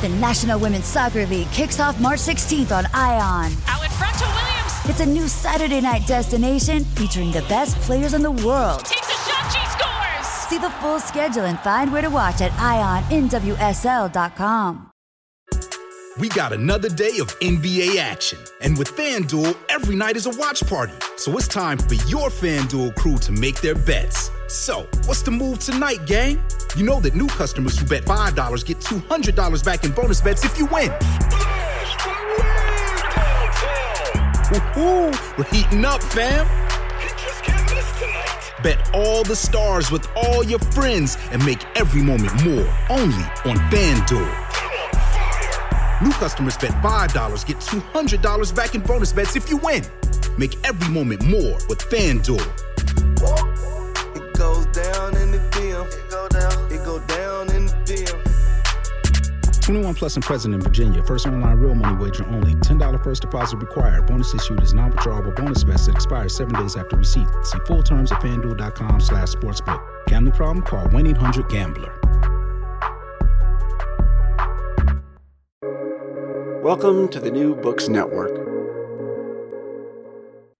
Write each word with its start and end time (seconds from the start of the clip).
The 0.00 0.08
National 0.08 0.58
Women's 0.58 0.86
Soccer 0.86 1.26
League 1.26 1.50
kicks 1.50 1.78
off 1.78 2.00
March 2.00 2.20
16th 2.20 2.72
on 2.74 2.86
ION. 2.94 3.52
Out 3.66 3.84
in 3.84 3.90
front 3.90 4.16
to 4.16 4.24
Williams. 4.24 4.72
It's 4.88 5.00
a 5.00 5.06
new 5.06 5.28
Saturday 5.28 5.82
night 5.82 6.06
destination 6.06 6.86
featuring 6.96 7.32
the 7.32 7.42
best 7.42 7.76
players 7.80 8.14
in 8.14 8.22
the 8.22 8.30
world. 8.30 8.86
Takes 8.86 9.08
a 9.08 9.12
shot, 9.28 9.52
she 9.52 9.60
scores. 9.68 10.26
See 10.48 10.56
the 10.56 10.70
full 10.80 11.00
schedule 11.00 11.44
and 11.44 11.60
find 11.60 11.92
where 11.92 12.00
to 12.00 12.08
watch 12.08 12.40
at 12.40 12.50
IONNWSL.com. 12.52 13.30
We 16.18 16.30
got 16.30 16.54
another 16.54 16.88
day 16.88 17.18
of 17.20 17.38
NBA 17.40 17.98
action. 17.98 18.38
And 18.62 18.78
with 18.78 18.96
FanDuel, 18.96 19.54
every 19.68 19.96
night 19.96 20.16
is 20.16 20.24
a 20.24 20.30
watch 20.30 20.66
party. 20.66 20.94
So 21.16 21.36
it's 21.36 21.46
time 21.46 21.76
for 21.76 21.94
your 22.08 22.30
FanDuel 22.30 22.96
crew 22.96 23.18
to 23.18 23.32
make 23.32 23.60
their 23.60 23.74
bets. 23.74 24.30
So, 24.50 24.88
what's 25.06 25.22
the 25.22 25.30
move 25.30 25.60
tonight, 25.60 26.06
gang? 26.06 26.42
You 26.74 26.84
know 26.84 26.98
that 27.02 27.14
new 27.14 27.28
customers 27.28 27.78
who 27.78 27.86
bet 27.86 28.04
$5 28.04 28.66
get 28.66 28.80
$200 28.80 29.64
back 29.64 29.84
in 29.84 29.92
bonus 29.92 30.20
bets 30.20 30.44
if 30.44 30.58
you 30.58 30.66
win. 30.66 30.90
Woo-hoo, 34.50 35.12
we're 35.38 35.44
heating 35.52 35.84
up, 35.84 36.02
fam. 36.02 36.48
Bet 38.64 38.90
all 38.92 39.22
the 39.22 39.36
stars 39.36 39.92
with 39.92 40.08
all 40.16 40.42
your 40.42 40.58
friends 40.58 41.16
and 41.30 41.46
make 41.46 41.64
every 41.76 42.02
moment 42.02 42.32
more 42.44 42.66
only 42.88 43.22
on 43.46 43.56
FanDuel. 43.70 44.28
New 46.02 46.10
customers 46.14 46.56
bet 46.56 46.72
$5, 46.82 47.46
get 47.46 47.56
$200 47.58 48.56
back 48.56 48.74
in 48.74 48.80
bonus 48.80 49.12
bets 49.12 49.36
if 49.36 49.48
you 49.48 49.58
win. 49.58 49.84
Make 50.36 50.56
every 50.66 50.92
moment 50.92 51.24
more 51.24 51.56
with 51.68 51.78
FanDuel. 51.88 52.69
21 59.70 59.94
plus 59.94 60.16
and 60.16 60.24
present 60.24 60.52
in 60.52 60.60
Virginia. 60.60 61.00
First 61.00 61.28
online 61.28 61.56
real 61.58 61.76
money 61.76 61.96
wager 61.96 62.26
only. 62.26 62.54
$10 62.54 63.04
first 63.04 63.22
deposit 63.22 63.58
required. 63.58 64.04
Bonus 64.04 64.34
issued 64.34 64.60
is 64.64 64.74
non-withdrawable 64.74 65.36
bonus 65.36 65.62
bets 65.62 65.86
that 65.86 65.94
expires 65.94 66.34
seven 66.34 66.60
days 66.60 66.74
after 66.74 66.96
receipt. 66.96 67.28
See 67.44 67.58
full 67.66 67.80
terms 67.80 68.10
at 68.10 68.20
fanduel.com 68.20 69.00
slash 69.00 69.28
sportsbook. 69.28 69.80
Gambling 70.08 70.34
problem? 70.34 70.64
Call 70.64 70.86
1-800-GAMBLER. 70.86 72.00
Welcome 76.64 77.06
to 77.10 77.20
the 77.20 77.30
New 77.30 77.54
Books 77.54 77.88
Network. 77.88 78.36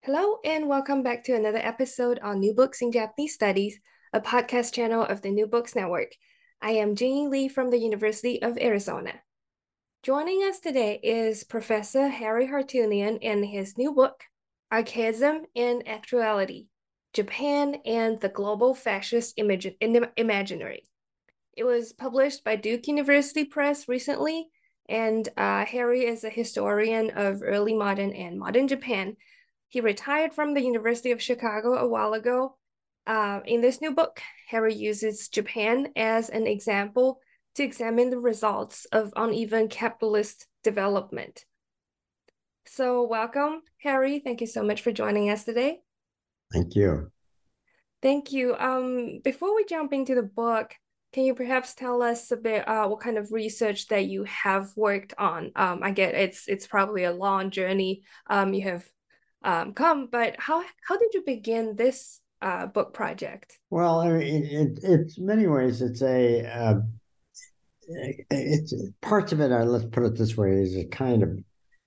Hello, 0.02 0.38
and 0.44 0.68
welcome 0.68 1.02
back 1.02 1.24
to 1.24 1.34
another 1.34 1.58
episode 1.58 2.20
on 2.20 2.38
New 2.38 2.54
Books 2.54 2.80
in 2.80 2.92
Japanese 2.92 3.34
Studies, 3.34 3.80
a 4.12 4.20
podcast 4.20 4.72
channel 4.72 5.02
of 5.02 5.22
the 5.22 5.32
New 5.32 5.48
Books 5.48 5.74
Network. 5.74 6.12
I 6.62 6.72
am 6.72 6.94
Jingyi 6.94 7.30
Li 7.30 7.48
from 7.48 7.70
the 7.70 7.78
University 7.78 8.42
of 8.42 8.58
Arizona. 8.58 9.22
Joining 10.02 10.42
us 10.42 10.60
today 10.60 11.00
is 11.02 11.42
Professor 11.42 12.08
Harry 12.08 12.48
Harootunian 12.48 13.18
and 13.22 13.46
his 13.46 13.78
new 13.78 13.94
book, 13.94 14.24
Archaism 14.70 15.46
and 15.56 15.88
Actuality 15.88 16.66
Japan 17.14 17.76
and 17.86 18.20
the 18.20 18.28
Global 18.28 18.74
Fascist 18.74 19.38
Imag- 19.38 20.10
Imaginary. 20.18 20.86
It 21.56 21.64
was 21.64 21.94
published 21.94 22.44
by 22.44 22.56
Duke 22.56 22.86
University 22.88 23.46
Press 23.46 23.88
recently 23.88 24.48
and 24.86 25.26
uh, 25.38 25.64
Harry 25.64 26.04
is 26.04 26.24
a 26.24 26.30
historian 26.30 27.08
of 27.12 27.42
early 27.42 27.72
modern 27.72 28.12
and 28.12 28.38
modern 28.38 28.68
Japan. 28.68 29.16
He 29.68 29.80
retired 29.80 30.34
from 30.34 30.52
the 30.52 30.62
University 30.62 31.10
of 31.10 31.22
Chicago 31.22 31.76
a 31.76 31.88
while 31.88 32.12
ago. 32.12 32.56
Uh, 33.06 33.40
in 33.44 33.60
this 33.60 33.80
new 33.80 33.94
book, 33.94 34.20
Harry 34.48 34.74
uses 34.74 35.28
Japan 35.28 35.88
as 35.96 36.28
an 36.28 36.46
example 36.46 37.20
to 37.54 37.62
examine 37.62 38.10
the 38.10 38.18
results 38.18 38.84
of 38.86 39.12
uneven 39.16 39.68
capitalist 39.68 40.46
development. 40.62 41.44
So, 42.66 43.06
welcome, 43.06 43.62
Harry. 43.82 44.20
Thank 44.20 44.40
you 44.40 44.46
so 44.46 44.62
much 44.62 44.82
for 44.82 44.92
joining 44.92 45.30
us 45.30 45.44
today. 45.44 45.80
Thank 46.52 46.74
you. 46.76 47.10
Thank 48.02 48.32
you. 48.32 48.54
Um, 48.56 49.20
before 49.24 49.54
we 49.54 49.64
jump 49.64 49.92
into 49.92 50.14
the 50.14 50.22
book, 50.22 50.74
can 51.12 51.24
you 51.24 51.34
perhaps 51.34 51.74
tell 51.74 52.02
us 52.02 52.30
a 52.30 52.36
bit 52.36 52.66
uh, 52.68 52.86
what 52.86 53.00
kind 53.00 53.18
of 53.18 53.32
research 53.32 53.88
that 53.88 54.06
you 54.06 54.24
have 54.24 54.70
worked 54.76 55.14
on? 55.18 55.50
Um, 55.56 55.80
I 55.82 55.90
get 55.90 56.14
it's 56.14 56.48
it's 56.48 56.66
probably 56.66 57.04
a 57.04 57.12
long 57.12 57.50
journey 57.50 58.02
um, 58.28 58.54
you 58.54 58.62
have 58.62 58.88
um, 59.42 59.74
come, 59.74 60.08
but 60.10 60.36
how 60.38 60.62
how 60.86 60.96
did 60.96 61.12
you 61.14 61.22
begin 61.26 61.74
this 61.74 62.20
uh, 62.42 62.66
book 62.66 62.94
project? 62.94 63.58
Well, 63.70 64.00
I 64.00 64.10
mean, 64.10 64.44
it, 64.44 64.52
it, 64.52 64.78
it's 64.82 65.18
many 65.18 65.46
ways. 65.46 65.82
It's 65.82 66.02
a 66.02 66.46
uh, 66.46 66.80
it's 67.88 68.74
parts 69.00 69.32
of 69.32 69.40
it. 69.40 69.52
Are, 69.52 69.64
let's 69.64 69.86
put 69.86 70.04
it 70.04 70.16
this 70.16 70.36
way: 70.36 70.50
is 70.50 70.76
a 70.76 70.84
kind 70.86 71.22
of 71.22 71.38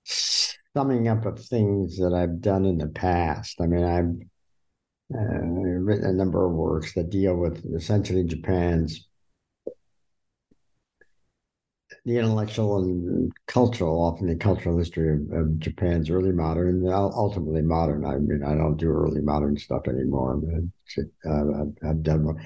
summing 0.04 1.08
up 1.08 1.24
of 1.24 1.38
things 1.38 1.98
that 1.98 2.12
I've 2.14 2.40
done 2.40 2.64
in 2.64 2.78
the 2.78 2.88
past. 2.88 3.60
I 3.60 3.66
mean, 3.66 3.84
I've 3.84 5.16
uh, 5.16 5.44
written 5.44 6.06
a 6.06 6.12
number 6.12 6.44
of 6.46 6.52
works 6.52 6.94
that 6.94 7.10
deal 7.10 7.36
with 7.36 7.64
essentially 7.74 8.24
Japan's 8.24 9.08
the 12.04 12.18
intellectual 12.18 12.82
and 12.82 13.32
cultural, 13.46 14.02
often 14.02 14.26
the 14.26 14.36
cultural 14.36 14.76
history 14.76 15.14
of, 15.14 15.20
of 15.32 15.58
Japan's 15.58 16.10
early 16.10 16.32
modern 16.32 16.86
ultimately 16.86 17.62
modern. 17.62 18.04
I 18.04 18.16
mean, 18.16 18.42
I 18.44 18.54
don't 18.54 18.76
do 18.76 18.90
early 18.90 19.22
modern 19.22 19.56
stuff 19.56 19.88
anymore. 19.88 20.38
Uh, 20.46 21.30
I've, 21.30 21.88
I've, 21.88 22.02
done 22.02 22.24
what 22.26 22.36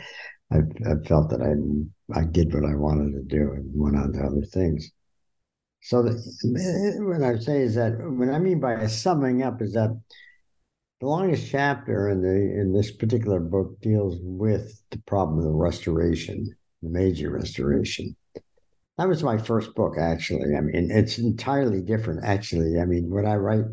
I've, 0.52 0.70
I've 0.88 1.06
felt 1.06 1.30
that 1.30 1.42
I 1.42 2.18
I 2.18 2.24
did 2.24 2.54
what 2.54 2.64
I 2.64 2.76
wanted 2.76 3.12
to 3.14 3.22
do 3.22 3.52
and 3.52 3.68
went 3.74 3.96
on 3.96 4.12
to 4.12 4.20
other 4.20 4.42
things. 4.42 4.90
So 5.80 6.02
the, 6.02 6.12
what 7.00 7.22
I 7.22 7.38
say 7.38 7.62
is 7.62 7.74
that 7.74 7.94
what 7.98 8.28
I 8.28 8.38
mean 8.38 8.60
by 8.60 8.86
summing 8.86 9.42
up 9.42 9.60
is 9.60 9.72
that 9.72 9.90
the 11.00 11.06
longest 11.06 11.50
chapter 11.50 12.08
in 12.10 12.22
the 12.22 12.60
in 12.60 12.72
this 12.72 12.92
particular 12.92 13.40
book 13.40 13.80
deals 13.80 14.18
with 14.22 14.82
the 14.90 14.98
problem 14.98 15.38
of 15.38 15.44
the 15.44 15.50
restoration, 15.50 16.46
the 16.82 16.90
Meiji 16.90 17.26
Restoration 17.26 18.16
that 18.98 19.08
was 19.08 19.22
my 19.22 19.38
first 19.38 19.74
book, 19.74 19.94
actually. 19.98 20.56
I 20.56 20.60
mean, 20.60 20.90
it's 20.90 21.18
entirely 21.18 21.80
different, 21.80 22.24
actually. 22.24 22.80
I 22.80 22.84
mean, 22.84 23.10
what 23.10 23.24
I 23.24 23.36
write 23.36 23.64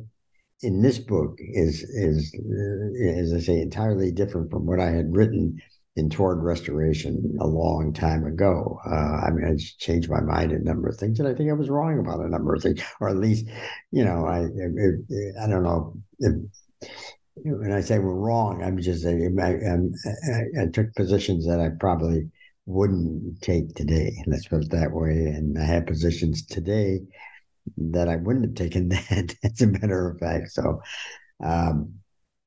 in 0.61 0.81
this 0.81 0.99
book 0.99 1.35
is 1.39 1.81
is 1.81 2.33
uh, 2.35 3.19
as 3.19 3.33
I 3.33 3.39
say, 3.39 3.59
entirely 3.59 4.11
different 4.11 4.51
from 4.51 4.65
what 4.65 4.79
I 4.79 4.91
had 4.91 5.15
written 5.15 5.59
in 5.95 6.09
Toward 6.09 6.43
Restoration 6.43 7.37
a 7.39 7.47
long 7.47 7.91
time 7.93 8.25
ago. 8.25 8.79
Uh, 8.85 9.25
I 9.25 9.31
mean, 9.31 9.45
I 9.45 9.57
changed 9.79 10.09
my 10.09 10.21
mind 10.21 10.51
a 10.51 10.59
number 10.59 10.89
of 10.89 10.97
things, 10.97 11.19
and 11.19 11.27
I 11.27 11.33
think 11.33 11.49
I 11.49 11.53
was 11.53 11.69
wrong 11.69 11.99
about 11.99 12.19
a 12.19 12.29
number 12.29 12.53
of 12.53 12.61
things, 12.61 12.81
or 13.01 13.09
at 13.09 13.17
least, 13.17 13.45
you 13.91 14.05
know, 14.05 14.25
I 14.25 14.41
I, 14.41 15.43
I 15.43 15.47
don't 15.47 15.63
know. 15.63 15.95
When 17.43 17.71
I 17.73 17.81
say 17.81 17.99
we're 17.99 18.13
wrong, 18.13 18.63
I'm 18.63 18.79
just 18.79 19.03
saying 19.03 19.37
I, 19.41 20.61
I, 20.61 20.63
I 20.63 20.67
took 20.67 20.93
positions 20.95 21.45
that 21.47 21.59
I 21.59 21.69
probably 21.79 22.29
wouldn't 22.65 23.41
take 23.41 23.75
today. 23.75 24.15
Let's 24.27 24.47
put 24.47 24.63
it 24.63 24.71
that 24.71 24.91
way. 24.91 25.11
And 25.11 25.57
I 25.57 25.65
have 25.65 25.85
positions 25.85 26.45
today 26.45 26.99
that 27.77 28.09
I 28.09 28.15
wouldn't 28.17 28.45
have 28.45 28.55
taken 28.55 28.89
that, 28.89 29.35
as 29.43 29.61
a 29.61 29.67
matter 29.67 30.09
of 30.09 30.19
fact. 30.19 30.51
So, 30.51 30.81
um, 31.43 31.93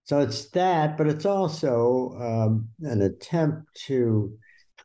so 0.04 0.20
it's 0.20 0.48
that, 0.50 0.96
but 0.96 1.06
it's 1.06 1.26
also 1.26 2.16
um, 2.20 2.68
an 2.80 3.02
attempt 3.02 3.66
to 3.86 4.32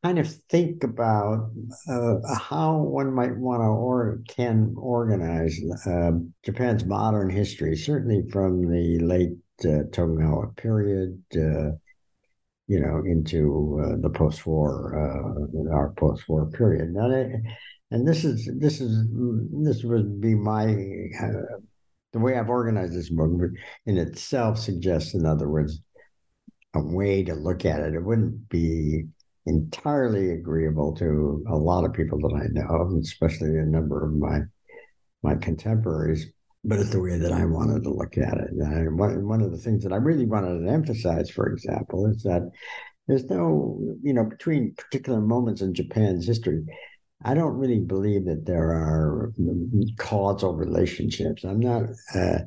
kind 0.04 0.19
of 0.19 0.28
think 0.50 0.84
about 0.84 1.50
uh, 1.90 2.16
how 2.36 2.78
one 2.78 3.13
might 3.13 3.38
want 3.38 3.62
to 3.62 3.68
or 3.68 4.19
can 4.28 4.74
organize 4.78 5.58
uh, 5.86 6.12
Japan's 6.44 6.84
modern 6.84 7.30
history, 7.30 7.78
certainly 7.78 8.22
from 8.30 8.69
the 8.69 9.00
late 9.00 9.31
uh, 9.63 9.84
Tokugawa 9.94 10.48
period 10.58 11.24
uh, 11.38 11.72
you 12.68 12.80
know, 12.80 13.04
into 13.06 13.81
uh, 13.83 13.95
the 14.01 14.10
post-war, 14.10 14.95
uh, 14.95 15.74
our 15.74 15.94
post-war 15.98 16.50
period. 16.51 16.94
Now, 16.94 17.10
and 17.92 18.07
this 18.07 18.24
is 18.24 18.50
this 18.60 18.81
is 18.81 19.06
this 19.63 19.83
would 19.83 20.19
be 20.19 20.33
my 20.33 20.65
uh, 21.21 21.57
the 22.13 22.19
way 22.19 22.38
I've 22.38 22.50
organized 22.50 22.94
this 22.94 23.10
book 23.10 23.31
in 23.86 23.98
itself 23.98 24.60
suggests, 24.60 25.13
in 25.13 25.25
other 25.25 25.50
words, 25.50 25.81
a 26.75 26.81
way 26.81 27.24
to 27.24 27.33
look 27.33 27.65
at 27.65 27.81
it. 27.81 27.94
It 27.95 28.04
wouldn't 28.04 28.50
be 28.50 29.04
entirely 29.45 30.31
agreeable 30.31 30.94
to 30.95 31.44
a 31.50 31.56
lot 31.56 31.83
of 31.83 31.94
people 31.94 32.19
that 32.19 32.36
I 32.36 32.48
know, 32.51 32.98
especially 33.01 33.57
a 33.57 33.65
number 33.65 34.06
of 34.06 34.13
my 34.13 34.39
my 35.21 35.36
contemporaries. 35.36 36.27
But 36.65 36.80
it's 36.80 36.92
the 36.92 37.01
way 37.01 37.18
that 37.18 37.33
I 37.33 37.44
wanted 37.45 37.83
to 37.83 37.89
look 37.89 38.18
at 38.18 38.38
it. 38.38 38.51
And 38.51 38.98
one, 38.98 39.27
one 39.27 39.42
of 39.42 39.51
the 39.51 39.57
things 39.57 39.83
that 39.83 39.92
I 39.92 39.98
really 39.98 40.25
wanted 40.25 40.65
to 40.65 40.71
emphasize, 40.71 41.30
for 41.30 41.48
example, 41.48 42.06
is 42.06 42.24
that 42.24 42.50
there's 43.07 43.25
no, 43.25 43.77
you 44.01 44.13
know, 44.13 44.24
between 44.24 44.74
particular 44.75 45.19
moments 45.19 45.62
in 45.62 45.74
Japan's 45.74 46.25
history, 46.25 46.63
I 47.25 47.33
don't 47.33 47.57
really 47.57 47.80
believe 47.80 48.25
that 48.25 48.45
there 48.45 48.71
are 48.71 49.33
causal 49.98 50.56
relationships. 50.56 51.44
I'm 51.44 51.60
not. 51.60 51.83
Uh, 52.13 52.39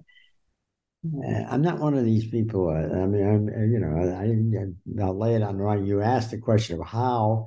I'm 1.50 1.62
not 1.62 1.78
one 1.78 1.94
of 1.94 2.04
these 2.04 2.26
people. 2.28 2.68
Uh, 2.68 3.02
I 3.02 3.06
mean, 3.06 3.26
I'm, 3.26 3.48
uh, 3.48 3.64
you 3.64 3.78
know, 3.78 5.00
I, 5.00 5.04
I'll 5.04 5.18
lay 5.18 5.34
it 5.34 5.42
on 5.42 5.56
the 5.56 5.62
right. 5.62 5.80
You 5.82 6.00
asked 6.02 6.30
the 6.30 6.38
question 6.38 6.80
of 6.80 6.86
how. 6.86 7.46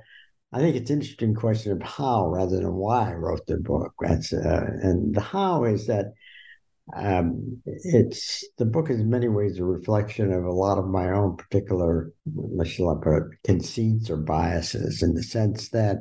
I 0.52 0.60
think 0.60 0.76
it's 0.76 0.90
an 0.90 1.00
interesting 1.00 1.36
question 1.36 1.72
of 1.74 1.82
how 1.84 2.28
rather 2.28 2.56
than 2.56 2.74
why 2.74 3.12
I 3.12 3.14
wrote 3.14 3.46
the 3.46 3.58
book. 3.58 3.94
That's 4.00 4.34
uh, 4.34 4.66
and 4.82 5.14
the 5.14 5.22
how 5.22 5.66
is 5.66 5.86
that 5.86 6.14
um, 6.96 7.62
it's 7.66 8.48
the 8.58 8.66
book 8.66 8.90
is 8.90 9.00
in 9.00 9.10
many 9.10 9.28
ways 9.28 9.60
a 9.60 9.64
reflection 9.64 10.32
of 10.32 10.44
a 10.44 10.52
lot 10.52 10.78
of 10.78 10.88
my 10.88 11.12
own 11.12 11.36
particular, 11.38 12.12
put 12.26 13.18
it, 13.18 13.24
conceits 13.46 14.10
or 14.10 14.18
biases 14.18 15.04
in 15.04 15.14
the 15.14 15.24
sense 15.24 15.70
that 15.70 15.98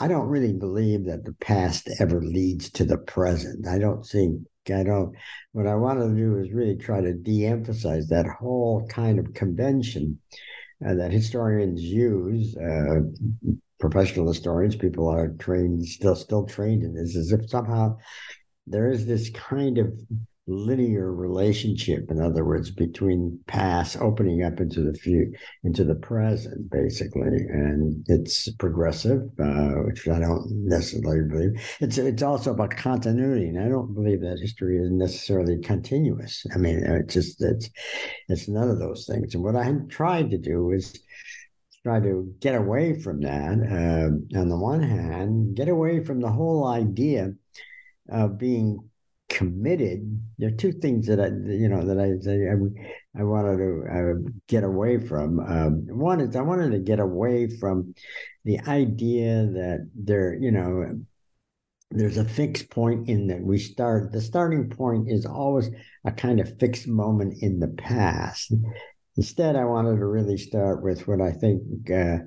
I 0.00 0.08
don't 0.08 0.26
really 0.26 0.52
believe 0.52 1.06
that 1.06 1.24
the 1.24 1.34
past 1.34 1.88
ever 2.00 2.20
leads 2.20 2.70
to 2.72 2.84
the 2.84 2.98
present. 2.98 3.68
I 3.68 3.78
don't 3.78 4.04
think 4.04 4.42
I 4.68 4.82
don't. 4.82 5.14
What 5.52 5.66
I 5.66 5.74
want 5.76 6.00
to 6.00 6.08
do 6.08 6.38
is 6.38 6.52
really 6.52 6.76
try 6.76 7.00
to 7.00 7.12
de-emphasize 7.12 8.08
that 8.08 8.26
whole 8.26 8.86
kind 8.88 9.18
of 9.18 9.34
convention 9.34 10.18
uh, 10.84 10.94
that 10.94 11.12
historians 11.12 11.82
use. 11.82 12.56
Uh, 12.56 13.02
professional 13.78 14.26
historians, 14.26 14.74
people 14.74 15.08
are 15.08 15.28
trained, 15.38 15.86
still 15.86 16.16
still 16.16 16.46
trained 16.46 16.82
in 16.82 16.94
this, 16.94 17.16
as 17.16 17.30
if 17.30 17.48
somehow 17.48 17.96
there 18.66 18.90
is 18.90 19.06
this 19.06 19.30
kind 19.30 19.78
of 19.78 19.92
linear 20.46 21.10
relationship 21.10 22.10
in 22.10 22.20
other 22.20 22.44
words 22.44 22.70
between 22.70 23.38
past 23.46 23.96
opening 23.96 24.42
up 24.42 24.60
into 24.60 24.82
the 24.82 24.92
future 24.92 25.30
into 25.62 25.84
the 25.84 25.94
present 25.94 26.70
basically. 26.70 27.22
And 27.22 28.04
it's 28.08 28.52
progressive 28.52 29.22
uh, 29.40 29.72
which 29.86 30.06
i 30.06 30.18
don't 30.18 30.46
necessarily 30.50 31.26
believe. 31.28 31.76
It's 31.80 31.96
it's 31.96 32.22
also 32.22 32.52
about 32.52 32.76
continuity 32.76 33.48
and 33.48 33.58
i 33.58 33.68
don't 33.68 33.94
believe 33.94 34.20
that 34.20 34.38
history 34.40 34.76
is 34.76 34.90
necessarily 34.90 35.58
continuous. 35.62 36.44
I 36.54 36.58
mean 36.58 36.82
it's 36.84 37.14
just 37.14 37.42
it's 37.42 37.70
it's 38.28 38.48
none 38.48 38.68
of 38.68 38.78
those 38.78 39.06
things. 39.06 39.34
And 39.34 39.42
what 39.42 39.56
i 39.56 39.72
tried 39.88 40.30
to 40.30 40.38
do 40.38 40.72
is 40.72 40.92
try 41.82 42.00
to 42.00 42.30
get 42.40 42.54
away 42.54 42.98
from 43.00 43.20
that 43.20 43.52
uh, 43.52 44.38
on 44.38 44.48
the 44.48 44.58
one 44.58 44.82
hand 44.82 45.54
get 45.54 45.68
away 45.68 46.02
from 46.02 46.20
the 46.20 46.30
whole 46.30 46.66
idea 46.66 47.30
of 48.08 48.38
being 48.38 48.78
committed. 49.28 50.20
There 50.38 50.48
are 50.48 50.56
two 50.56 50.72
things 50.72 51.06
that 51.06 51.20
I, 51.20 51.26
you 51.26 51.68
know, 51.68 51.84
that 51.84 51.98
I 51.98 52.12
I, 52.30 53.20
I 53.20 53.24
wanted 53.24 53.56
to 53.58 53.84
uh, 53.90 54.30
get 54.48 54.64
away 54.64 54.98
from. 54.98 55.40
Um, 55.40 55.86
one 55.88 56.20
is 56.20 56.36
I 56.36 56.42
wanted 56.42 56.72
to 56.72 56.78
get 56.78 57.00
away 57.00 57.48
from 57.48 57.94
the 58.44 58.60
idea 58.60 59.46
that 59.46 59.88
there, 59.94 60.34
you 60.34 60.50
know, 60.50 61.00
there's 61.90 62.18
a 62.18 62.24
fixed 62.24 62.70
point 62.70 63.08
in 63.08 63.28
that 63.28 63.40
we 63.42 63.58
start. 63.58 64.12
The 64.12 64.20
starting 64.20 64.68
point 64.68 65.10
is 65.10 65.26
always 65.26 65.70
a 66.04 66.12
kind 66.12 66.40
of 66.40 66.58
fixed 66.58 66.88
moment 66.88 67.34
in 67.40 67.60
the 67.60 67.68
past. 67.68 68.52
Instead, 69.16 69.54
I 69.54 69.64
wanted 69.64 69.96
to 69.96 70.06
really 70.06 70.36
start 70.36 70.82
with 70.82 71.06
what 71.06 71.20
I 71.20 71.30
think. 71.30 71.62
Uh, 71.90 72.18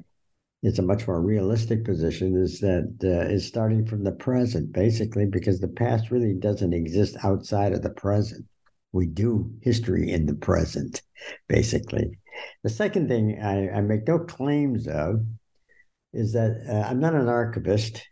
it's 0.63 0.79
a 0.79 0.83
much 0.83 1.07
more 1.07 1.21
realistic 1.21 1.85
position 1.85 2.35
is 2.35 2.59
that 2.59 2.91
uh, 3.03 3.31
is 3.31 3.47
starting 3.47 3.85
from 3.85 4.03
the 4.03 4.11
present 4.11 4.71
basically 4.73 5.25
because 5.25 5.59
the 5.59 5.67
past 5.67 6.09
really 6.09 6.33
doesn't 6.33 6.73
exist 6.73 7.15
outside 7.23 7.73
of 7.73 7.83
the 7.83 7.91
present. 7.91 8.45
We 8.91 9.05
do 9.05 9.51
history 9.61 10.11
in 10.11 10.25
the 10.25 10.35
present 10.35 11.01
basically. 11.47 12.19
The 12.63 12.69
second 12.69 13.07
thing 13.07 13.39
i, 13.41 13.69
I 13.69 13.81
make 13.81 14.07
no 14.07 14.19
claims 14.19 14.87
of 14.87 15.25
is 16.13 16.33
that 16.33 16.63
uh, 16.69 16.87
i'm 16.87 16.99
not 16.99 17.15
an 17.15 17.27
archivist 17.27 18.07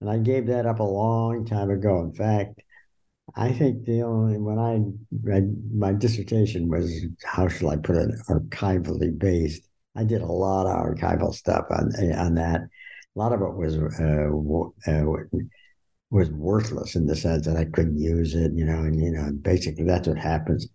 and 0.00 0.08
i 0.08 0.18
gave 0.18 0.46
that 0.46 0.66
up 0.66 0.80
a 0.80 0.84
long 0.84 1.44
time 1.44 1.70
ago. 1.70 2.00
In 2.02 2.12
fact 2.12 2.62
I 3.36 3.52
think 3.52 3.84
the 3.84 4.02
only 4.02 4.38
when 4.38 4.58
I 4.58 4.80
read 5.22 5.54
my 5.74 5.92
dissertation 5.92 6.68
was 6.68 6.90
how 7.24 7.48
shall 7.48 7.70
I 7.70 7.76
put 7.76 7.96
it 7.96 8.10
archivally 8.28 9.16
based, 9.16 9.67
I 9.98 10.04
did 10.04 10.22
a 10.22 10.26
lot 10.26 10.66
of 10.66 10.76
archival 10.76 11.34
stuff 11.34 11.64
on 11.70 11.92
on 12.14 12.34
that. 12.34 12.60
A 12.60 13.18
lot 13.18 13.32
of 13.32 13.42
it 13.42 13.54
was 13.54 13.76
uh, 13.76 14.30
uh, 14.90 15.40
was 16.10 16.30
worthless 16.30 16.94
in 16.94 17.06
the 17.06 17.16
sense 17.16 17.46
that 17.46 17.56
I 17.56 17.64
couldn't 17.64 17.98
use 17.98 18.34
it, 18.34 18.52
you 18.54 18.64
know, 18.64 18.78
and 18.78 19.02
you 19.02 19.10
know, 19.10 19.30
basically 19.42 19.84
that's 19.84 20.06
what 20.06 20.18
happens. 20.18 20.68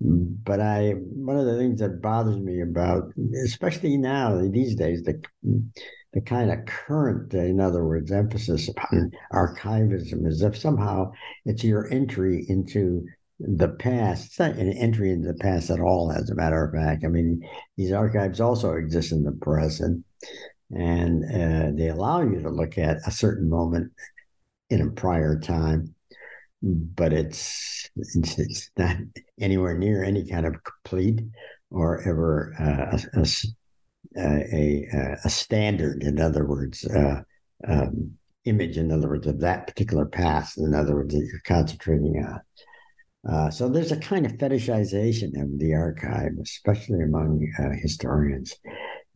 But 0.00 0.60
I, 0.60 0.92
one 0.92 1.36
of 1.36 1.46
the 1.46 1.58
things 1.58 1.80
that 1.80 2.00
bothers 2.02 2.38
me 2.38 2.60
about, 2.60 3.12
especially 3.44 3.96
now 3.96 4.40
these 4.48 4.74
days, 4.74 5.02
the 5.02 5.22
the 6.12 6.20
kind 6.20 6.50
of 6.50 6.66
current, 6.66 7.32
in 7.34 7.60
other 7.60 7.84
words, 7.84 8.10
emphasis 8.10 8.68
upon 8.68 9.12
archivism 9.32 10.26
is 10.26 10.42
if 10.42 10.58
somehow 10.58 11.12
it's 11.44 11.64
your 11.64 11.90
entry 11.92 12.44
into 12.48 13.06
the 13.40 13.68
past. 13.68 14.26
It's 14.26 14.38
not 14.38 14.56
an 14.56 14.72
entry 14.72 15.10
into 15.10 15.28
the 15.28 15.38
past 15.38 15.70
at 15.70 15.80
all, 15.80 16.12
as 16.12 16.30
a 16.30 16.34
matter 16.34 16.64
of 16.64 16.72
fact. 16.72 17.04
I 17.04 17.08
mean, 17.08 17.46
these 17.76 17.92
archives 17.92 18.40
also 18.40 18.74
exist 18.74 19.12
in 19.12 19.24
the 19.24 19.32
present, 19.32 20.04
and 20.70 21.24
uh, 21.24 21.76
they 21.76 21.88
allow 21.88 22.22
you 22.22 22.40
to 22.42 22.50
look 22.50 22.78
at 22.78 22.98
a 23.06 23.10
certain 23.10 23.48
moment 23.48 23.92
in 24.68 24.80
a 24.80 24.90
prior 24.90 25.38
time, 25.38 25.94
but 26.62 27.12
it's 27.12 27.88
it's, 27.96 28.38
it's 28.38 28.70
not 28.76 28.96
anywhere 29.40 29.76
near 29.76 30.04
any 30.04 30.26
kind 30.28 30.46
of 30.46 30.62
complete 30.62 31.20
or 31.70 32.00
ever 32.08 32.54
uh, 32.60 32.98
a, 33.14 33.26
a, 34.18 34.86
a, 34.92 35.16
a, 35.24 35.30
standard. 35.30 36.02
In 36.02 36.20
other 36.20 36.46
words. 36.46 36.84
Uh, 36.86 37.22
um, 37.66 38.12
image, 38.46 38.78
in 38.78 38.90
other 38.90 39.08
words, 39.08 39.26
of 39.26 39.40
that 39.40 39.66
particular 39.66 40.06
past, 40.06 40.56
in 40.56 40.74
other 40.74 40.94
words, 40.94 41.14
that 41.14 41.20
you're 41.20 41.40
concentrating 41.44 42.24
on. 42.24 42.40
Uh, 43.28 43.50
so 43.50 43.68
there's 43.68 43.92
a 43.92 43.98
kind 43.98 44.24
of 44.24 44.32
fetishization 44.32 45.40
of 45.40 45.58
the 45.58 45.74
archive, 45.74 46.32
especially 46.42 47.02
among 47.02 47.46
uh, 47.58 47.68
historians, 47.82 48.56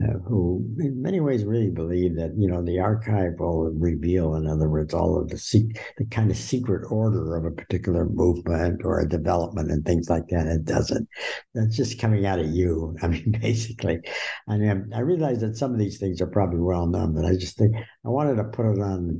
uh, 0.05 0.19
who 0.29 0.62
in 0.79 1.01
many 1.01 1.21
ways 1.21 1.45
really 1.47 1.71
believe 1.71 2.15
that 2.15 2.31
you 2.37 2.47
know 2.47 2.62
the 2.62 2.79
archive 2.79 3.33
will 3.39 3.71
reveal, 3.71 4.35
in 4.35 4.47
other 4.47 4.69
words, 4.69 4.93
all 4.93 5.19
of 5.19 5.31
the 5.31 5.39
se- 5.39 5.73
the 5.97 6.05
kind 6.06 6.31
of 6.31 6.37
secret 6.37 6.85
order 6.90 7.35
of 7.35 7.47
a 7.47 7.50
particular 7.50 8.05
movement 8.05 8.83
or 8.85 9.00
a 9.00 9.09
development 9.09 9.71
and 9.71 9.87
things 9.87 10.11
like 10.11 10.28
that. 10.28 10.47
It 10.49 10.67
doesn't. 10.67 11.09
That's 11.55 11.75
just 11.75 11.99
coming 11.99 12.26
out 12.26 12.40
of 12.40 12.50
you. 12.50 12.95
I 13.02 13.09
mean, 13.09 13.35
basically. 13.40 14.00
I 14.47 14.59
mean, 14.59 14.90
I 14.95 15.00
realize 15.00 15.40
that 15.40 15.57
some 15.57 15.73
of 15.73 15.78
these 15.78 15.99
things 15.99 16.21
are 16.21 16.26
probably 16.26 16.61
well 16.61 16.87
known, 16.87 17.14
but 17.14 17.25
I 17.25 17.37
just 17.37 17.57
think 17.57 17.75
I 17.75 18.09
wanted 18.11 18.37
to 18.37 18.45
put 18.45 18.67
it 18.67 18.81
on 18.83 19.17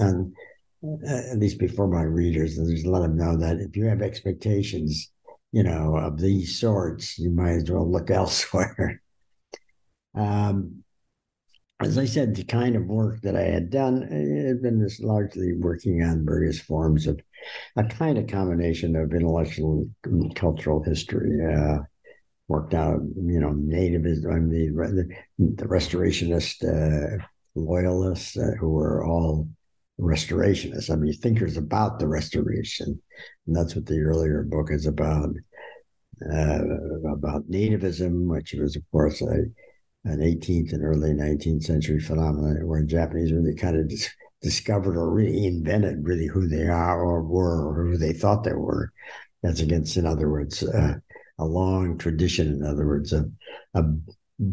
on 0.00 0.32
at 1.06 1.38
least 1.38 1.58
before 1.58 1.88
my 1.88 2.02
readers, 2.02 2.58
and 2.58 2.70
just 2.70 2.86
let 2.86 3.00
them 3.00 3.16
know 3.16 3.36
that 3.36 3.58
if 3.58 3.76
you 3.76 3.86
have 3.86 4.02
expectations, 4.02 5.10
you 5.52 5.62
know, 5.62 5.96
of 5.96 6.18
these 6.18 6.58
sorts, 6.58 7.18
you 7.18 7.30
might 7.30 7.54
as 7.54 7.70
well 7.70 7.90
look 7.90 8.10
elsewhere. 8.10 9.00
um, 10.14 10.82
as 11.80 11.98
I 11.98 12.04
said, 12.04 12.34
the 12.34 12.44
kind 12.44 12.76
of 12.76 12.86
work 12.86 13.20
that 13.22 13.36
I 13.36 13.42
had 13.42 13.68
done 13.68 14.02
had 14.02 14.62
been 14.62 14.80
this 14.80 15.00
largely 15.00 15.54
working 15.54 16.02
on 16.02 16.24
various 16.24 16.60
forms 16.60 17.06
of 17.06 17.20
a 17.76 17.84
kind 17.84 18.16
of 18.16 18.28
combination 18.28 18.94
of 18.96 19.12
intellectual 19.12 19.88
and 20.04 20.34
cultural 20.34 20.82
history. 20.82 21.44
Uh, 21.44 21.78
worked 22.48 22.74
out, 22.74 23.00
you 23.16 23.40
know, 23.40 23.50
nativism, 23.50 24.32
I 24.32 24.38
mean, 24.38 24.76
the, 24.76 25.08
the 25.38 25.64
restorationist 25.64 26.62
uh, 26.62 27.24
loyalists 27.54 28.36
uh, 28.36 28.52
who 28.60 28.70
were 28.70 29.04
all 29.04 29.48
restorationists. 30.00 30.90
I 30.90 30.96
mean, 30.96 31.12
thinkers 31.12 31.56
about 31.56 31.98
the 31.98 32.08
restoration, 32.08 33.00
and 33.46 33.56
that's 33.56 33.74
what 33.74 33.86
the 33.86 34.00
earlier 34.00 34.42
book 34.42 34.68
is 34.70 34.86
about. 34.86 35.30
Uh, 36.32 36.60
about 37.12 37.50
nativism, 37.50 38.28
which 38.28 38.54
was, 38.54 38.76
of 38.76 38.82
course, 38.92 39.20
a, 39.20 39.46
an 40.04 40.20
18th 40.20 40.72
and 40.72 40.84
early 40.84 41.10
19th 41.10 41.64
century 41.64 41.98
phenomenon 41.98 42.66
where 42.66 42.82
Japanese 42.84 43.32
really 43.32 43.54
kind 43.54 43.76
of 43.76 43.88
dis- 43.88 44.10
discovered 44.40 44.96
or 44.96 45.10
really 45.10 45.44
invented 45.44 46.04
really 46.06 46.26
who 46.26 46.46
they 46.46 46.68
are 46.68 47.02
or 47.02 47.22
were 47.22 47.68
or 47.68 47.84
who 47.84 47.96
they 47.96 48.12
thought 48.12 48.44
they 48.44 48.52
were. 48.52 48.92
That's 49.42 49.60
against, 49.60 49.96
in 49.96 50.06
other 50.06 50.30
words, 50.30 50.62
uh, 50.62 50.94
a 51.38 51.44
long 51.44 51.98
tradition, 51.98 52.48
in 52.48 52.64
other 52.64 52.86
words, 52.86 53.12
of, 53.12 53.30
of 53.74 53.86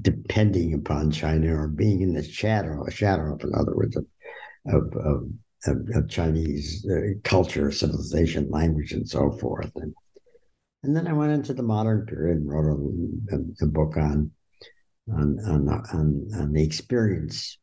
depending 0.01 0.73
upon 0.73 1.11
China 1.11 1.55
or 1.55 1.67
being 1.67 2.01
in 2.01 2.13
the 2.13 2.23
shadow, 2.23 2.85
a 2.85 2.91
shadow, 2.91 3.37
in 3.41 3.51
other 3.53 3.75
words, 3.75 3.95
of 3.95 4.05
of, 4.67 4.93
of, 4.95 5.87
of 5.95 6.09
Chinese 6.09 6.85
uh, 6.89 7.13
culture, 7.23 7.71
civilization, 7.71 8.49
language, 8.49 8.91
and 8.93 9.07
so 9.07 9.31
forth. 9.31 9.71
And, 9.75 9.93
and 10.83 10.95
then 10.95 11.07
I 11.07 11.13
went 11.13 11.31
into 11.31 11.53
the 11.53 11.63
modern 11.63 12.05
period 12.05 12.37
and 12.37 12.49
wrote 12.49 12.65
a, 13.31 13.35
a, 13.35 13.67
a 13.67 13.69
book 13.69 13.97
on 13.97 14.31
on 15.11 15.39
on 15.45 15.67
on, 15.69 16.27
on 16.35 16.53
the 16.53 16.63
experience, 16.63 17.57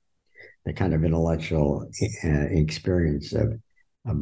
the 0.64 0.72
kind 0.72 0.94
of 0.94 1.04
intellectual 1.04 1.88
uh, 2.24 2.46
experience 2.50 3.32
of, 3.32 3.54
of, 4.06 4.16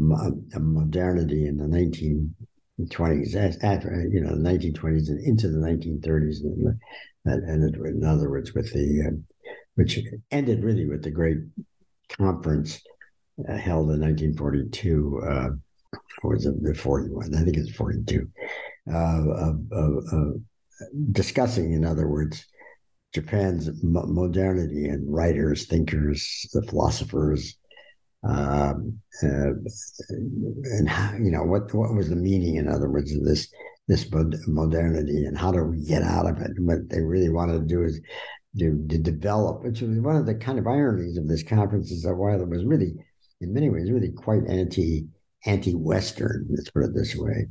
of 0.55 0.63
modernity 0.63 1.47
in 1.47 1.57
the 1.57 1.67
nineteen 1.67 2.35
twenties, 2.91 3.35
after 3.35 4.07
you 4.11 4.21
know 4.21 4.35
the 4.37 4.43
nineteen 4.43 4.75
twenties 4.75 5.09
and 5.09 5.21
into 5.27 5.49
the 5.49 5.59
nineteen 5.59 6.01
thirties, 6.01 6.43
and 6.43 6.79
that 7.25 7.43
ended 7.49 7.75
in 7.77 8.05
other 8.05 8.31
words 8.31 8.55
with 8.55 8.73
the 8.73 9.05
uh, 9.09 9.17
which 9.75 9.99
ended 10.31 10.63
really 10.63 10.87
with 10.87 11.03
the 11.03 11.11
great 11.11 11.39
conference 12.09 12.81
uh, 13.49 13.57
held 13.57 13.91
in 13.91 14.01
1942. 14.01 15.23
Uh, 15.29 15.49
was 16.23 16.47
it 16.47 16.63
the 16.63 16.75
41? 16.75 17.35
I 17.35 17.43
think 17.43 17.57
it's 17.57 17.75
42. 17.75 18.29
Uh, 18.93 18.97
of, 18.97 19.61
of, 19.73 20.05
of, 20.13 20.41
discussing, 21.13 21.73
in 21.73 21.85
other 21.85 22.09
words, 22.09 22.45
Japan's 23.15 23.71
modernity 23.83 24.89
and 24.89 25.13
writers, 25.13 25.67
thinkers, 25.67 26.49
the 26.53 26.63
philosophers, 26.63 27.57
um, 28.23 28.99
uh, 29.23 29.53
and 30.09 30.89
how, 30.89 31.15
you 31.15 31.31
know 31.31 31.45
what 31.45 31.73
what 31.73 31.95
was 31.95 32.09
the 32.09 32.17
meaning, 32.17 32.57
in 32.57 32.69
other 32.69 32.91
words, 32.91 33.15
of 33.15 33.25
this 33.25 33.49
this 33.89 34.07
modernity, 34.47 35.25
and 35.25 35.39
how 35.39 35.53
do 35.53 35.63
we 35.65 35.85
get 35.85 36.03
out 36.03 36.29
of 36.29 36.39
it? 36.39 36.51
What 36.59 36.89
they 36.91 37.01
really 37.01 37.29
wanted 37.29 37.61
to 37.61 37.67
do 37.67 37.85
is 37.85 38.01
to, 38.59 38.87
to 38.89 38.99
develop, 38.99 39.63
which 39.63 39.83
was 39.83 39.99
one 39.99 40.17
of 40.17 40.27
the 40.27 40.35
kind 40.35 40.59
of 40.59 40.67
ironies 40.67 41.17
of 41.17 41.29
this 41.29 41.43
conference, 41.43 41.91
is 41.91 42.03
that 42.03 42.15
while 42.15 42.41
it 42.41 42.49
was 42.49 42.65
really, 42.65 42.95
in 43.41 43.53
many 43.53 43.71
ways, 43.71 43.91
really 43.91 44.11
quite 44.11 44.47
anti 44.49 45.07
anti 45.45 45.75
Western, 45.75 46.47
let's 46.51 46.71
put 46.71 46.85
it 46.85 46.95
this 46.95 47.15
way, 47.17 47.47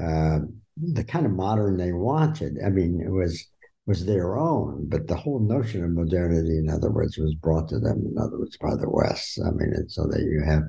uh, 0.00 0.40
the 0.76 1.04
kind 1.04 1.26
of 1.26 1.32
modern 1.32 1.76
they 1.76 1.92
wanted. 1.92 2.58
I 2.64 2.68
mean, 2.68 3.00
it 3.00 3.10
was 3.10 3.46
was 3.86 4.06
their 4.06 4.38
own, 4.38 4.86
but 4.88 5.06
the 5.06 5.16
whole 5.16 5.40
notion 5.40 5.84
of 5.84 5.90
modernity, 5.90 6.58
in 6.58 6.70
other 6.70 6.90
words, 6.90 7.18
was 7.18 7.34
brought 7.34 7.68
to 7.68 7.78
them, 7.78 8.02
in 8.06 8.16
other 8.18 8.38
words, 8.38 8.56
by 8.56 8.74
the 8.74 8.88
West. 8.88 9.38
I 9.44 9.50
mean, 9.50 9.72
and 9.74 9.90
so 9.90 10.06
that 10.06 10.22
you 10.22 10.42
have 10.42 10.62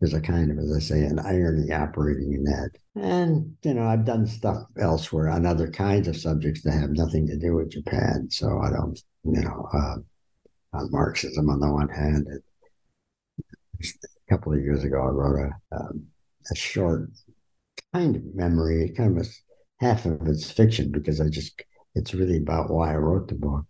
there's 0.00 0.14
a 0.14 0.20
kind 0.20 0.50
of, 0.50 0.58
as 0.58 0.72
I 0.74 0.78
say, 0.78 1.02
an 1.02 1.18
irony 1.18 1.72
operating 1.72 2.32
in 2.32 2.44
that. 2.44 2.70
And 2.94 3.56
you 3.62 3.74
know, 3.74 3.84
I've 3.84 4.04
done 4.04 4.26
stuff 4.26 4.64
elsewhere 4.80 5.28
on 5.28 5.44
other 5.44 5.70
kinds 5.70 6.08
of 6.08 6.16
subjects 6.16 6.62
that 6.62 6.72
have 6.72 6.90
nothing 6.90 7.26
to 7.26 7.36
do 7.36 7.56
with 7.56 7.70
Japan, 7.70 8.28
so 8.30 8.60
I 8.60 8.70
don't, 8.70 8.98
you 9.24 9.42
know, 9.42 9.68
uh, 9.72 9.96
on 10.78 10.90
Marxism 10.90 11.50
on 11.50 11.60
the 11.60 11.72
one 11.72 11.88
hand. 11.88 12.26
a 13.80 13.84
couple 14.30 14.52
of 14.52 14.60
years 14.60 14.84
ago, 14.84 15.02
I 15.02 15.08
wrote 15.08 15.50
a, 15.50 15.76
um, 15.76 16.06
a 16.50 16.54
short 16.54 17.10
kind 17.92 18.16
of 18.16 18.34
memory, 18.34 18.92
kind 18.96 19.18
of 19.18 19.24
a, 19.24 19.28
half 19.80 20.06
of 20.06 20.26
it's 20.26 20.50
fiction 20.50 20.90
because 20.90 21.20
I 21.20 21.28
just 21.28 21.62
it's 21.94 22.14
really 22.14 22.38
about 22.38 22.70
why 22.70 22.92
I 22.92 22.96
wrote 22.96 23.28
the 23.28 23.34
book 23.34 23.64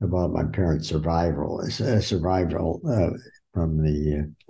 about 0.00 0.32
my 0.32 0.44
parents' 0.44 0.88
survival, 0.88 1.60
uh, 1.60 2.00
survival 2.00 2.80
uh, 2.88 3.16
from 3.52 3.82
the 3.82 4.20
uh, 4.20 4.47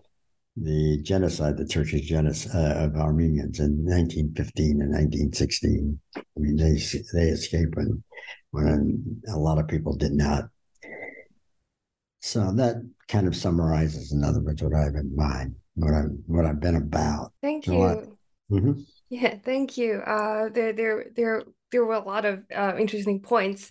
the 0.63 1.01
genocide, 1.03 1.57
the 1.57 1.67
Turkish 1.67 2.03
genocide 2.03 2.55
uh, 2.55 2.85
of 2.85 2.97
Armenians 2.97 3.61
in 3.61 3.85
1915 3.85 4.83
and 4.83 4.91
1916. 4.91 5.99
I 6.17 6.23
mean, 6.37 6.57
they 6.57 6.81
they 7.13 7.29
escaped 7.29 7.77
when 7.77 8.03
when 8.51 9.21
a 9.29 9.39
lot 9.39 9.59
of 9.59 9.69
people 9.69 9.95
did 9.97 10.13
not. 10.13 10.45
So 12.21 12.53
that 12.53 12.77
kind 13.09 13.27
of 13.27 13.37
summarizes, 13.37 14.13
in 14.13 14.25
other 14.25 14.41
words, 14.41 14.63
what 14.63 14.75
I 14.75 14.85
have 14.85 14.95
in 14.95 15.15
mind, 15.15 15.55
what 15.75 15.95
I 15.95 16.03
what 16.27 16.45
I've 16.45 16.61
been 16.61 16.77
about. 16.77 17.33
Thank 17.43 17.67
you. 17.67 17.83
I, 17.83 18.05
mm-hmm. 18.51 18.73
Yeah, 19.11 19.37
thank 19.45 19.77
you. 19.79 20.01
Uh, 20.01 20.49
there 20.49 20.73
there 20.73 21.07
there 21.17 21.43
there 21.71 21.85
were 21.85 21.95
a 21.95 22.01
lot 22.01 22.25
of 22.25 22.43
uh, 22.55 22.75
interesting 22.79 23.21
points 23.21 23.71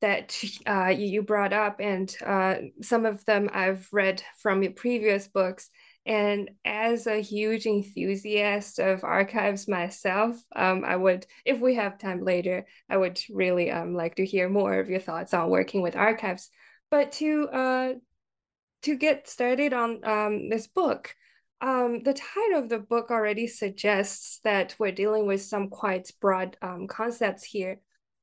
that 0.00 0.42
uh, 0.66 0.88
you, 0.88 1.06
you 1.06 1.22
brought 1.22 1.52
up, 1.52 1.80
and 1.80 2.14
uh, 2.24 2.56
some 2.80 3.04
of 3.04 3.24
them 3.26 3.50
I've 3.52 3.86
read 3.92 4.22
from 4.38 4.62
your 4.62 4.72
previous 4.72 5.28
books. 5.28 5.68
And 6.10 6.50
as 6.64 7.06
a 7.06 7.20
huge 7.20 7.66
enthusiast 7.66 8.80
of 8.80 9.04
archives 9.04 9.68
myself, 9.68 10.42
um, 10.56 10.82
I 10.84 10.96
would, 10.96 11.24
if 11.44 11.60
we 11.60 11.76
have 11.76 12.00
time 12.00 12.24
later, 12.24 12.66
I 12.88 12.96
would 12.96 13.20
really 13.30 13.70
um, 13.70 13.94
like 13.94 14.16
to 14.16 14.26
hear 14.26 14.48
more 14.48 14.80
of 14.80 14.90
your 14.90 14.98
thoughts 14.98 15.32
on 15.32 15.50
working 15.50 15.82
with 15.82 15.94
archives. 15.94 16.50
But 16.90 17.12
to 17.12 17.48
uh, 17.50 17.92
to 18.82 18.96
get 18.96 19.28
started 19.28 19.72
on 19.72 20.00
um, 20.02 20.48
this 20.48 20.66
book, 20.66 21.14
um, 21.60 22.02
the 22.02 22.14
title 22.14 22.58
of 22.58 22.68
the 22.68 22.80
book 22.80 23.12
already 23.12 23.46
suggests 23.46 24.40
that 24.42 24.74
we're 24.80 24.90
dealing 24.90 25.28
with 25.28 25.42
some 25.42 25.68
quite 25.68 26.10
broad 26.20 26.56
um, 26.60 26.88
concepts 26.88 27.44
here. 27.44 27.78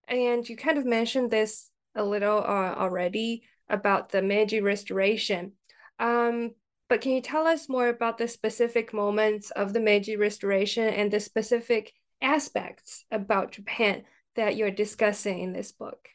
And 0.10 0.48
you 0.50 0.58
kind 0.58 0.78
of 0.78 0.86
mentioned 0.86 1.32
this 1.32 1.72
a 1.96 2.04
little 2.04 2.40
uh, 2.40 2.76
already 2.76 3.44
about 3.70 4.10
the 4.10 4.22
Meiji 4.22 4.60
Restoration. 4.60 5.54
Um, 6.00 6.52
but 6.90 7.02
can 7.02 7.12
you 7.12 7.22
tell 7.22 7.48
us 7.48 7.70
more 7.70 7.90
about 7.90 8.18
the 8.18 8.28
specific 8.28 8.94
moments 8.94 9.52
of 9.52 9.74
the 9.74 9.80
Meiji 9.80 10.16
Restoration 10.16 10.88
and 10.88 11.12
the 11.12 11.20
specific 11.20 11.94
aspects 12.22 13.06
about 13.12 13.52
Japan 13.52 14.04
that 14.36 14.56
you're 14.56 14.72
discussing 14.72 15.40
in 15.40 15.54
this 15.54 15.72
book? 15.72 16.08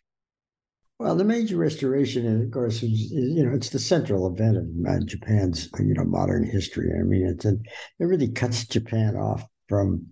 Well, 0.99 1.17
the 1.17 1.25
Meiji 1.25 1.57
Restoration, 1.57 2.45
of 2.45 2.51
course, 2.53 2.77
is, 2.83 3.11
is, 3.11 3.37
you 3.37 3.45
know, 3.45 3.53
it's 3.53 3.71
the 3.71 3.79
central 3.79 4.33
event 4.33 4.57
of 4.57 4.65
uh, 4.89 5.05
Japan's 5.05 5.69
you 5.81 5.95
know 5.95 6.05
modern 6.05 6.45
history. 6.45 6.93
I 6.97 7.03
mean, 7.03 7.27
it's 7.27 7.45
it 7.45 7.59
really 7.99 8.29
cuts 8.29 8.65
Japan 8.67 9.17
off 9.17 9.45
from, 9.69 10.07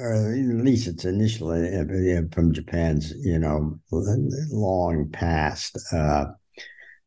or 0.00 0.32
at 0.32 0.64
least 0.64 0.86
it's 0.86 1.04
initially 1.04 1.76
uh, 1.76 2.22
from 2.32 2.52
Japan's 2.52 3.12
you 3.24 3.40
know 3.40 3.80
long 3.90 5.10
past, 5.12 5.76
uh, 5.92 6.26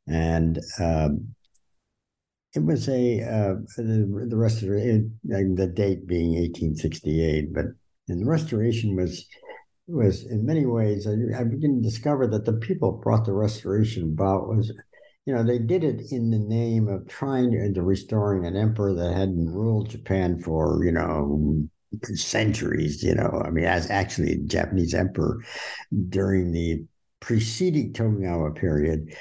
and 0.05 0.59
um, 0.77 1.33
it 2.55 2.63
was 2.63 2.87
a 2.87 3.21
uh, 3.21 3.55
the, 3.77 4.27
the 4.29 4.37
rest 4.37 4.61
of 4.61 4.69
the 4.69 5.71
date 5.73 6.07
being 6.07 6.33
1868, 6.33 7.53
but 7.53 7.65
and 8.09 8.21
the 8.21 8.29
restoration 8.29 8.95
was 8.95 9.25
was 9.87 10.23
in 10.25 10.45
many 10.45 10.65
ways, 10.65 11.07
I, 11.07 11.11
I 11.37 11.43
began 11.43 11.75
to 11.75 11.81
discover 11.81 12.27
that 12.27 12.45
the 12.45 12.53
people 12.53 12.93
brought 13.03 13.25
the 13.25 13.33
restoration 13.33 14.03
about 14.13 14.47
was, 14.47 14.71
you 15.25 15.33
know, 15.33 15.43
they 15.43 15.59
did 15.59 15.83
it 15.83 16.01
in 16.11 16.31
the 16.31 16.39
name 16.39 16.87
of 16.87 17.07
trying 17.07 17.51
to, 17.51 17.73
to 17.73 17.81
restoring 17.81 18.45
an 18.45 18.55
emperor 18.55 18.93
that 18.93 19.13
hadn't 19.13 19.49
ruled 19.49 19.89
Japan 19.89 20.39
for, 20.39 20.83
you 20.85 20.91
know, 20.91 21.67
centuries, 22.15 23.03
you 23.03 23.13
know, 23.13 23.41
I 23.45 23.49
mean, 23.49 23.65
as 23.65 23.89
actually 23.89 24.33
a 24.33 24.37
Japanese 24.37 24.93
emperor 24.93 25.39
during 26.09 26.51
the 26.51 26.83
preceding 27.19 27.93
Tokugawa 27.93 28.51
period 28.51 29.13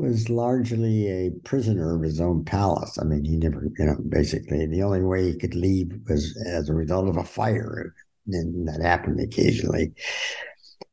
was 0.00 0.30
largely 0.30 1.08
a 1.08 1.30
prisoner 1.44 1.96
of 1.96 2.02
his 2.02 2.20
own 2.20 2.44
palace. 2.44 2.98
I 3.00 3.04
mean, 3.04 3.24
he 3.24 3.36
never, 3.36 3.68
you 3.78 3.84
know, 3.84 3.96
basically 4.08 4.66
the 4.66 4.82
only 4.82 5.02
way 5.02 5.26
he 5.26 5.38
could 5.38 5.54
leave 5.54 5.92
was 6.08 6.36
as 6.46 6.68
a 6.68 6.74
result 6.74 7.08
of 7.08 7.16
a 7.16 7.24
fire 7.24 7.94
and 8.26 8.68
that 8.68 8.80
happened 8.82 9.20
occasionally. 9.20 9.92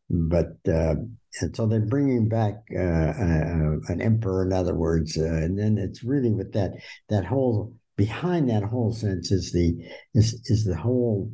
But 0.10 0.58
uh, 0.68 0.96
and 1.42 1.56
so 1.56 1.68
they're 1.68 1.82
bringing 1.82 2.30
back 2.30 2.56
uh, 2.76 2.80
uh, 2.80 3.78
an 3.88 4.02
emperor, 4.02 4.46
in 4.46 4.54
other 4.54 4.76
words, 4.76 5.18
uh, 5.18 5.26
and 5.26 5.58
then 5.58 5.78
it's 5.78 6.04
really 6.04 6.32
with 6.32 6.54
that 6.54 6.72
that 7.10 7.26
whole 7.26 7.76
behind 7.96 8.50
that 8.50 8.64
whole 8.64 8.94
sense 8.94 9.32
is 9.32 9.52
the 9.52 9.76
is 10.14 10.42
is 10.46 10.66
the 10.66 10.78
whole 10.78 11.32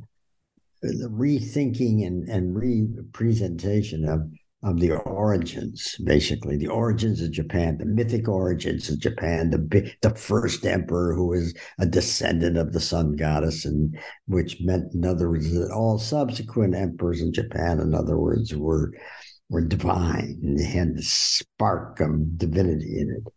the 0.82 1.08
rethinking 1.10 2.06
and 2.06 2.28
and 2.28 2.56
representation 2.56 4.08
of 4.08 4.30
of 4.64 4.80
the 4.80 4.96
origins, 4.96 5.96
basically 6.04 6.58
the 6.58 6.68
origins 6.68 7.22
of 7.22 7.32
Japan, 7.32 7.78
the 7.78 7.86
mythic 7.86 8.28
origins 8.28 8.90
of 8.90 9.00
Japan, 9.00 9.50
the 9.50 9.92
the 10.02 10.16
first 10.16 10.66
emperor 10.66 11.14
who 11.14 11.28
was 11.28 11.54
a 11.80 11.86
descendant 11.86 12.58
of 12.58 12.74
the 12.74 12.80
sun 12.80 13.16
goddess, 13.16 13.66
and 13.66 13.98
which 14.28 14.62
meant, 14.62 14.94
in 14.94 15.06
other 15.06 15.30
words, 15.30 15.52
that 15.54 15.72
all 15.72 16.00
subsequent 16.00 16.76
emperors 16.76 17.22
in 17.22 17.34
Japan, 17.34 17.80
in 17.80 17.94
other 17.94 18.18
words, 18.18 18.56
were 18.56 18.94
were 19.50 19.62
divine 19.62 20.40
and 20.42 20.60
had 20.60 20.96
the 20.96 21.04
spark 21.04 22.00
of 22.00 22.38
divinity 22.38 23.00
in 23.00 23.12
it. 23.12 23.34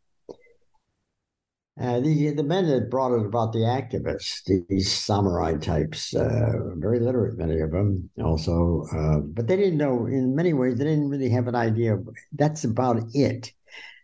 Uh, 1.79 2.01
the 2.01 2.31
the 2.31 2.43
men 2.43 2.67
that 2.67 2.89
brought 2.89 3.13
it 3.13 3.27
about 3.27 3.53
the 3.53 3.59
activists, 3.59 4.43
these 4.69 4.91
samurai 4.91 5.55
types, 5.59 6.15
uh, 6.15 6.53
very 6.77 6.99
literate, 6.99 7.37
many 7.37 7.61
of 7.61 7.71
them 7.71 8.09
also, 8.23 8.87
uh, 8.95 9.19
but 9.19 9.47
they 9.47 9.57
didn't 9.57 9.77
know. 9.77 10.07
In 10.07 10.35
many 10.35 10.55
ways, 10.55 10.79
they 10.79 10.85
didn't 10.85 11.11
really 11.11 11.29
have 11.29 11.49
an 11.49 11.55
idea. 11.55 11.97
Of, 11.97 12.09
that's 12.33 12.65
about 12.65 13.03
it. 13.13 13.53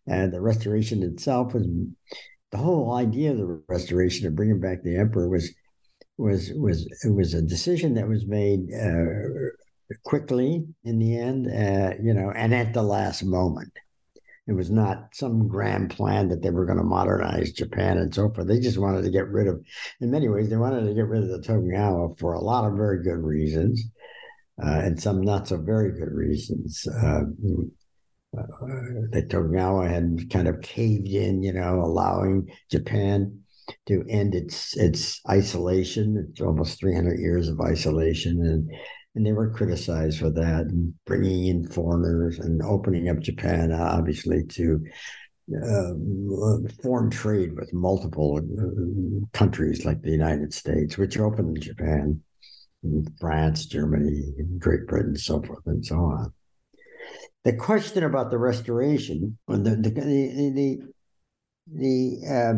And 0.07 0.35
the 0.35 0.41
restoration 0.43 1.03
itself 1.03 1.55
was 1.55 1.67
the 2.51 2.59
whole 2.59 2.93
idea 2.93 3.31
of 3.31 3.39
the 3.39 3.63
restoration 3.69 4.27
of 4.27 4.37
bringing 4.37 4.61
back 4.61 4.83
the 4.83 4.99
emperor 4.99 5.31
was 5.31 5.51
was 6.19 6.53
was 6.55 6.87
it 7.05 7.15
was 7.15 7.33
a 7.33 7.41
decision 7.41 7.95
that 7.95 8.07
was 8.07 8.27
made 8.27 8.69
uh, 8.75 9.97
quickly 10.05 10.67
in 10.85 10.99
the 10.99 11.19
end, 11.19 11.47
uh, 11.47 11.95
you 12.03 12.13
know, 12.13 12.31
and 12.33 12.55
at 12.55 12.75
the 12.75 12.83
last 12.83 13.25
moment. 13.25 13.73
It 14.49 14.55
was 14.55 14.71
not 14.71 15.15
some 15.15 15.47
grand 15.47 15.91
plan 15.91 16.29
that 16.29 16.43
they 16.43 16.51
were 16.51 16.67
going 16.67 16.79
to 16.79 16.85
modernize 16.85 17.53
Japan 17.53 17.99
and 17.99 18.13
so 18.13 18.29
forth. 18.31 18.49
They 18.49 18.59
just 18.59 18.79
wanted 18.79 19.03
to 19.05 19.11
get 19.11 19.29
rid 19.29 19.47
of, 19.47 19.65
in 20.01 20.11
many 20.11 20.29
ways, 20.29 20.49
they 20.51 20.57
wanted 20.57 20.85
to 20.85 20.95
get 20.95 21.07
rid 21.07 21.23
of 21.23 21.29
the 21.29 21.41
Tokugawa 21.41 22.17
for 22.17 22.33
a 22.33 22.41
lot 22.41 22.65
of 22.65 22.77
very 22.77 23.05
good 23.05 23.23
reasons, 23.23 23.85
uh, 24.63 24.81
and 24.83 25.01
some 25.01 25.21
not 25.21 25.47
so 25.47 25.59
very 25.59 25.93
good 25.93 26.13
reasons. 26.13 26.87
Uh, 26.89 27.23
uh, 28.37 29.21
Tokugawa 29.29 29.89
had 29.89 30.29
kind 30.31 30.49
of 30.49 30.61
caved 30.61 31.09
in, 31.09 31.43
you 31.43 31.53
know, 31.53 31.81
allowing 31.81 32.49
Japan 32.69 33.43
to 33.87 34.05
end 34.09 34.35
its 34.35 34.77
its 34.77 35.21
isolation. 35.31 36.29
It's 36.31 36.41
almost 36.41 36.81
300 36.81 37.21
years 37.21 37.49
of 37.49 37.61
isolation, 37.61 38.41
and 38.41 38.69
and 39.15 39.27
they 39.27 39.33
were 39.33 39.51
criticized 39.51 40.21
for 40.21 40.31
that, 40.31 40.67
and 40.67 40.95
bringing 41.05 41.47
in 41.47 41.69
foreigners 41.69 42.39
and 42.39 42.63
opening 42.63 43.09
up 43.09 43.21
Japan, 43.21 43.73
obviously 43.73 44.45
to 44.45 44.85
uh, 45.63 45.93
foreign 46.83 47.11
trade 47.11 47.55
with 47.57 47.73
multiple 47.73 48.39
uh, 48.39 49.27
countries 49.37 49.85
like 49.85 50.01
the 50.03 50.11
United 50.11 50.55
States, 50.55 50.97
which 50.97 51.19
opened 51.19 51.61
Japan, 51.61 52.21
France, 53.21 53.67
Germany, 53.67 54.33
Great 54.59 54.87
Britain, 54.87 55.17
so 55.17 55.43
forth 55.43 55.67
and 55.67 55.85
so 55.85 55.97
on. 55.97 56.33
The 57.45 57.53
question 57.55 58.05
about 58.05 58.31
the 58.31 58.39
restoration, 58.39 59.37
the 59.49 59.59
the 59.59 59.91
the 59.91 60.53
the, 60.55 60.79
the 61.75 62.19
uh, 62.29 62.55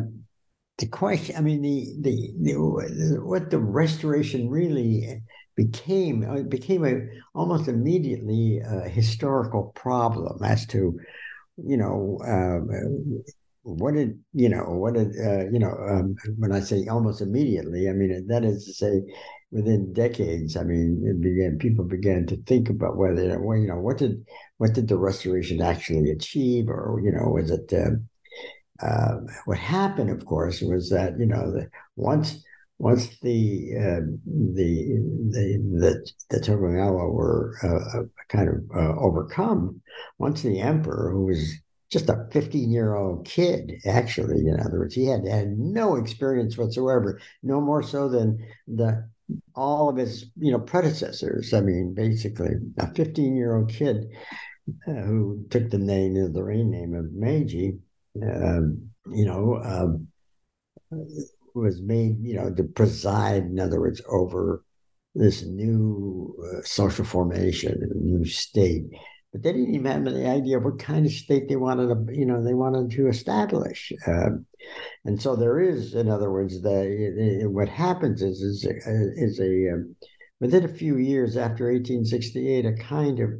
the 0.79 0.87
question, 0.87 1.37
I 1.37 1.41
mean, 1.41 1.63
the, 1.63 1.95
the, 2.01 2.33
the 2.43 3.25
what 3.25 3.51
the 3.51 3.59
restoration 3.59 4.49
really 4.49 5.23
became 5.57 6.25
uh, 6.29 6.43
became 6.43 6.85
a 6.85 7.01
almost 7.35 7.69
immediately 7.69 8.61
a 8.61 8.89
historical 8.89 9.73
problem 9.75 10.43
as 10.45 10.67
to, 10.67 10.99
you 11.57 11.77
know, 11.77 12.19
um, 12.27 13.23
what 13.63 13.95
did 13.95 14.21
you 14.35 14.49
know 14.49 14.65
what 14.65 14.95
did 14.95 15.09
uh, 15.19 15.49
you 15.51 15.59
know 15.59 15.73
um, 15.89 16.17
when 16.39 16.53
I 16.53 16.61
say 16.61 16.87
almost 16.87 17.23
immediately, 17.23 17.89
I 17.89 17.93
mean 17.93 18.27
that 18.29 18.45
is 18.45 18.67
to 18.67 18.73
say 18.75 19.03
within 19.51 19.93
decades. 19.93 20.57
I 20.57 20.65
mean, 20.65 21.21
began 21.21 21.59
people 21.59 21.85
began 21.85 22.27
to 22.27 22.37
think 22.45 22.69
about 22.69 22.97
whether 22.97 23.23
you 23.23 23.67
know 23.67 23.79
what 23.79 23.99
did 23.99 24.25
what 24.59 24.75
did 24.75 24.89
the 24.89 24.99
restoration 24.99 25.63
actually 25.63 26.11
achieve, 26.11 26.69
or 26.69 27.01
you 27.03 27.13
know 27.13 27.29
was 27.29 27.51
it 27.51 27.73
uh, 27.73 27.97
uh, 28.85 29.21
what 29.47 29.59
happened, 29.59 30.11
of 30.11 30.27
course, 30.27 30.61
was 30.61 30.91
that 30.91 31.19
you 31.19 31.27
know 31.27 31.51
the, 31.53 31.71
once 31.97 32.44
once 32.79 33.19
the 33.21 33.71
uh, 33.79 34.01
the 34.27 34.99
the 35.31 36.13
the, 36.31 36.41
Tokugawa 36.41 37.09
were 37.11 37.55
uh, 37.63 37.99
uh, 37.99 38.03
kind 38.29 38.49
of 38.49 38.55
uh, 38.75 38.99
overcome, 39.01 39.81
once 40.19 40.43
the 40.43 40.61
emperor, 40.61 41.11
who 41.13 41.27
was 41.27 41.55
just 41.91 42.09
a 42.09 42.27
15 42.33 42.71
year 42.71 42.97
old 42.97 43.25
kid, 43.27 43.73
actually, 43.87 44.47
in 44.47 44.59
other 44.59 44.81
words, 44.81 44.95
he 44.95 45.07
had 45.07 45.27
had 45.27 45.57
no 45.57 45.97
experience 45.97 46.59
whatsoever, 46.59 47.21
no 47.43 47.61
more 47.61 47.83
so 47.83 48.09
than 48.09 48.39
the 48.67 49.09
all 49.55 49.89
of 49.89 49.97
his 49.97 50.31
you 50.37 50.51
know 50.53 50.61
predecessors. 50.61 51.55
I 51.55 51.61
mean, 51.61 51.95
basically, 51.95 52.57
a 52.79 52.93
15 52.93 53.37
year 53.37 53.57
old 53.57 53.71
kid 53.71 54.07
uh, 54.89 54.93
who 54.93 55.45
took 55.51 55.71
the 55.71 55.79
name, 55.79 56.33
the 56.33 56.43
reign 56.43 56.71
name 56.71 56.95
of 56.95 57.13
Meiji 57.13 57.79
um, 58.23 58.91
you 59.11 59.27
know, 59.27 59.61
um, 59.63 60.09
was 61.55 61.81
made, 61.81 62.17
you 62.21 62.35
know, 62.35 62.53
to 62.53 62.65
preside, 62.65 63.45
in 63.45 63.61
other 63.61 63.81
words, 63.81 64.03
over 64.09 64.65
this 65.15 65.43
new 65.45 66.35
uh, 66.45 66.63
social 66.63 67.05
formation, 67.05 67.81
a 67.83 67.95
new 67.97 68.25
state. 68.25 68.85
But 69.33 69.43
they 69.43 69.53
didn't 69.53 69.75
even 69.75 69.91
have 69.91 70.07
any 70.07 70.27
idea 70.27 70.59
what 70.59 70.79
kind 70.79 71.07
of 71.07 71.13
state 71.13 71.49
they 71.49 71.57
wanted 71.57 71.89
to, 71.89 72.17
you 72.17 72.27
know, 72.27 72.43
they 72.43 72.55
wanted 72.55 72.91
to 72.93 73.09
establish. 73.09 73.93
Um, 74.07 74.47
and 75.05 75.21
so 75.21 75.37
there 75.37 75.61
is, 75.61 75.95
in 75.95 76.09
other 76.09 76.31
words, 76.31 76.61
the 76.63 77.49
what 77.51 77.69
happens 77.69 78.23
is 78.23 78.41
is 78.41 78.65
is 78.65 79.41
a 79.41 79.75
um, 79.75 79.97
within 80.41 80.65
a 80.65 80.69
few 80.69 80.99
years 80.99 81.37
after 81.37 81.73
1868, 81.73 82.67
a 82.67 82.73
kind 82.75 83.21
of 83.21 83.31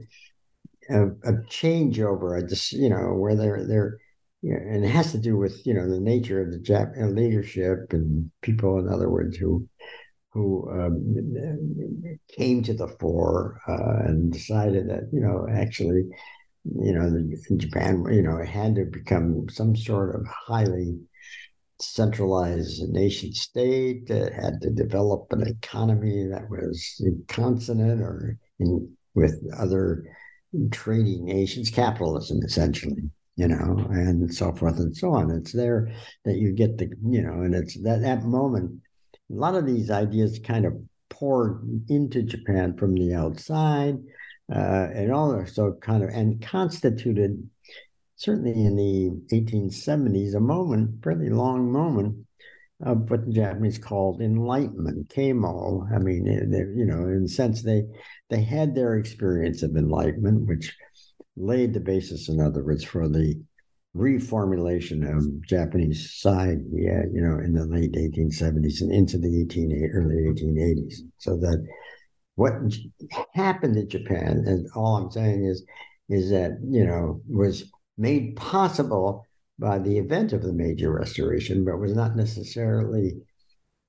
a, 0.91 1.07
a 1.29 1.33
changeover, 1.49 2.41
a 2.43 2.77
you 2.77 2.89
know, 2.89 3.15
where 3.15 3.37
they're 3.37 3.65
they're 3.67 3.99
yeah, 4.45 4.57
and 4.57 4.85
it 4.85 4.89
has 4.89 5.11
to 5.13 5.19
do 5.19 5.39
with 5.39 5.67
you 5.67 5.73
know 5.73 5.89
the 5.89 5.99
nature 5.99 6.43
of 6.43 6.53
the 6.53 6.59
Jap- 6.59 7.03
uh, 7.03 7.07
leadership 7.07 7.95
and 7.95 8.31
people, 8.43 8.79
in 8.79 8.93
other 8.93 9.09
words, 9.09 9.39
who 9.39 9.67
who 10.33 10.71
um, 10.71 12.19
came 12.29 12.63
to 12.63 12.75
the 12.75 12.89
fore 12.89 13.59
uh, 13.67 14.07
and 14.07 14.31
decided 14.35 14.91
that 14.91 15.09
you 15.15 15.21
know 15.21 15.47
actually 15.51 16.05
you 16.79 16.93
know 16.93 17.57
Japan 17.57 18.05
you 18.13 18.21
know 18.21 18.45
had 18.45 18.75
to 18.75 18.85
become 18.85 19.49
some 19.49 19.75
sort 19.75 20.15
of 20.15 20.27
highly 20.27 20.99
centralized 21.81 22.87
nation 22.91 23.33
state. 23.33 24.07
that 24.09 24.35
had 24.35 24.61
to 24.61 24.69
develop 24.69 25.27
an 25.31 25.49
economy 25.49 26.27
that 26.31 26.51
was 26.51 27.03
consonant 27.29 28.03
or 28.03 28.37
in, 28.59 28.95
with 29.15 29.43
other 29.59 30.05
trading 30.71 31.25
nations, 31.25 31.71
capitalism 31.71 32.41
essentially 32.45 33.11
you 33.37 33.49
know, 33.49 33.87
and 33.91 34.33
so 34.33 34.53
forth 34.53 34.79
and 34.79 34.97
so 34.97 35.13
on. 35.13 35.31
It's 35.31 35.53
there 35.53 35.93
that 36.25 36.37
you 36.37 36.53
get 36.53 36.79
the, 36.79 36.91
you 37.05 37.23
know, 37.23 37.43
and 37.43 37.55
it's 37.55 37.81
that 37.83 38.03
that 38.03 38.25
moment. 38.25 38.81
A 39.31 39.35
lot 39.35 39.55
of 39.55 39.67
these 39.67 39.91
ideas 39.91 40.39
kind 40.39 40.67
of 40.67 40.75
poured 41.09 41.63
into 41.89 42.23
Japan 42.23 42.77
from 42.77 42.95
the 42.95 43.15
outside, 43.15 43.97
uh, 44.55 44.89
and 44.95 45.13
also 45.13 45.73
kind 45.81 46.03
of 46.03 46.11
and 46.11 46.41
constituted 46.43 47.49
certainly 48.17 48.53
in 48.53 48.77
the 48.77 49.11
1870s 49.37 50.35
a 50.35 50.41
moment, 50.41 51.03
fairly 51.03 51.31
long 51.31 51.71
moment 51.71 52.17
of 52.83 53.11
what 53.11 53.25
the 53.27 53.33
Japanese 53.33 53.79
called 53.79 54.21
enlightenment, 54.21 55.09
keimo. 55.09 55.91
I 55.93 55.99
mean, 55.99 56.25
they, 56.51 56.59
you 56.59 56.87
know, 56.87 57.09
in 57.09 57.25
a 57.25 57.29
sense, 57.29 57.63
they 57.63 57.85
they 58.31 58.43
had 58.43 58.75
their 58.75 58.97
experience 58.97 59.63
of 59.63 59.77
enlightenment, 59.77 60.47
which 60.47 60.77
laid 61.37 61.75
the 61.75 61.81
basis, 61.81 62.29
in 62.29 62.41
other 62.41 62.65
words, 62.65 62.85
for 62.85 63.09
the 63.09 63.35
reformulation 63.97 65.09
of 65.17 65.47
Japanese 65.47 66.11
society, 66.11 66.65
yeah, 66.73 67.03
you 67.13 67.21
know, 67.21 67.39
in 67.39 67.55
the 67.55 67.67
late 67.67 67.93
1870s 67.93 68.81
and 68.81 68.93
into 68.93 69.19
the 69.19 69.43
18, 69.43 69.91
early 69.95 70.17
1880s. 70.17 70.95
So 71.19 71.37
that 71.37 71.65
what 72.35 72.55
happened 73.35 73.77
in 73.77 73.89
Japan, 73.89 74.43
and 74.47 74.67
all 74.75 74.97
I'm 74.97 75.11
saying 75.11 75.45
is, 75.45 75.65
is 76.09 76.31
that 76.31 76.59
you 76.69 76.85
know 76.85 77.21
was 77.29 77.71
made 77.97 78.37
possible 78.37 79.25
by 79.59 79.79
the 79.79 79.99
event 79.99 80.33
of 80.33 80.43
the 80.43 80.53
Meiji 80.53 80.87
restoration, 80.87 81.65
but 81.65 81.79
was 81.79 81.95
not 81.95 82.17
necessarily 82.17 83.13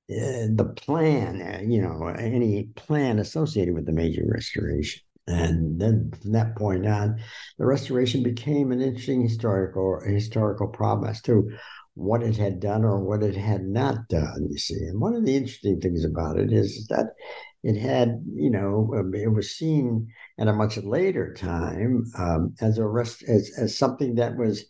uh, 0.08 0.46
the 0.54 0.72
plan, 0.76 1.42
uh, 1.42 1.60
you 1.66 1.82
know, 1.82 2.06
any 2.06 2.64
plan 2.76 3.18
associated 3.18 3.74
with 3.74 3.86
the 3.86 3.92
Meiji 3.92 4.22
restoration. 4.24 5.02
And 5.26 5.80
then 5.80 6.12
from 6.22 6.32
that 6.32 6.56
point 6.56 6.86
on, 6.86 7.18
the 7.58 7.66
restoration 7.66 8.22
became 8.22 8.70
an 8.70 8.80
interesting 8.80 9.22
historical 9.22 10.00
historical 10.06 10.68
problem 10.68 11.10
as 11.10 11.20
to 11.22 11.50
what 11.94 12.22
it 12.22 12.36
had 12.36 12.60
done 12.60 12.84
or 12.84 13.00
what 13.00 13.22
it 13.22 13.34
had 13.34 13.64
not 13.64 14.08
done. 14.08 14.48
You 14.50 14.58
see, 14.58 14.76
and 14.84 15.00
one 15.00 15.14
of 15.14 15.24
the 15.24 15.34
interesting 15.34 15.80
things 15.80 16.04
about 16.04 16.38
it 16.38 16.52
is 16.52 16.86
that 16.88 17.14
it 17.62 17.76
had, 17.76 18.22
you 18.32 18.50
know, 18.50 18.94
um, 18.96 19.12
it 19.14 19.32
was 19.32 19.50
seen 19.50 20.06
at 20.38 20.46
a 20.46 20.52
much 20.52 20.76
later 20.76 21.34
time 21.34 22.04
um, 22.16 22.54
as 22.60 22.78
a 22.78 22.86
rest 22.86 23.24
as, 23.26 23.50
as 23.58 23.76
something 23.76 24.14
that 24.16 24.36
was 24.36 24.64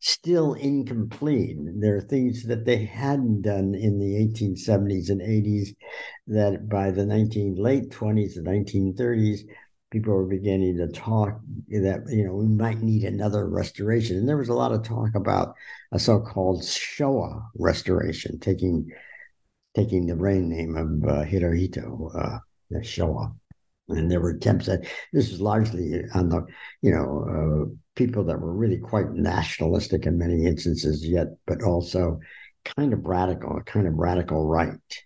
still 0.00 0.54
incomplete. 0.54 1.56
There 1.60 1.96
are 1.96 2.00
things 2.00 2.44
that 2.46 2.64
they 2.64 2.84
hadn't 2.84 3.42
done 3.42 3.76
in 3.76 4.00
the 4.00 4.16
1870s 4.16 5.10
and 5.10 5.20
80s 5.20 5.68
that 6.26 6.68
by 6.68 6.90
the 6.90 7.06
19 7.06 7.54
late 7.54 7.90
20s 7.90 8.36
and 8.36 8.46
1930s 8.46 9.42
people 9.92 10.14
were 10.14 10.26
beginning 10.26 10.78
to 10.78 10.88
talk 10.88 11.38
that 11.68 12.02
you 12.08 12.24
know 12.24 12.34
we 12.34 12.48
might 12.48 12.80
need 12.80 13.04
another 13.04 13.46
restoration. 13.46 14.16
And 14.16 14.28
there 14.28 14.38
was 14.38 14.48
a 14.48 14.54
lot 14.54 14.72
of 14.72 14.82
talk 14.82 15.14
about 15.14 15.54
a 15.92 15.98
so-called 15.98 16.62
showa 16.62 17.42
restoration 17.54 18.40
taking 18.40 18.90
taking 19.76 20.06
the 20.06 20.16
reign 20.16 20.48
name 20.48 20.76
of 20.76 21.08
uh, 21.08 21.24
hirohito 21.24 22.10
uh, 22.16 22.38
the 22.70 22.80
showa 22.80 23.32
and 23.88 24.10
there 24.10 24.20
were 24.20 24.30
attempts 24.30 24.68
at 24.68 24.80
this 25.12 25.30
was 25.30 25.40
largely 25.40 26.02
on 26.14 26.28
the 26.28 26.44
you 26.80 26.90
know 26.90 27.08
uh, 27.28 27.74
people 27.94 28.24
that 28.24 28.40
were 28.40 28.54
really 28.54 28.78
quite 28.78 29.10
nationalistic 29.12 30.06
in 30.06 30.18
many 30.18 30.46
instances 30.46 31.06
yet 31.06 31.28
but 31.46 31.62
also 31.62 32.18
kind 32.76 32.92
of 32.92 33.04
radical 33.04 33.56
a 33.56 33.62
kind 33.62 33.86
of 33.86 33.94
radical 33.94 34.46
right 34.46 35.04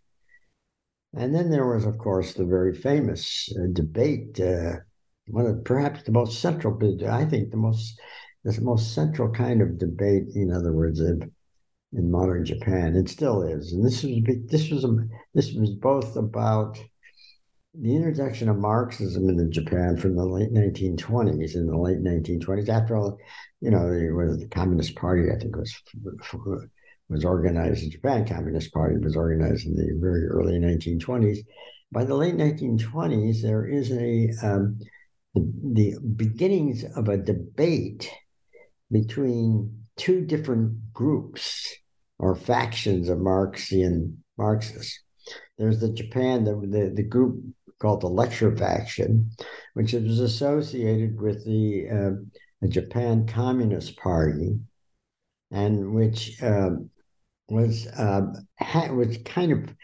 and 1.16 1.34
then 1.34 1.50
there 1.50 1.66
was, 1.66 1.84
of 1.86 1.98
course, 1.98 2.34
the 2.34 2.44
very 2.44 2.74
famous 2.74 3.48
uh, 3.58 3.66
debate, 3.72 4.38
uh, 4.38 4.76
one 5.28 5.46
of 5.46 5.64
perhaps 5.64 6.02
the 6.02 6.12
most 6.12 6.40
central, 6.40 6.78
I 7.08 7.24
think 7.24 7.50
the 7.50 7.56
most, 7.56 7.98
the 8.44 8.60
most 8.60 8.94
central 8.94 9.30
kind 9.30 9.62
of 9.62 9.78
debate, 9.78 10.24
in 10.34 10.52
other 10.52 10.72
words, 10.72 11.00
of, 11.00 11.22
in 11.92 12.10
modern 12.10 12.44
Japan. 12.44 12.94
It 12.94 13.08
still 13.08 13.42
is, 13.42 13.72
and 13.72 13.84
this 13.84 14.02
was 14.02 14.12
this 14.48 14.70
was 14.70 14.84
a, 14.84 14.96
this 15.34 15.52
was 15.52 15.70
both 15.70 16.16
about 16.16 16.78
the 17.78 17.94
introduction 17.94 18.48
of 18.48 18.58
Marxism 18.58 19.28
into 19.28 19.46
Japan 19.48 19.96
from 19.96 20.16
the 20.16 20.24
late 20.24 20.52
1920s. 20.52 21.54
In 21.54 21.66
the 21.66 21.76
late 21.76 22.02
1920s, 22.02 22.68
after 22.68 22.96
all, 22.96 23.18
you 23.60 23.70
know, 23.70 23.92
it 23.92 24.12
was 24.12 24.38
the 24.38 24.48
Communist 24.48 24.96
Party. 24.96 25.30
I 25.30 25.38
think 25.38 25.56
was 25.56 25.74
was 27.08 27.24
organized 27.24 27.84
in 27.84 27.90
Japan. 27.90 28.26
Communist 28.26 28.72
Party 28.72 28.96
was 28.98 29.16
organized 29.16 29.66
in 29.66 29.76
the 29.76 29.98
very 30.00 30.26
early 30.26 30.58
1920s. 30.58 31.38
By 31.92 32.04
the 32.04 32.14
late 32.14 32.36
1920s, 32.36 33.42
there 33.42 33.66
is 33.66 33.92
a 33.92 34.30
um, 34.42 34.78
the, 35.34 35.96
beginnings 36.16 36.84
of 36.96 37.08
a 37.08 37.16
debate 37.16 38.10
between 38.90 39.84
two 39.96 40.24
different 40.24 40.92
groups 40.92 41.74
or 42.18 42.34
factions 42.34 43.08
of 43.08 43.18
Marxian 43.18 44.22
Marxists. 44.38 45.02
There's 45.58 45.80
the 45.80 45.92
Japan, 45.92 46.44
the, 46.44 46.54
the, 46.54 46.92
the 46.94 47.02
group 47.02 47.42
called 47.78 48.00
the 48.00 48.08
lecture 48.08 48.56
faction, 48.56 49.30
which 49.74 49.92
was 49.92 50.20
associated 50.20 51.20
with 51.20 51.44
the, 51.44 51.88
uh, 51.90 52.10
the 52.60 52.68
Japan 52.68 53.26
Communist 53.26 53.96
Party, 53.96 54.58
and 55.50 55.94
which 55.94 56.42
um, 56.42 56.90
was 57.48 57.86
uh, 57.86 58.22
ha- 58.60 58.92
was 58.92 59.18
kind 59.24 59.52
of 59.52 59.74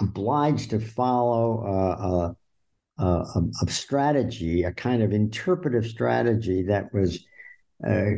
obliged 0.00 0.70
to 0.70 0.80
follow 0.80 1.64
a, 1.66 3.02
a, 3.02 3.04
a, 3.04 3.42
a, 3.62 3.70
strategy, 3.70 4.62
a 4.62 4.72
kind 4.72 5.02
of 5.02 5.12
interpretive 5.12 5.86
strategy 5.86 6.62
that 6.62 6.92
was 6.92 7.24
uh, 7.86 8.10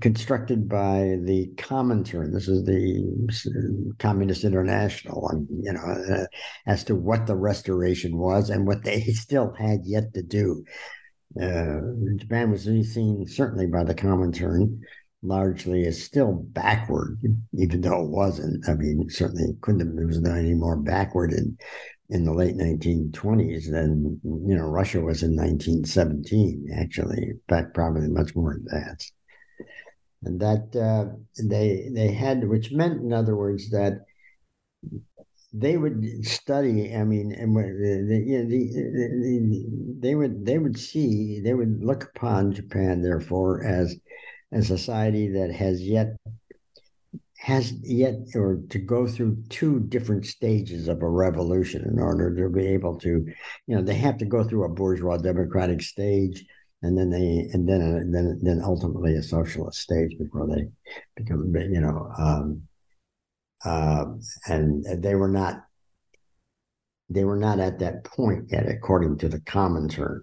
constructed 0.00 0.68
by 0.68 1.16
the 1.22 1.50
Comintern. 1.56 2.32
This 2.32 2.48
is 2.48 2.64
the 2.64 3.94
Communist 3.98 4.44
International, 4.44 5.28
and 5.28 5.48
you 5.62 5.72
know, 5.72 5.80
uh, 5.80 6.26
as 6.66 6.84
to 6.84 6.94
what 6.94 7.26
the 7.26 7.36
restoration 7.36 8.18
was 8.18 8.50
and 8.50 8.66
what 8.66 8.84
they 8.84 9.00
still 9.12 9.52
had 9.58 9.80
yet 9.84 10.12
to 10.14 10.22
do. 10.22 10.64
Uh, 11.40 11.80
Japan 12.16 12.52
was 12.52 12.62
seen 12.62 13.26
certainly 13.26 13.66
by 13.66 13.82
the 13.82 13.94
Comintern 13.94 14.78
largely 15.24 15.82
is 15.82 16.04
still 16.04 16.32
backward, 16.32 17.18
even 17.54 17.80
though 17.80 18.04
it 18.04 18.10
wasn't. 18.10 18.68
I 18.68 18.74
mean, 18.74 19.08
certainly 19.08 19.56
couldn't 19.60 19.80
have, 19.80 19.98
it 19.98 20.06
was 20.06 20.20
not 20.20 20.38
any 20.38 20.54
more 20.54 20.76
backward 20.76 21.32
in 21.32 21.56
in 22.10 22.24
the 22.24 22.32
late 22.34 22.56
1920s 22.56 23.70
than 23.70 24.20
you 24.22 24.54
know 24.54 24.66
Russia 24.66 25.00
was 25.00 25.22
in 25.22 25.34
1917. 25.36 26.68
Actually, 26.76 27.22
in 27.22 27.40
fact, 27.48 27.74
probably 27.74 28.08
much 28.08 28.36
more 28.36 28.52
advanced. 28.52 29.12
And 30.22 30.40
that 30.40 30.74
uh, 30.76 31.16
they 31.42 31.88
they 31.92 32.12
had, 32.12 32.48
which 32.48 32.72
meant, 32.72 33.02
in 33.02 33.12
other 33.12 33.36
words, 33.36 33.70
that 33.70 34.04
they 35.52 35.76
would 35.76 36.26
study. 36.26 36.94
I 36.94 37.04
mean, 37.04 37.32
and 37.32 37.54
the, 37.56 37.62
know, 37.62 38.48
the, 38.48 38.70
the, 39.28 39.66
they 40.00 40.14
would 40.14 40.44
they 40.44 40.58
would 40.58 40.78
see 40.78 41.40
they 41.40 41.54
would 41.54 41.82
look 41.82 42.04
upon 42.04 42.52
Japan, 42.52 43.02
therefore, 43.02 43.64
as 43.64 43.96
a 44.54 44.62
society 44.62 45.28
that 45.28 45.52
has 45.52 45.82
yet 45.82 46.16
has 47.36 47.72
yet 47.82 48.14
or 48.34 48.60
to 48.70 48.78
go 48.78 49.06
through 49.06 49.36
two 49.50 49.80
different 49.80 50.24
stages 50.24 50.88
of 50.88 51.02
a 51.02 51.08
revolution 51.08 51.84
in 51.86 51.98
order 51.98 52.34
to 52.34 52.48
be 52.48 52.66
able 52.66 52.98
to 52.98 53.26
you 53.66 53.76
know 53.76 53.82
they 53.82 53.94
have 53.94 54.16
to 54.16 54.24
go 54.24 54.42
through 54.42 54.64
a 54.64 54.68
bourgeois 54.68 55.18
democratic 55.18 55.82
stage 55.82 56.44
and 56.82 56.96
then 56.96 57.10
they 57.10 57.48
and 57.52 57.68
then 57.68 57.82
uh, 57.82 58.00
then 58.10 58.38
then 58.42 58.62
ultimately 58.64 59.14
a 59.14 59.22
socialist 59.22 59.80
stage 59.80 60.16
before 60.18 60.46
they 60.46 60.66
become 61.16 61.52
you 61.54 61.80
know 61.80 62.10
um, 62.18 62.62
uh, 63.64 64.04
and 64.46 64.84
they 65.02 65.14
were 65.14 65.28
not 65.28 65.64
they 67.10 67.24
were 67.24 67.36
not 67.36 67.60
at 67.60 67.78
that 67.78 68.04
point 68.04 68.46
yet 68.50 68.68
according 68.68 69.18
to 69.18 69.28
the 69.28 69.40
Comintern. 69.40 70.22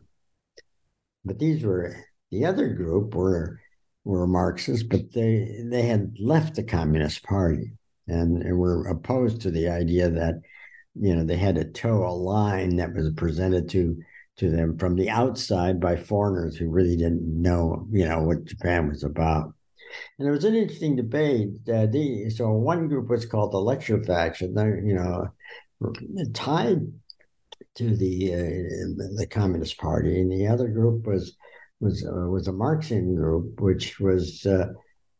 But 1.24 1.39
these 1.39 1.63
were 1.63 1.96
the 2.32 2.46
other 2.46 2.70
group 2.70 3.13
were 3.13 3.61
were 4.04 4.28
Marxists, 4.28 4.84
but 4.84 5.14
they 5.14 5.64
they 5.70 5.84
had 5.84 6.16
left 6.20 6.56
the 6.56 6.64
Communist 6.64 7.24
Party 7.24 7.74
and, 8.08 8.58
were 8.58 8.88
opposed 8.88 9.42
to 9.42 9.52
the 9.52 9.70
idea 9.70 10.10
that 10.10 10.42
you 10.96 11.16
know 11.16 11.24
they 11.24 11.38
had 11.38 11.56
to 11.56 11.66
toe 11.66 12.06
a 12.06 12.12
line 12.12 12.78
that 12.78 12.94
was 12.94 13.12
presented 13.14 13.70
to 13.70 13.98
to 14.38 14.50
them 14.50 14.78
from 14.78 14.96
the 14.96 15.10
outside 15.10 15.80
by 15.80 15.96
foreigners 15.96 16.56
who 16.56 16.70
really 16.70 16.96
didn't 16.96 17.24
know 17.24 17.88
you 17.92 18.08
know 18.08 18.22
what 18.22 18.46
Japan 18.46 18.90
was 18.90 19.04
about. 19.04 19.54
And 20.18 20.28
it 20.28 20.32
was 20.32 20.46
an 20.46 20.56
interesting 20.56 20.96
debate. 20.96 21.50
Uh, 21.68 21.86
the, 21.86 22.30
so 22.30 22.50
one 22.52 22.88
group 22.88 23.10
was 23.10 23.26
called 23.26 23.52
the 23.52 23.58
lecture 23.58 24.02
faction. 24.02 24.54
They, 24.54 24.64
you 24.64 24.96
know, 24.96 25.28
tied 26.34 26.88
to 27.76 27.96
the 27.96 28.34
uh, 28.34 29.16
the 29.18 29.28
Communist 29.30 29.78
Party, 29.78 30.20
and 30.20 30.32
the 30.32 30.48
other 30.48 30.68
group 30.68 31.06
was 31.06 31.36
was 31.82 32.06
uh, 32.06 32.30
was 32.30 32.48
a 32.48 32.54
Marxian 32.54 33.15
group, 33.15 33.60
which 33.60 34.00
was 34.00 34.46
uh, 34.46 34.67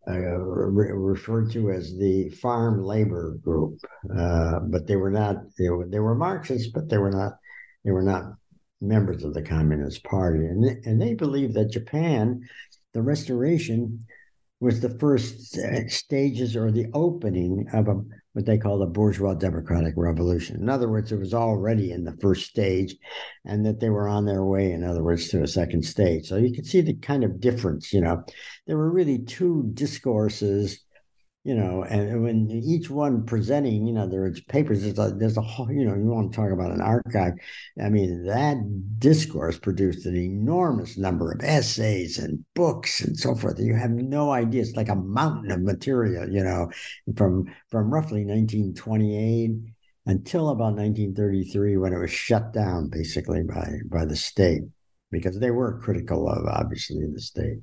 uh, 0.08 0.13
re- 0.13 0.91
referred 0.91 1.52
to 1.52 1.71
as 1.71 1.97
the 1.97 2.30
Farm 2.30 2.84
Labor 2.84 3.38
Group. 3.43 3.80
Uh, 4.15 4.60
but 4.60 4.88
they 4.88 4.95
were 4.95 5.12
not 5.12 5.38
they 5.58 5.69
were, 5.69 5.88
they 5.88 6.00
were 6.00 6.15
Marxists, 6.15 6.71
but 6.71 6.88
they 6.89 6.97
were 6.97 7.12
not 7.12 7.34
they 7.84 7.91
were 7.91 8.04
not 8.04 8.34
members 8.80 9.24
of 9.24 9.34
the 9.34 9.41
Communist 9.41 10.04
Party, 10.04 10.45
and 10.45 10.65
and 10.86 11.02
they 11.02 11.13
believed 11.15 11.56
that 11.56 11.71
Japan, 11.71 12.41
the 12.93 13.02
Restoration, 13.02 14.06
was 14.62 14.80
the 14.80 14.97
first 15.00 15.58
uh, 15.58 15.88
stages 15.89 16.56
or 16.56 16.71
the 16.71 16.86
opening 16.93 17.67
of 17.74 17.88
a 17.88 18.00
what 18.34 18.45
they 18.45 18.58
call 18.58 18.80
the 18.80 18.86
bourgeois 18.86 19.34
democratic 19.34 19.93
revolution. 19.97 20.56
In 20.62 20.69
other 20.69 20.89
words, 20.89 21.12
it 21.12 21.19
was 21.19 21.34
already 21.34 21.91
in 21.91 22.06
the 22.06 22.15
first 22.21 22.50
stage, 22.50 22.95
and 23.43 23.65
that 23.65 23.82
they 23.82 23.89
were 23.89 24.08
on 24.08 24.26
their 24.26 24.45
way, 24.45 24.71
in 24.71 24.86
other 24.86 25.04
words, 25.04 25.28
to 25.30 25.43
a 25.43 25.47
second 25.47 25.84
stage. 25.84 26.28
So 26.28 26.38
you 26.38 26.54
can 26.54 26.63
see 26.63 26.80
the 26.80 26.93
kind 26.93 27.26
of 27.26 27.41
difference. 27.41 27.91
You 27.91 28.00
know, 28.00 28.24
there 28.67 28.78
were 28.78 28.89
really 28.89 29.19
two 29.19 29.69
discourses 29.74 30.80
you 31.43 31.56
know, 31.56 31.84
and 31.84 32.21
when 32.21 32.51
each 32.51 32.89
one 32.91 33.25
presenting, 33.25 33.88
you 33.88 33.93
know, 33.93 34.08
there's 34.08 34.41
papers, 34.41 34.84
there's 34.84 34.99
a, 34.99 35.15
there's 35.15 35.38
a 35.38 35.41
whole, 35.41 35.71
you 35.71 35.86
know, 35.86 35.95
you 35.95 36.06
want 36.06 36.32
to 36.32 36.36
talk 36.36 36.51
about 36.51 36.71
an 36.71 36.82
archive. 36.82 37.34
I 37.84 37.89
mean, 37.89 38.25
that 38.25 38.58
discourse 38.99 39.58
produced 39.58 40.06
an 40.06 40.15
enormous 40.15 40.99
number 40.99 41.32
of 41.32 41.43
essays 41.43 42.19
and 42.19 42.45
books 42.54 43.01
and 43.01 43.17
so 43.17 43.34
forth. 43.34 43.60
You 43.60 43.75
have 43.75 43.89
no 43.89 44.30
idea. 44.30 44.62
It's 44.62 44.75
like 44.75 44.89
a 44.89 44.95
mountain 44.95 45.49
of 45.49 45.62
material, 45.62 46.30
you 46.32 46.43
know, 46.43 46.69
from 47.17 47.45
from 47.69 47.91
roughly 47.91 48.23
1928 48.23 49.51
until 50.06 50.49
about 50.49 50.75
1933 50.75 51.77
when 51.77 51.93
it 51.93 51.99
was 51.99 52.12
shut 52.12 52.54
down 52.54 52.88
basically 52.89 53.41
by 53.43 53.67
by 53.89 54.06
the 54.06 54.15
state 54.15 54.62
because 55.12 55.39
they 55.39 55.51
were 55.51 55.80
critical 55.80 56.30
of 56.30 56.45
obviously 56.45 57.06
the 57.12 57.19
state 57.21 57.60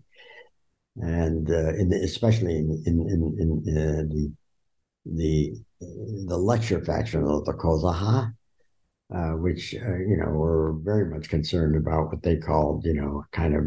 and 1.02 1.50
uh, 1.50 1.74
in 1.74 1.88
the, 1.88 1.96
especially 2.02 2.56
in 2.56 2.82
in 2.86 3.00
in, 3.08 3.62
in 3.66 3.76
uh, 3.76 4.02
the 4.12 4.32
the 5.04 5.54
the 6.26 6.36
lecture 6.36 6.84
faction 6.84 7.24
of 7.24 7.44
the 7.44 7.52
Kozaha, 7.52 8.32
uh, 9.14 9.30
which 9.32 9.74
uh, 9.74 9.96
you 9.96 10.16
know 10.16 10.30
were 10.30 10.74
very 10.82 11.06
much 11.10 11.28
concerned 11.28 11.76
about 11.76 12.08
what 12.08 12.22
they 12.22 12.36
called 12.36 12.84
you 12.84 12.94
know 12.94 13.24
kind 13.32 13.54
of 13.54 13.66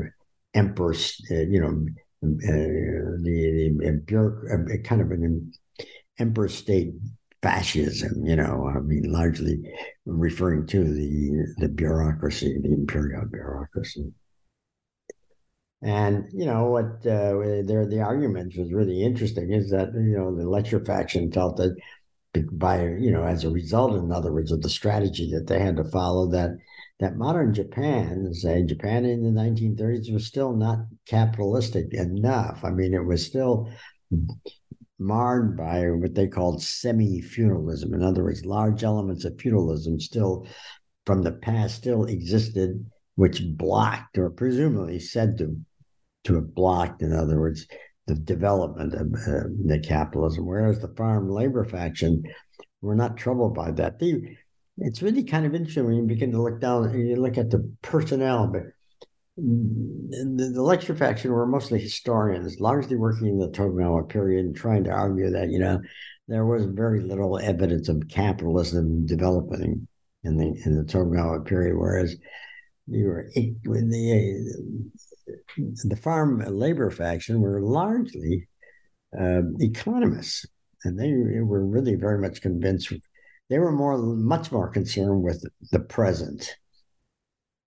emperor 0.53 0.93
uh, 1.31 1.35
you 1.35 1.59
know 1.59 1.85
uh, 2.23 3.17
the 3.23 3.75
the 4.07 4.83
kind 4.83 5.01
of 5.01 5.11
an 5.11 5.51
emperor 6.19 6.47
state 6.47 6.93
fascism, 7.41 8.23
you 8.23 8.35
know, 8.35 8.71
I 8.75 8.79
mean, 8.79 9.11
largely 9.11 9.59
referring 10.05 10.67
to 10.67 10.83
the 10.83 11.55
the 11.57 11.69
bureaucracy, 11.69 12.59
the 12.61 12.73
imperial 12.73 13.25
bureaucracy. 13.25 14.11
And 15.83 16.27
you 16.31 16.45
know 16.45 16.65
what? 16.65 17.05
Uh, 17.05 17.63
there, 17.65 17.87
the 17.87 18.01
argument 18.01 18.53
was 18.57 18.71
really 18.71 19.01
interesting. 19.01 19.51
Is 19.51 19.71
that 19.71 19.93
you 19.93 20.15
know 20.17 20.35
the 20.35 20.47
lecture 20.47 20.83
faction 20.83 21.31
felt 21.31 21.57
that 21.57 21.75
by 22.51 22.83
you 22.83 23.11
know 23.11 23.23
as 23.23 23.43
a 23.43 23.49
result, 23.49 23.95
in 23.95 24.11
other 24.11 24.31
words, 24.31 24.51
of 24.51 24.61
the 24.61 24.69
strategy 24.69 25.31
that 25.31 25.47
they 25.47 25.59
had 25.59 25.77
to 25.77 25.83
follow, 25.85 26.29
that 26.31 26.51
that 26.99 27.17
modern 27.17 27.51
Japan, 27.51 28.31
say 28.31 28.63
Japan 28.63 29.05
in 29.05 29.23
the 29.23 29.41
1930s, 29.41 30.13
was 30.13 30.27
still 30.27 30.53
not 30.53 30.85
capitalistic 31.07 31.93
enough. 31.93 32.63
I 32.63 32.69
mean, 32.69 32.93
it 32.93 33.03
was 33.03 33.25
still 33.25 33.71
marred 34.99 35.57
by 35.57 35.89
what 35.89 36.13
they 36.13 36.27
called 36.27 36.61
semi-feudalism. 36.61 37.91
In 37.91 38.03
other 38.03 38.23
words, 38.23 38.45
large 38.45 38.83
elements 38.83 39.25
of 39.25 39.39
feudalism 39.39 39.99
still 39.99 40.45
from 41.07 41.23
the 41.23 41.31
past 41.31 41.75
still 41.75 42.05
existed, 42.05 42.85
which 43.15 43.41
blocked 43.57 44.19
or 44.19 44.29
presumably 44.29 44.99
said 44.99 45.39
to 45.39 45.57
to 46.25 46.35
have 46.35 46.53
blocked, 46.53 47.01
in 47.01 47.13
other 47.13 47.39
words, 47.39 47.67
the 48.07 48.15
development 48.15 48.93
of 48.93 49.13
uh, 49.13 49.47
the 49.65 49.79
capitalism. 49.83 50.45
Whereas 50.45 50.79
the 50.79 50.93
farm 50.95 51.29
labor 51.29 51.63
faction 51.63 52.23
were 52.81 52.95
not 52.95 53.17
troubled 53.17 53.53
by 53.53 53.71
that. 53.71 53.99
They, 53.99 54.37
it's 54.77 55.01
really 55.01 55.23
kind 55.23 55.45
of 55.45 55.53
interesting 55.53 55.85
when 55.85 55.95
you 55.95 56.03
begin 56.03 56.31
to 56.31 56.41
look 56.41 56.59
down 56.59 56.85
and 56.85 57.07
you 57.07 57.15
look 57.15 57.37
at 57.37 57.49
the 57.49 57.71
personnel, 57.81 58.47
but 58.47 58.63
the, 59.37 60.51
the 60.53 60.61
lecture 60.61 60.95
faction 60.95 61.31
were 61.31 61.45
mostly 61.45 61.79
historians, 61.79 62.59
largely 62.59 62.95
working 62.95 63.27
in 63.27 63.39
the 63.39 63.49
Tokugawa 63.49 64.03
period 64.03 64.45
and 64.45 64.55
trying 64.55 64.83
to 64.83 64.91
argue 64.91 65.29
that, 65.31 65.49
you 65.49 65.59
know, 65.59 65.81
there 66.27 66.45
was 66.45 66.65
very 66.65 67.01
little 67.01 67.39
evidence 67.39 67.89
of 67.89 68.07
capitalism 68.07 69.05
developing 69.05 69.87
in 70.23 70.37
the 70.37 70.53
in 70.65 70.77
the 70.77 70.83
Tokugawa 70.83 71.41
period, 71.41 71.75
whereas 71.77 72.15
you 72.87 73.05
were 73.05 73.29
when 73.65 73.89
the 73.89 74.91
the 75.57 75.95
farm 75.95 76.39
labor 76.39 76.89
faction 76.89 77.41
were 77.41 77.61
largely 77.61 78.47
uh, 79.19 79.41
economists, 79.59 80.45
and 80.83 80.99
they 80.99 81.39
were 81.41 81.65
really 81.65 81.95
very 81.95 82.19
much 82.19 82.41
convinced. 82.41 82.93
They 83.49 83.59
were 83.59 83.71
more, 83.71 83.97
much 83.97 84.51
more 84.51 84.69
concerned 84.69 85.23
with 85.23 85.43
the 85.71 85.79
present 85.79 86.55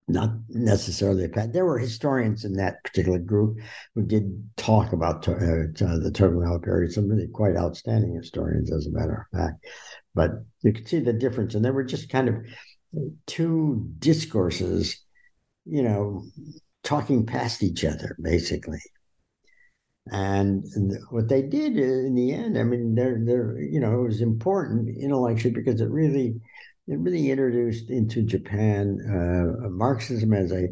not 0.07 0.29
necessarily 0.49 1.25
a 1.25 1.47
There 1.47 1.65
were 1.65 1.79
historians 1.79 2.45
in 2.45 2.53
that 2.53 2.83
particular 2.83 3.17
group 3.17 3.57
who 3.95 4.03
did 4.03 4.49
talk 4.55 4.93
about 4.93 5.27
uh, 5.27 5.33
the 5.33 6.11
Tokugawa 6.13 6.59
period, 6.59 6.93
some 6.93 7.09
really 7.09 7.27
quite 7.27 7.57
outstanding 7.57 8.15
historians, 8.15 8.71
as 8.71 8.85
a 8.85 8.91
matter 8.91 9.27
of 9.33 9.39
fact. 9.39 9.65
But 10.13 10.31
you 10.61 10.73
could 10.73 10.87
see 10.87 10.99
the 10.99 11.13
difference, 11.13 11.55
and 11.55 11.65
there 11.65 11.73
were 11.73 11.83
just 11.83 12.09
kind 12.09 12.29
of 12.29 12.35
two 13.25 13.89
discourses, 13.97 15.03
you 15.65 15.81
know, 15.81 16.23
talking 16.85 17.25
past 17.25 17.63
each 17.63 17.83
other, 17.83 18.15
basically. 18.21 18.79
And 20.11 20.63
what 21.09 21.29
they 21.29 21.41
did 21.41 21.77
in 21.77 22.13
the 22.13 22.31
end, 22.31 22.57
I 22.57 22.63
mean, 22.63 22.93
they're, 22.93 23.19
they're, 23.25 23.59
you 23.59 23.79
know, 23.79 24.01
it 24.01 24.07
was 24.07 24.21
important 24.21 24.95
intellectually 24.95 25.53
because 25.53 25.81
it 25.81 25.89
really 25.89 26.39
it 26.87 26.99
really 26.99 27.31
introduced 27.31 27.89
into 27.89 28.21
Japan 28.21 28.99
uh, 29.09 29.69
Marxism 29.69 30.33
as 30.33 30.51
a 30.51 30.67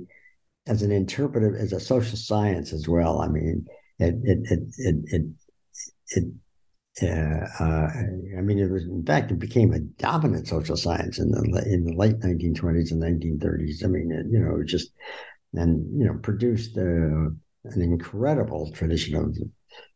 as 0.67 0.83
an 0.83 0.91
interpretive 0.91 1.55
as 1.55 1.73
a 1.73 1.79
social 1.79 2.17
science 2.17 2.71
as 2.71 2.87
well. 2.87 3.21
I 3.21 3.27
mean, 3.27 3.65
it 3.97 4.15
it 4.23 4.39
it 4.51 4.59
it 4.77 4.95
it. 5.07 5.21
it 6.11 6.23
uh, 7.01 7.47
uh, 7.59 7.89
I 8.37 8.41
mean, 8.41 8.59
it 8.59 8.69
was 8.69 8.83
in 8.83 9.03
fact 9.03 9.31
it 9.31 9.39
became 9.39 9.73
a 9.73 9.79
dominant 9.79 10.47
social 10.47 10.77
science 10.77 11.17
in 11.17 11.31
the 11.31 11.63
in 11.65 11.85
the 11.85 11.93
late 11.95 12.19
1920s 12.19 12.91
and 12.91 13.01
1930s. 13.01 13.83
I 13.83 13.87
mean, 13.87 14.11
it, 14.11 14.27
you 14.29 14.37
know, 14.37 14.61
just 14.63 14.91
and 15.53 15.99
you 15.99 16.05
know 16.05 16.15
produced 16.21 16.77
uh, 16.77 16.81
an 16.81 17.81
incredible 17.81 18.71
tradition 18.71 19.15
of 19.15 19.37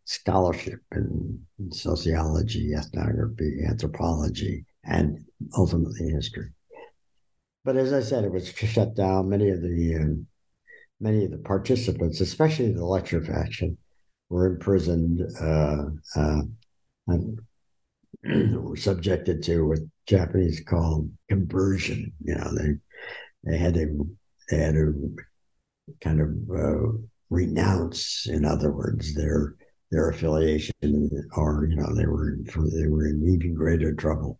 scholarship 0.05 0.79
in 0.93 1.39
sociology, 1.71 2.73
ethnography, 2.73 3.59
anthropology, 3.67 4.65
and 4.85 5.19
ultimately 5.57 6.09
history. 6.09 6.49
But 7.65 7.75
as 7.75 7.91
I 7.91 8.01
said, 8.01 8.23
it 8.23 8.31
was 8.31 8.47
shut 8.47 8.95
down. 8.95 9.29
Many 9.29 9.49
of 9.49 9.61
the 9.61 9.95
um, 9.95 10.27
many 10.99 11.25
of 11.25 11.31
the 11.31 11.39
participants, 11.39 12.21
especially 12.21 12.71
the 12.71 12.85
lecture 12.85 13.23
faction, 13.23 13.77
were 14.29 14.47
imprisoned 14.47 15.21
uh, 15.41 15.83
uh, 16.15 16.41
and 17.07 17.39
were 18.63 18.77
subjected 18.77 19.43
to 19.43 19.67
what 19.67 19.79
Japanese 20.07 20.61
call 20.61 21.09
conversion. 21.27 22.13
You 22.23 22.35
know, 22.35 22.55
they 22.55 22.75
they 23.43 23.57
had 23.57 23.73
to 23.73 24.07
they 24.49 24.57
had 24.57 24.75
to 24.75 25.15
kind 26.01 26.21
of 26.21 26.29
uh, 26.55 26.97
renounce, 27.29 28.27
in 28.27 28.45
other 28.45 28.71
words, 28.71 29.13
their 29.15 29.55
their 29.91 30.09
affiliation, 30.09 31.09
or 31.35 31.67
you 31.69 31.75
know, 31.75 31.95
they 31.95 32.05
were 32.05 32.37
they 32.45 32.87
were 32.87 33.07
in 33.07 33.27
even 33.27 33.53
greater 33.53 33.93
trouble 33.93 34.39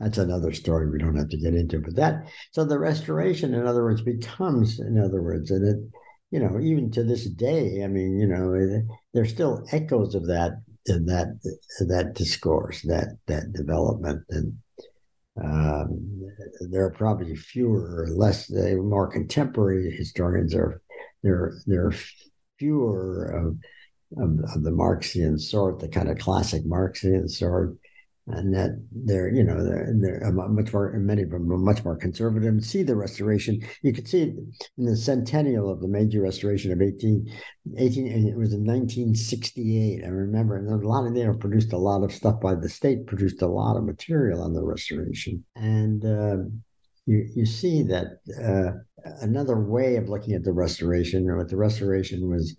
that's 0.00 0.18
another 0.18 0.52
story 0.52 0.90
we 0.90 0.98
don't 0.98 1.16
have 1.16 1.30
to 1.30 1.38
get 1.38 1.54
into. 1.54 1.80
But 1.80 1.96
that 1.96 2.28
so 2.52 2.64
the 2.64 2.78
restoration, 2.78 3.54
in 3.54 3.66
other 3.66 3.84
words, 3.84 4.02
becomes, 4.02 4.78
in 4.78 4.98
other 4.98 5.22
words, 5.22 5.50
and 5.50 5.66
it, 5.66 5.76
you 6.30 6.40
know, 6.40 6.60
even 6.60 6.90
to 6.92 7.02
this 7.02 7.28
day, 7.30 7.82
I 7.82 7.86
mean, 7.86 8.18
you 8.18 8.26
know, 8.26 8.82
there's 9.14 9.30
still 9.30 9.64
echoes 9.72 10.14
of 10.14 10.26
that 10.26 10.52
in 10.86 11.06
that 11.06 11.28
that 11.88 12.14
discourse, 12.14 12.82
that 12.82 13.16
that 13.26 13.52
development, 13.52 14.22
and 14.30 14.56
um, 15.42 16.10
there 16.70 16.84
are 16.84 16.92
probably 16.92 17.34
fewer 17.34 18.04
or 18.04 18.08
less, 18.08 18.46
the 18.48 18.76
more 18.76 19.08
contemporary 19.08 19.90
historians 19.90 20.54
are 20.54 20.82
there. 21.26 21.52
There 21.66 21.86
are 21.86 21.94
fewer 22.58 23.24
of, 23.26 23.56
of, 24.22 24.38
of 24.54 24.62
the 24.62 24.70
Marxian 24.70 25.38
sort, 25.38 25.80
the 25.80 25.88
kind 25.88 26.08
of 26.08 26.18
classic 26.18 26.62
Marxian 26.64 27.28
sort 27.28 27.76
and 28.28 28.52
that 28.52 28.70
they're 28.90 29.32
you 29.32 29.44
know 29.44 29.62
they're, 29.62 29.92
they're 30.00 30.32
much 30.32 30.72
more 30.72 30.92
many 30.98 31.22
of 31.22 31.30
them 31.30 31.50
are 31.52 31.58
much 31.58 31.84
more 31.84 31.96
conservative. 31.96 32.48
And 32.48 32.64
see 32.64 32.82
the 32.82 32.96
restoration. 32.96 33.60
You 33.82 33.92
could 33.92 34.08
see 34.08 34.22
it 34.22 34.36
in 34.78 34.84
the 34.84 34.96
centennial 34.96 35.70
of 35.70 35.80
the 35.80 35.88
Meiji 35.88 36.18
restoration 36.18 36.72
of 36.72 36.82
18 36.82 37.32
18 37.78 38.06
and 38.06 38.28
it 38.28 38.36
was 38.36 38.52
in 38.52 38.64
1968 38.64 40.04
i 40.04 40.08
remember 40.08 40.56
and 40.56 40.68
a 40.68 40.88
lot 40.88 41.06
of 41.06 41.14
them 41.14 41.38
produced 41.38 41.72
a 41.72 41.78
lot 41.78 42.02
of 42.02 42.12
stuff 42.12 42.40
by 42.40 42.54
the 42.54 42.68
state 42.68 43.06
produced 43.06 43.42
a 43.42 43.46
lot 43.46 43.76
of 43.76 43.84
material 43.84 44.42
on 44.42 44.52
the 44.52 44.62
restoration. 44.62 45.44
And 45.54 46.04
uh, 46.04 46.36
you 47.06 47.28
you 47.34 47.46
see 47.46 47.82
that 47.84 48.18
uh, 48.42 48.72
another 49.22 49.58
way 49.60 49.96
of 49.96 50.08
looking 50.08 50.34
at 50.34 50.44
the 50.44 50.52
restoration 50.52 51.28
or 51.28 51.38
what 51.38 51.48
the 51.48 51.56
restoration 51.56 52.28
was 52.28 52.56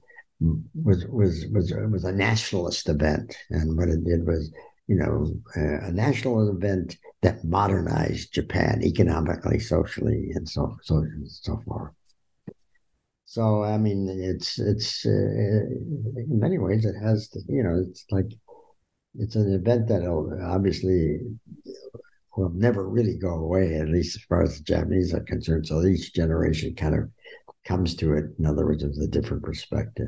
was 0.83 1.05
was 1.07 1.45
was 1.53 1.73
was 1.91 2.03
a 2.03 2.12
nationalist 2.12 2.89
event 2.89 3.36
and 3.49 3.77
what 3.77 3.89
it 3.89 4.03
did 4.03 4.25
was 4.25 4.51
you 4.88 4.95
know, 4.95 5.29
a 5.55 5.91
national 5.91 6.49
event 6.49 6.97
that 7.21 7.43
modernized 7.43 8.33
Japan 8.33 8.81
economically, 8.83 9.60
socially, 9.60 10.31
and 10.33 10.47
so 10.47 10.77
so 10.81 11.05
so 11.25 11.62
forth. 11.65 11.91
So 13.25 13.63
I 13.63 13.77
mean, 13.77 14.07
it's 14.10 14.57
it's 14.60 15.05
uh, 15.05 15.10
in 15.10 16.39
many 16.39 16.57
ways 16.57 16.86
it 16.86 16.95
has 17.03 17.27
to, 17.29 17.41
you 17.49 17.63
know 17.63 17.83
it's 17.86 18.05
like 18.12 18.31
it's 19.15 19.36
an 19.36 19.53
event 19.53 19.89
that 19.89 20.07
obviously 20.41 21.19
will 22.38 22.52
never 22.52 22.88
really 22.88 23.17
go 23.17 23.34
away, 23.34 23.76
at 23.76 23.89
least 23.89 24.15
as 24.15 24.23
far 24.23 24.43
as 24.43 24.58
the 24.58 24.63
Japanese 24.63 25.13
are 25.13 25.21
concerned. 25.21 25.65
So 25.67 25.84
each 25.84 26.13
generation 26.13 26.76
kind 26.76 26.95
of 26.95 27.10
comes 27.65 27.95
to 27.95 28.13
it, 28.13 28.26
in 28.38 28.45
other 28.45 28.65
words, 28.65 28.84
with 28.84 29.02
a 29.02 29.08
different 29.08 29.43
perspective. 29.43 30.08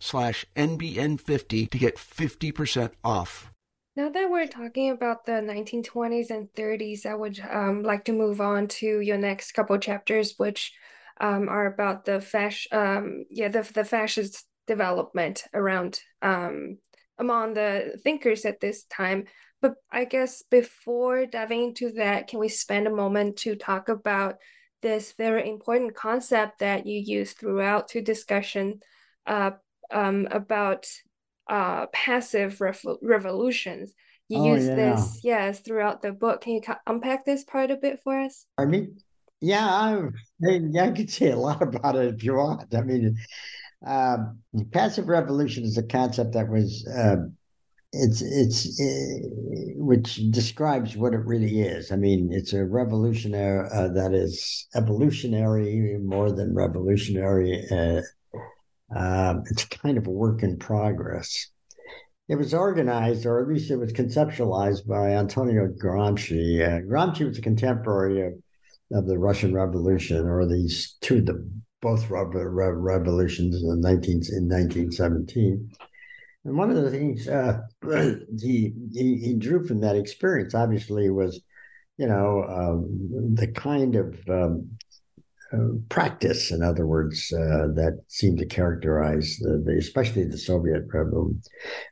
slash 0.00 0.44
NBN50 0.56 1.70
to 1.70 1.78
get 1.78 1.96
50% 1.96 2.92
off. 3.04 3.52
Now 3.96 4.10
that 4.10 4.30
we're 4.30 4.46
talking 4.46 4.90
about 4.90 5.24
the 5.24 5.32
1920s 5.32 6.30
and 6.30 6.52
30s, 6.52 7.06
I 7.06 7.14
would 7.14 7.40
um, 7.50 7.82
like 7.82 8.04
to 8.04 8.12
move 8.12 8.42
on 8.42 8.68
to 8.68 9.00
your 9.00 9.16
next 9.16 9.52
couple 9.52 9.78
chapters, 9.78 10.34
which 10.36 10.74
um, 11.18 11.48
are 11.48 11.66
about 11.66 12.04
the 12.04 12.18
fasc- 12.18 12.72
um, 12.72 13.24
yeah, 13.30 13.48
the, 13.48 13.62
the 13.62 13.84
fascist 13.84 14.44
development 14.66 15.44
around 15.54 16.00
um, 16.20 16.76
among 17.18 17.54
the 17.54 17.98
thinkers 18.04 18.44
at 18.44 18.60
this 18.60 18.84
time. 18.84 19.24
But 19.62 19.76
I 19.90 20.04
guess 20.04 20.42
before 20.42 21.24
diving 21.24 21.68
into 21.68 21.92
that, 21.92 22.28
can 22.28 22.38
we 22.38 22.48
spend 22.48 22.86
a 22.86 22.94
moment 22.94 23.38
to 23.38 23.56
talk 23.56 23.88
about 23.88 24.36
this 24.82 25.12
very 25.12 25.48
important 25.48 25.94
concept 25.94 26.58
that 26.58 26.86
you 26.86 27.00
use 27.00 27.32
throughout 27.32 27.88
to 27.88 28.02
discussion 28.02 28.80
uh, 29.26 29.52
um, 29.92 30.28
about 30.30 30.86
uh, 31.48 31.86
passive 31.86 32.60
rev- 32.60 32.98
revolutions. 33.02 33.92
You 34.28 34.38
oh, 34.38 34.54
use 34.54 34.66
yeah. 34.66 34.74
this, 34.74 35.20
yes, 35.22 35.60
throughout 35.60 36.02
the 36.02 36.12
book. 36.12 36.40
Can 36.40 36.54
you 36.54 36.62
unpack 36.86 37.24
this 37.24 37.44
part 37.44 37.70
a 37.70 37.76
bit 37.76 38.00
for 38.02 38.18
us? 38.18 38.44
I 38.58 38.64
mean, 38.64 38.98
yeah, 39.40 39.66
I, 39.66 40.00
I 40.80 40.90
could 40.90 41.10
say 41.10 41.30
a 41.30 41.36
lot 41.36 41.62
about 41.62 41.96
it 41.96 42.14
if 42.14 42.24
you 42.24 42.34
want. 42.34 42.74
I 42.74 42.80
mean, 42.80 43.16
um, 43.86 44.40
passive 44.72 45.08
revolution 45.08 45.64
is 45.64 45.78
a 45.78 45.82
concept 45.82 46.32
that 46.32 46.48
was 46.48 46.86
uh, 46.88 47.16
it's 47.92 48.22
it's 48.22 48.80
uh, 48.80 49.28
which 49.76 50.16
describes 50.30 50.96
what 50.96 51.14
it 51.14 51.24
really 51.24 51.60
is. 51.60 51.92
I 51.92 51.96
mean, 51.96 52.30
it's 52.32 52.52
a 52.52 52.64
revolutionary 52.64 53.68
uh, 53.72 53.88
that 53.88 54.12
is 54.12 54.66
evolutionary 54.74 55.98
more 56.02 56.32
than 56.32 56.54
revolutionary. 56.54 57.64
Uh, 57.70 58.02
um, 58.94 59.42
it's 59.50 59.64
kind 59.64 59.98
of 59.98 60.06
a 60.06 60.10
work 60.10 60.42
in 60.42 60.58
progress. 60.58 61.48
It 62.28 62.36
was 62.36 62.54
organized, 62.54 63.24
or 63.24 63.40
at 63.40 63.48
least 63.48 63.70
it 63.70 63.76
was 63.76 63.92
conceptualized 63.92 64.86
by 64.86 65.12
Antonio 65.12 65.68
Gramsci. 65.68 66.60
Uh, 66.60 66.80
Gramsci 66.80 67.26
was 67.26 67.38
a 67.38 67.42
contemporary 67.42 68.26
of, 68.26 68.32
of 68.92 69.06
the 69.06 69.18
Russian 69.18 69.54
Revolution, 69.54 70.26
or 70.26 70.46
these 70.46 70.96
two, 71.00 71.20
the 71.22 71.48
both 71.82 72.10
revolutions 72.10 73.62
in 73.62 73.80
19 73.80 74.12
in 74.32 74.48
1917. 74.48 75.70
And 76.44 76.56
one 76.56 76.70
of 76.70 76.76
the 76.76 76.90
things 76.90 77.28
uh, 77.28 77.60
he, 78.40 78.72
he, 78.92 79.16
he 79.18 79.34
drew 79.34 79.66
from 79.66 79.80
that 79.80 79.96
experience, 79.96 80.54
obviously, 80.54 81.10
was 81.10 81.40
you 81.98 82.06
know 82.06 82.44
um, 82.48 83.34
the 83.34 83.48
kind 83.48 83.96
of 83.96 84.18
um, 84.28 84.68
practice, 85.88 86.50
in 86.50 86.62
other 86.62 86.86
words, 86.86 87.32
uh, 87.32 87.68
that 87.74 88.02
seemed 88.08 88.38
to 88.38 88.46
characterize 88.46 89.36
the, 89.40 89.62
the 89.64 89.76
especially 89.78 90.24
the 90.24 90.38
Soviet 90.38 90.82
revolution, 90.92 91.40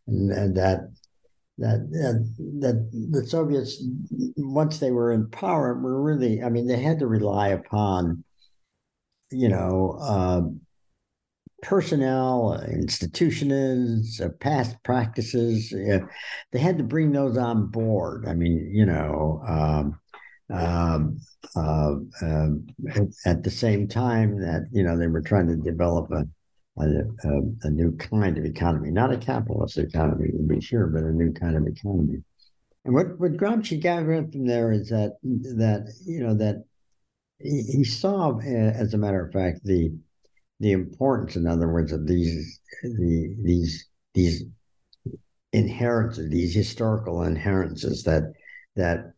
and, 0.07 0.31
and 0.33 0.57
that 0.57 0.91
that, 1.59 1.89
that 2.61 2.91
the 3.13 3.27
Soviets, 3.27 3.83
once 4.37 4.79
they 4.79 4.91
were 4.91 5.13
in 5.13 5.31
power, 5.31 5.75
were 5.75 6.03
really, 6.03 6.43
I 6.43 6.49
mean, 6.49 6.67
they 6.67 6.83
had 6.83 6.99
to 6.99 7.07
rely 7.07 7.49
upon, 7.49 8.25
you 9.31 9.49
know, 9.49 9.97
uh, 10.01 10.43
personnel, 11.63 12.61
institutions, 12.69 14.21
uh, 14.21 14.31
past 14.41 14.77
practices. 14.83 15.71
They 15.71 16.59
had 16.59 16.79
to 16.79 16.85
bring 16.85 17.13
those 17.13 17.39
on 17.39 17.69
board. 17.69 18.27
I 18.27 18.35
mean, 18.35 18.71
you 18.73 18.85
know, 18.85 19.41
um, 19.47 20.01
um, 20.53 21.19
uh, 21.57 21.95
at 23.27 23.43
the 23.43 23.51
same 23.51 23.89
time 23.89 24.41
that 24.41 24.67
you 24.73 24.83
know 24.83 24.97
they 24.97 25.07
were 25.07 25.23
trying 25.23 25.47
to 25.49 25.57
develop 25.57 26.11
a 26.13 26.25
a, 26.79 26.83
a, 26.83 27.41
a, 27.63 27.71
new 27.71 27.97
kind 27.97 28.37
of 28.37 28.45
economy, 28.45 28.91
not 28.91 29.13
a 29.13 29.17
capitalist 29.17 29.79
economy, 29.79 30.33
to 30.33 30.43
be 30.43 30.61
sure, 30.61 30.89
but 30.89 31.05
a 31.05 31.13
new 31.13 31.33
kind 31.33 31.57
of 31.57 31.67
economy. 31.67 32.23
And 32.85 32.95
what, 32.95 33.19
what 33.19 33.37
Gramsci 33.37 33.81
gathered 33.81 34.33
from 34.33 34.47
there 34.47 34.73
is 34.73 34.89
that 34.91 35.13
that 35.23 35.95
you 36.05 36.21
know 36.21 36.35
that 36.35 36.65
he, 37.39 37.63
he 37.63 37.85
saw, 37.85 38.39
as 38.41 38.93
a 38.93 38.99
matter 38.99 39.25
of 39.25 39.33
fact, 39.33 39.61
the 39.65 39.93
the 40.61 40.73
importance, 40.73 41.37
in 41.37 41.47
other 41.47 41.73
words, 41.73 41.93
of 41.93 42.07
these 42.07 42.61
the 42.83 43.37
these 43.43 43.89
these 44.13 44.45
inherences, 45.53 46.31
these 46.31 46.55
historical 46.55 47.23
inherences 47.23 48.03
that 48.03 48.33
that 48.77 49.14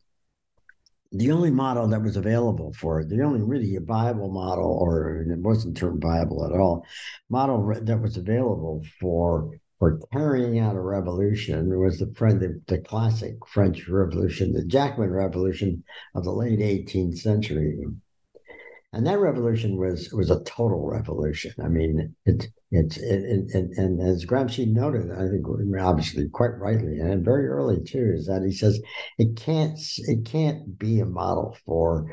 the 1.12 1.30
only 1.30 1.50
model 1.50 1.88
that 1.88 2.02
was 2.02 2.16
available 2.16 2.72
for 2.74 3.00
it, 3.00 3.08
the 3.08 3.22
only 3.22 3.42
really 3.42 3.76
viable 3.78 4.30
model, 4.30 4.78
or 4.80 5.22
it 5.22 5.38
wasn't 5.40 5.76
termed 5.76 6.02
viable 6.02 6.44
at 6.44 6.58
all, 6.58 6.84
model 7.28 7.72
that 7.82 8.00
was 8.00 8.16
available 8.16 8.84
for 9.00 9.50
for 9.78 10.00
carrying 10.10 10.58
out 10.58 10.74
a 10.74 10.80
revolution 10.80 11.68
was 11.78 11.98
the 11.98 12.06
the, 12.06 12.60
the 12.66 12.78
classic 12.78 13.34
French 13.46 13.86
Revolution, 13.88 14.52
the 14.52 14.64
Jacobin 14.64 15.10
Revolution 15.10 15.84
of 16.14 16.24
the 16.24 16.32
late 16.32 16.60
18th 16.60 17.18
century 17.18 17.78
and 18.96 19.06
that 19.06 19.18
revolution 19.18 19.76
was 19.76 20.10
was 20.12 20.30
a 20.30 20.42
total 20.44 20.86
revolution. 20.86 21.52
I 21.62 21.68
mean, 21.68 22.14
it 22.24 22.46
it's 22.70 22.96
it, 22.96 23.22
it, 23.24 23.68
and 23.76 24.00
as 24.00 24.24
Gramsci 24.24 24.72
noted, 24.72 25.10
I 25.12 25.28
think 25.28 25.46
obviously 25.78 26.28
quite 26.30 26.58
rightly, 26.58 26.98
and 26.98 27.22
very 27.22 27.46
early 27.46 27.82
too, 27.84 28.12
is 28.16 28.26
that 28.26 28.42
he 28.42 28.52
says 28.52 28.80
it 29.18 29.36
can't 29.36 29.78
it 29.98 30.24
can't 30.24 30.78
be 30.78 31.00
a 31.00 31.04
model 31.04 31.56
for 31.66 32.06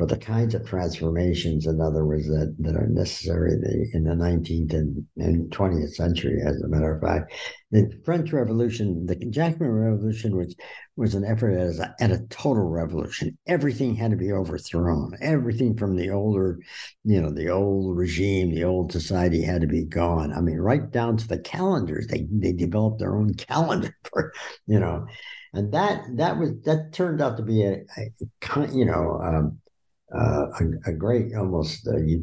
for 0.00 0.06
the 0.06 0.16
kinds 0.16 0.54
of 0.54 0.66
transformations, 0.66 1.66
in 1.66 1.78
other 1.78 2.06
words, 2.06 2.26
that, 2.26 2.56
that 2.58 2.74
are 2.74 2.86
necessary 2.86 3.52
in 3.92 4.04
the 4.04 4.14
19th 4.14 4.72
and, 4.72 5.06
and 5.18 5.50
20th 5.50 5.90
century, 5.90 6.40
as 6.42 6.58
a 6.62 6.68
matter 6.68 6.94
of 6.94 7.02
fact. 7.02 7.34
The 7.70 7.86
French 8.02 8.32
Revolution, 8.32 9.04
the 9.04 9.16
Jacobin 9.16 9.68
Revolution 9.68 10.38
was, 10.38 10.56
was 10.96 11.14
an 11.14 11.26
effort 11.26 11.50
at 11.50 11.76
a, 11.76 11.94
at 12.00 12.12
a 12.12 12.24
total 12.30 12.66
revolution. 12.66 13.36
Everything 13.46 13.94
had 13.94 14.10
to 14.12 14.16
be 14.16 14.32
overthrown. 14.32 15.12
Everything 15.20 15.76
from 15.76 15.96
the 15.96 16.08
older, 16.08 16.60
you 17.04 17.20
know, 17.20 17.30
the 17.30 17.50
old 17.50 17.94
regime, 17.94 18.54
the 18.54 18.64
old 18.64 18.92
society 18.92 19.42
had 19.42 19.60
to 19.60 19.66
be 19.66 19.84
gone. 19.84 20.32
I 20.32 20.40
mean, 20.40 20.56
right 20.56 20.90
down 20.90 21.18
to 21.18 21.28
the 21.28 21.40
calendars. 21.40 22.06
They, 22.06 22.26
they 22.32 22.54
developed 22.54 23.00
their 23.00 23.16
own 23.16 23.34
calendar 23.50 23.94
for, 24.04 24.32
you 24.66 24.80
know, 24.80 25.04
and 25.52 25.72
that 25.72 26.04
that 26.16 26.38
was 26.38 26.52
that 26.64 26.92
turned 26.94 27.20
out 27.20 27.36
to 27.36 27.42
be 27.42 27.64
a, 27.64 27.82
a 27.98 28.68
you 28.72 28.84
know 28.84 29.20
um, 29.22 29.58
uh, 30.14 30.46
a, 30.60 30.90
a, 30.90 30.92
great, 30.92 31.34
almost 31.34 31.86
a 31.86 32.22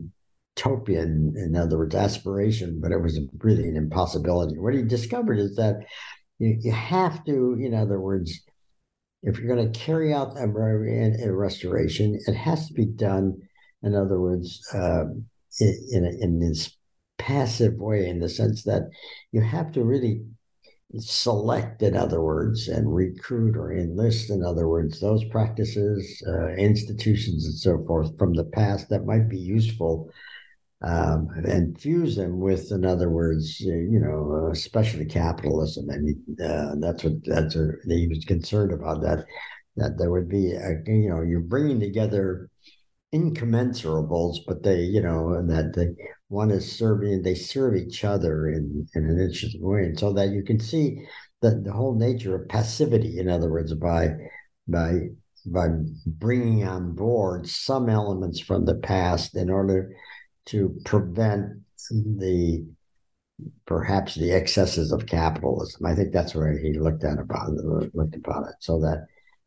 utopian, 0.57 1.33
in 1.37 1.55
other 1.55 1.77
words, 1.77 1.95
aspiration, 1.95 2.79
but 2.81 2.91
it 2.91 3.01
was 3.01 3.19
really 3.39 3.67
an 3.67 3.77
impossibility. 3.77 4.57
What 4.57 4.73
he 4.73 4.83
discovered 4.83 5.39
is 5.39 5.55
that 5.55 5.75
you, 6.39 6.57
you 6.59 6.71
have 6.71 7.23
to, 7.25 7.57
in 7.59 7.73
other 7.73 7.99
words, 7.99 8.39
if 9.23 9.39
you're 9.39 9.55
going 9.55 9.71
to 9.71 9.79
carry 9.79 10.13
out 10.13 10.37
a, 10.37 10.43
a, 10.43 11.31
restoration, 11.31 12.19
it 12.27 12.33
has 12.33 12.67
to 12.67 12.73
be 12.73 12.85
done, 12.85 13.37
in 13.83 13.95
other 13.95 14.19
words, 14.19 14.61
uh, 14.73 15.05
in, 15.59 15.75
in, 15.91 16.17
in 16.21 16.39
this 16.39 16.75
passive 17.17 17.73
way, 17.77 18.07
in 18.07 18.19
the 18.19 18.29
sense 18.29 18.63
that 18.63 18.83
you 19.31 19.41
have 19.41 19.71
to 19.71 19.83
really 19.83 20.23
select, 20.97 21.81
in 21.83 21.95
other 21.95 22.21
words, 22.21 22.67
and 22.67 22.93
recruit 22.93 23.57
or 23.57 23.73
enlist, 23.73 24.29
in 24.29 24.43
other 24.43 24.67
words, 24.67 24.99
those 24.99 25.23
practices, 25.25 26.23
uh, 26.27 26.49
institutions, 26.53 27.45
and 27.45 27.55
so 27.55 27.83
forth 27.85 28.17
from 28.17 28.33
the 28.33 28.45
past 28.45 28.89
that 28.89 29.05
might 29.05 29.27
be 29.27 29.37
useful, 29.37 30.09
um, 30.81 31.27
and 31.45 31.79
fuse 31.79 32.15
them 32.15 32.39
with, 32.39 32.71
in 32.71 32.85
other 32.85 33.09
words, 33.09 33.61
uh, 33.65 33.71
you 33.71 33.99
know, 33.99 34.47
uh, 34.47 34.51
especially 34.51 35.05
capitalism. 35.05 35.89
And 35.89 36.15
uh, 36.39 36.75
that's 36.79 37.03
what 37.03 37.23
that's 37.25 37.55
what 37.55 37.75
he 37.87 38.07
was 38.07 38.23
concerned 38.25 38.71
about 38.71 39.01
that 39.01 39.25
that 39.75 39.97
there 39.97 40.11
would 40.11 40.29
be, 40.29 40.53
a, 40.53 40.69
you 40.85 41.09
know, 41.09 41.21
you're 41.21 41.39
bringing 41.39 41.79
together 41.79 42.49
incommensurables, 43.13 44.37
but 44.47 44.63
they, 44.63 44.81
you 44.81 45.01
know, 45.01 45.45
that 45.47 45.73
they 45.75 45.87
one 46.29 46.51
is 46.51 46.77
serving, 46.77 47.21
they 47.21 47.35
serve 47.35 47.75
each 47.75 48.03
other 48.03 48.49
in, 48.49 48.87
in 48.95 49.05
an 49.05 49.19
interesting 49.19 49.61
way. 49.61 49.83
And 49.83 49.97
so 49.97 50.11
that 50.13 50.29
you 50.29 50.43
can 50.43 50.59
see 50.59 51.05
the, 51.41 51.61
the 51.63 51.71
whole 51.71 51.95
nature 51.95 52.35
of 52.35 52.49
passivity, 52.49 53.19
in 53.19 53.29
other 53.29 53.49
words, 53.49 53.73
by 53.73 54.09
by 54.67 55.09
by 55.45 55.69
bringing 56.05 56.67
on 56.67 56.93
board 56.93 57.47
some 57.47 57.89
elements 57.89 58.39
from 58.39 58.65
the 58.65 58.75
past 58.75 59.35
in 59.35 59.49
order 59.49 59.95
to 60.47 60.77
prevent 60.83 61.61
the 61.91 62.65
perhaps 63.65 64.15
the 64.15 64.33
excesses 64.33 64.91
of 64.91 65.05
capitalism. 65.05 65.85
I 65.85 65.95
think 65.95 66.11
that's 66.11 66.35
where 66.35 66.57
he 66.57 66.73
looked 66.73 67.03
at 67.03 67.19
about 67.19 67.51
looked 67.93 68.15
about 68.15 68.47
it. 68.49 68.55
So 68.59 68.79
that 68.81 69.05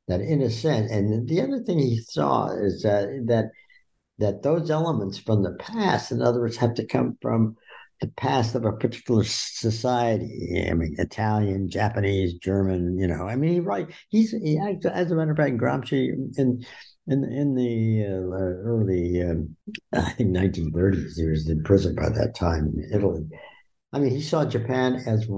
that 0.08 0.20
in 0.20 0.40
a 0.42 0.50
sense, 0.50 0.90
and 0.90 1.28
the 1.28 1.42
other 1.42 1.60
thing 1.60 1.78
he 1.78 2.00
saw 2.00 2.48
is 2.48 2.82
that 2.82 3.24
that 3.26 3.50
that 4.20 4.42
those 4.42 4.70
elements 4.70 5.18
from 5.18 5.42
the 5.42 5.52
past, 5.54 6.12
in 6.12 6.22
other 6.22 6.40
words, 6.40 6.56
have 6.56 6.74
to 6.74 6.87
come 6.87 7.18
from 7.20 7.56
the 8.00 8.09
past 8.09 8.54
of 8.54 8.64
a 8.64 8.72
particular 8.72 9.24
society. 9.24 10.66
I 10.70 10.74
mean, 10.74 10.94
Italian, 10.98 11.68
Japanese, 11.68 12.35
German. 12.35 12.98
You 12.98 13.09
know, 13.09 13.26
I 13.26 13.37
mean, 13.37 13.52
he 13.52 13.61
right. 13.61 13.88
He's 14.09 14.30
he, 14.30 14.59
as 14.59 15.11
a 15.11 15.14
matter 15.14 15.33
of 15.33 15.37
fact, 15.37 15.56
Gramsci 15.56 16.12
in 16.37 16.64
in 17.06 17.24
in 17.24 17.54
the 17.54 18.04
uh, 18.06 18.68
early, 18.68 19.22
um, 19.22 19.56
I 19.92 20.12
think, 20.12 20.30
1930s. 20.37 21.16
He 21.16 21.26
was 21.26 21.48
in 21.48 21.62
prison 21.62 21.94
by 21.94 22.09
that 22.09 22.35
time 22.35 22.72
in 22.76 22.90
Italy. 22.92 23.26
I 23.92 23.98
mean, 23.98 24.12
he 24.12 24.22
saw 24.22 24.44
Japan 24.44 25.02
as 25.06 25.28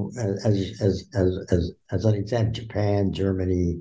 as 0.45 0.81
as 0.81 1.09
as 1.15 1.39
as 1.51 1.73
as 1.91 2.05
an 2.05 2.15
example. 2.15 2.53
Japan, 2.53 3.13
Germany, 3.13 3.81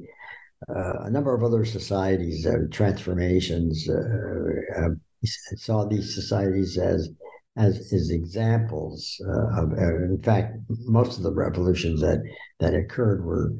a 0.68 1.10
number 1.10 1.34
of 1.34 1.44
other 1.44 1.66
societies, 1.66 2.46
uh, 2.46 2.68
transformations. 2.72 3.88
Uh, 3.90 4.80
uh 4.80 4.90
saw 5.56 5.86
these 5.86 6.16
societies 6.16 6.78
as 6.78 7.10
as 7.58 7.92
as 7.94 8.10
examples 8.10 9.22
uh, 9.28 9.62
of. 9.62 9.72
Uh, 9.74 10.04
in 10.04 10.22
fact, 10.24 10.58
most 10.86 11.18
of 11.18 11.24
the 11.24 11.34
revolutions 11.34 12.02
that 12.02 12.22
that 12.60 12.74
occurred 12.74 13.26
were 13.26 13.54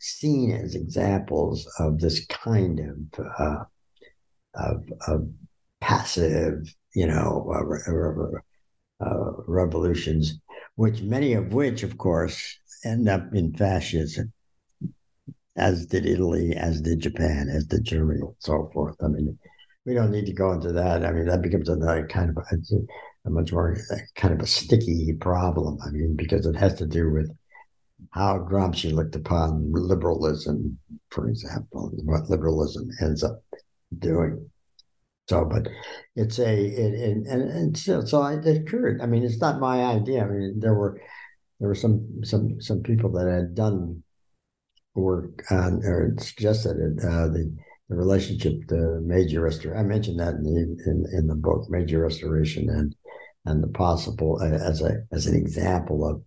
seen 0.00 0.52
as 0.52 0.74
examples 0.74 1.66
of 1.78 1.98
this 2.00 2.26
kind 2.26 2.80
of 2.80 3.66
of, 4.54 4.84
of 5.06 5.28
passive, 5.80 6.74
you 6.94 7.06
know, 7.06 7.44
revolutions, 9.46 10.38
which 10.76 11.02
many 11.02 11.34
of 11.34 11.52
which, 11.52 11.82
of 11.82 11.98
course, 11.98 12.58
end 12.84 13.08
up 13.08 13.34
in 13.34 13.52
fascism 13.54 14.32
as 15.56 15.86
did 15.86 16.06
Italy, 16.06 16.54
as 16.54 16.80
did 16.80 17.00
Japan, 17.00 17.48
as 17.48 17.64
did 17.64 17.84
Germany, 17.84 18.20
and 18.20 18.34
so 18.38 18.70
forth. 18.72 18.96
I 19.02 19.08
mean, 19.08 19.38
we 19.84 19.94
don't 19.94 20.10
need 20.10 20.26
to 20.26 20.32
go 20.32 20.52
into 20.52 20.72
that. 20.72 21.04
I 21.04 21.12
mean, 21.12 21.26
that 21.26 21.42
becomes 21.42 21.68
another 21.68 22.06
kind 22.06 22.30
of 22.30 22.36
a, 22.36 22.56
a 23.26 23.30
much 23.30 23.52
more 23.52 23.76
uh, 23.90 23.96
kind 24.16 24.34
of 24.34 24.40
a 24.40 24.46
sticky 24.46 25.14
problem. 25.14 25.78
I 25.86 25.90
mean, 25.90 26.14
because 26.16 26.46
it 26.46 26.56
has 26.56 26.74
to 26.74 26.86
do 26.86 27.10
with 27.10 27.30
how 28.10 28.38
Gramsci 28.38 28.92
looked 28.92 29.16
upon 29.16 29.72
liberalism, 29.72 30.78
for 31.10 31.28
example, 31.28 31.90
what 32.04 32.28
liberalism 32.28 32.90
ends 33.00 33.22
up 33.22 33.42
doing. 33.98 34.50
So, 35.28 35.44
but 35.44 35.68
it's 36.14 36.38
a 36.38 36.54
it, 36.54 36.94
it, 36.94 37.16
and 37.26 37.42
and 37.50 37.76
so, 37.76 38.04
so 38.04 38.24
it 38.26 38.46
occurred. 38.46 39.00
I 39.00 39.06
mean, 39.06 39.24
it's 39.24 39.40
not 39.40 39.58
my 39.58 39.82
idea. 39.82 40.24
I 40.24 40.28
mean, 40.28 40.60
there 40.60 40.74
were 40.74 41.00
there 41.58 41.68
were 41.68 41.74
some 41.74 42.20
some 42.22 42.60
some 42.60 42.82
people 42.82 43.10
that 43.12 43.26
had 43.26 43.54
done 43.54 44.02
work 44.96 45.44
on 45.50 45.82
or 45.84 46.14
suggested 46.18 46.76
uh, 47.04 47.28
the 47.28 47.54
the 47.88 47.94
relationship 47.94 48.66
to 48.68 49.00
Meiji 49.04 49.38
restoration. 49.38 49.78
I 49.78 49.84
mentioned 49.84 50.18
that 50.18 50.34
in 50.34 50.42
the 50.42 50.90
in, 50.90 51.06
in 51.12 51.26
the 51.26 51.36
book, 51.36 51.70
Meiji 51.70 51.96
restoration, 51.96 52.68
and 52.68 52.94
and 53.44 53.62
the 53.62 53.68
possible 53.68 54.38
uh, 54.42 54.46
as 54.46 54.82
a 54.82 55.04
as 55.12 55.26
an 55.26 55.36
example 55.36 56.06
of 56.08 56.22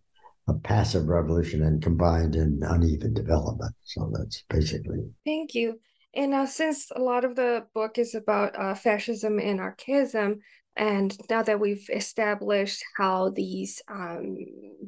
a 0.47 0.57
passive 0.59 1.07
revolution 1.07 1.63
and 1.63 1.81
combined 1.81 2.35
in 2.35 2.61
uneven 2.63 3.13
development. 3.13 3.75
So 3.83 4.11
that's 4.13 4.43
basically. 4.49 4.99
Thank 5.25 5.53
you. 5.53 5.79
And 6.15 6.33
uh, 6.33 6.47
since 6.47 6.91
a 6.95 7.01
lot 7.01 7.23
of 7.23 7.35
the 7.35 7.67
book 7.73 7.99
is 7.99 8.15
about 8.15 8.57
uh, 8.57 8.73
fascism 8.73 9.37
and 9.37 9.59
anarchism, 9.59 10.39
and 10.75 11.15
now 11.29 11.43
that 11.43 11.59
we've 11.59 11.89
established 11.93 12.83
how 12.97 13.29
these 13.29 13.81
um, 13.89 14.37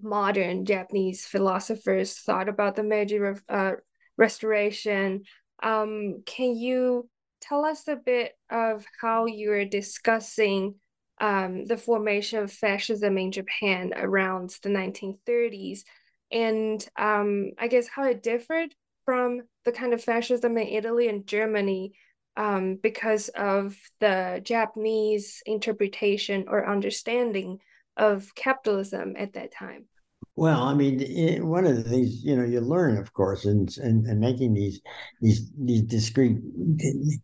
modern 0.01 0.65
Japanese 0.65 1.25
philosophers 1.25 2.17
thought 2.19 2.49
about 2.49 2.75
the 2.75 2.83
Meiji 2.83 3.19
uh, 3.49 3.73
Restoration, 4.17 5.23
um, 5.63 6.23
can 6.25 6.55
you 6.55 7.09
tell 7.41 7.65
us 7.65 7.87
a 7.87 7.95
bit 7.95 8.33
of 8.49 8.85
how 9.01 9.25
you're 9.25 9.65
discussing 9.65 10.75
um, 11.19 11.65
the 11.65 11.77
formation 11.77 12.39
of 12.39 12.51
fascism 12.51 13.17
in 13.17 13.31
Japan 13.31 13.93
around 13.95 14.55
the 14.63 14.69
1930s, 14.69 15.81
and 16.31 16.87
um, 16.97 17.51
I 17.59 17.67
guess 17.67 17.87
how 17.87 18.05
it 18.05 18.23
differed 18.23 18.73
from 19.05 19.41
the 19.65 19.71
kind 19.71 19.93
of 19.93 20.03
fascism 20.03 20.57
in 20.57 20.67
Italy 20.67 21.07
and 21.07 21.27
Germany 21.27 21.93
um, 22.37 22.77
because 22.81 23.29
of 23.29 23.77
the 23.99 24.41
Japanese 24.43 25.41
interpretation 25.45 26.45
or 26.47 26.69
understanding 26.69 27.59
of 27.97 28.33
capitalism 28.35 29.15
at 29.17 29.33
that 29.33 29.51
time. 29.53 29.85
Well, 30.35 30.63
I 30.63 30.73
mean, 30.73 31.01
it, 31.01 31.43
one 31.43 31.65
of 31.65 31.75
the 31.75 31.83
things 31.83 32.23
you 32.23 32.35
know 32.35 32.43
you 32.43 32.61
learn, 32.61 32.97
of 32.97 33.11
course, 33.13 33.45
and 33.45 33.69
and, 33.77 34.07
in 34.07 34.19
making 34.19 34.53
these 34.53 34.81
these 35.19 35.51
these 35.59 35.81
discrete 35.83 36.37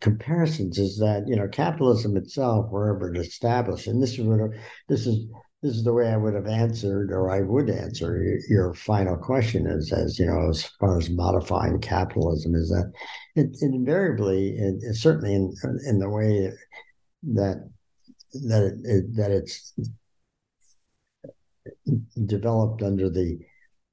comparisons 0.02 0.78
is 0.78 0.98
that 1.00 1.24
you 1.26 1.36
know 1.36 1.48
capitalism 1.48 2.18
itself, 2.18 2.70
wherever 2.70 3.14
it 3.14 3.18
established, 3.18 3.88
and 3.88 4.04
this 4.04 4.20
is 4.20 4.26
what 4.26 4.52
this 4.90 5.08
is 5.08 5.26
this 5.64 5.76
is 5.76 5.84
the 5.84 5.94
way 5.94 6.10
I 6.10 6.18
would 6.18 6.36
have 6.36 6.48
answered, 6.48 7.12
or 7.12 7.32
I 7.32 7.42
would 7.42 7.70
answer 7.70 8.22
your, 8.22 8.40
your 8.50 8.74
final 8.74 9.18
question 9.18 9.66
is 9.66 9.92
as 9.92 10.20
you 10.20 10.28
know, 10.28 10.50
as 10.50 10.66
far 10.80 10.98
as 10.98 11.10
modifying 11.10 11.80
capitalism, 11.82 12.54
is 12.54 12.70
that 12.70 12.92
it, 13.36 13.48
it 13.60 13.74
invariably, 13.74 14.50
it, 14.50 14.76
it 14.82 14.96
certainly 14.96 15.34
in 15.34 15.54
in 15.88 16.00
the 16.00 16.10
way 16.10 16.52
that 17.24 17.70
that 18.34 18.64
it, 18.64 18.74
it 18.84 19.16
that 19.16 19.32
it's 19.32 19.74
developed 22.26 22.84
under 22.84 23.10
the 23.10 23.40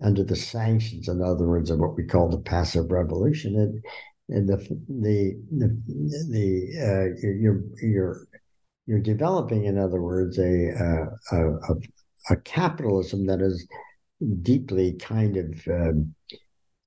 under 0.02 0.22
the 0.22 0.36
sanctions, 0.36 1.08
in 1.08 1.22
other 1.22 1.46
words, 1.46 1.70
of 1.70 1.78
what 1.78 1.96
we 1.96 2.04
call 2.04 2.28
the 2.28 2.38
passive 2.38 2.90
revolution. 2.90 3.56
And, 3.56 3.84
and 4.28 4.48
the 4.48 4.56
the 4.88 5.40
the, 5.50 5.80
the 6.30 6.46
uh, 6.78 7.26
you're 7.26 7.62
you're 7.82 8.26
you're 8.86 9.00
developing, 9.00 9.64
in 9.64 9.78
other 9.78 10.00
words, 10.00 10.38
a 10.38 10.70
a, 11.32 11.36
a, 11.36 11.74
a 12.30 12.36
capitalism 12.36 13.26
that 13.26 13.40
is 13.40 13.66
deeply 14.42 14.94
kind 14.94 15.36
of 15.36 15.68
um, 15.68 16.14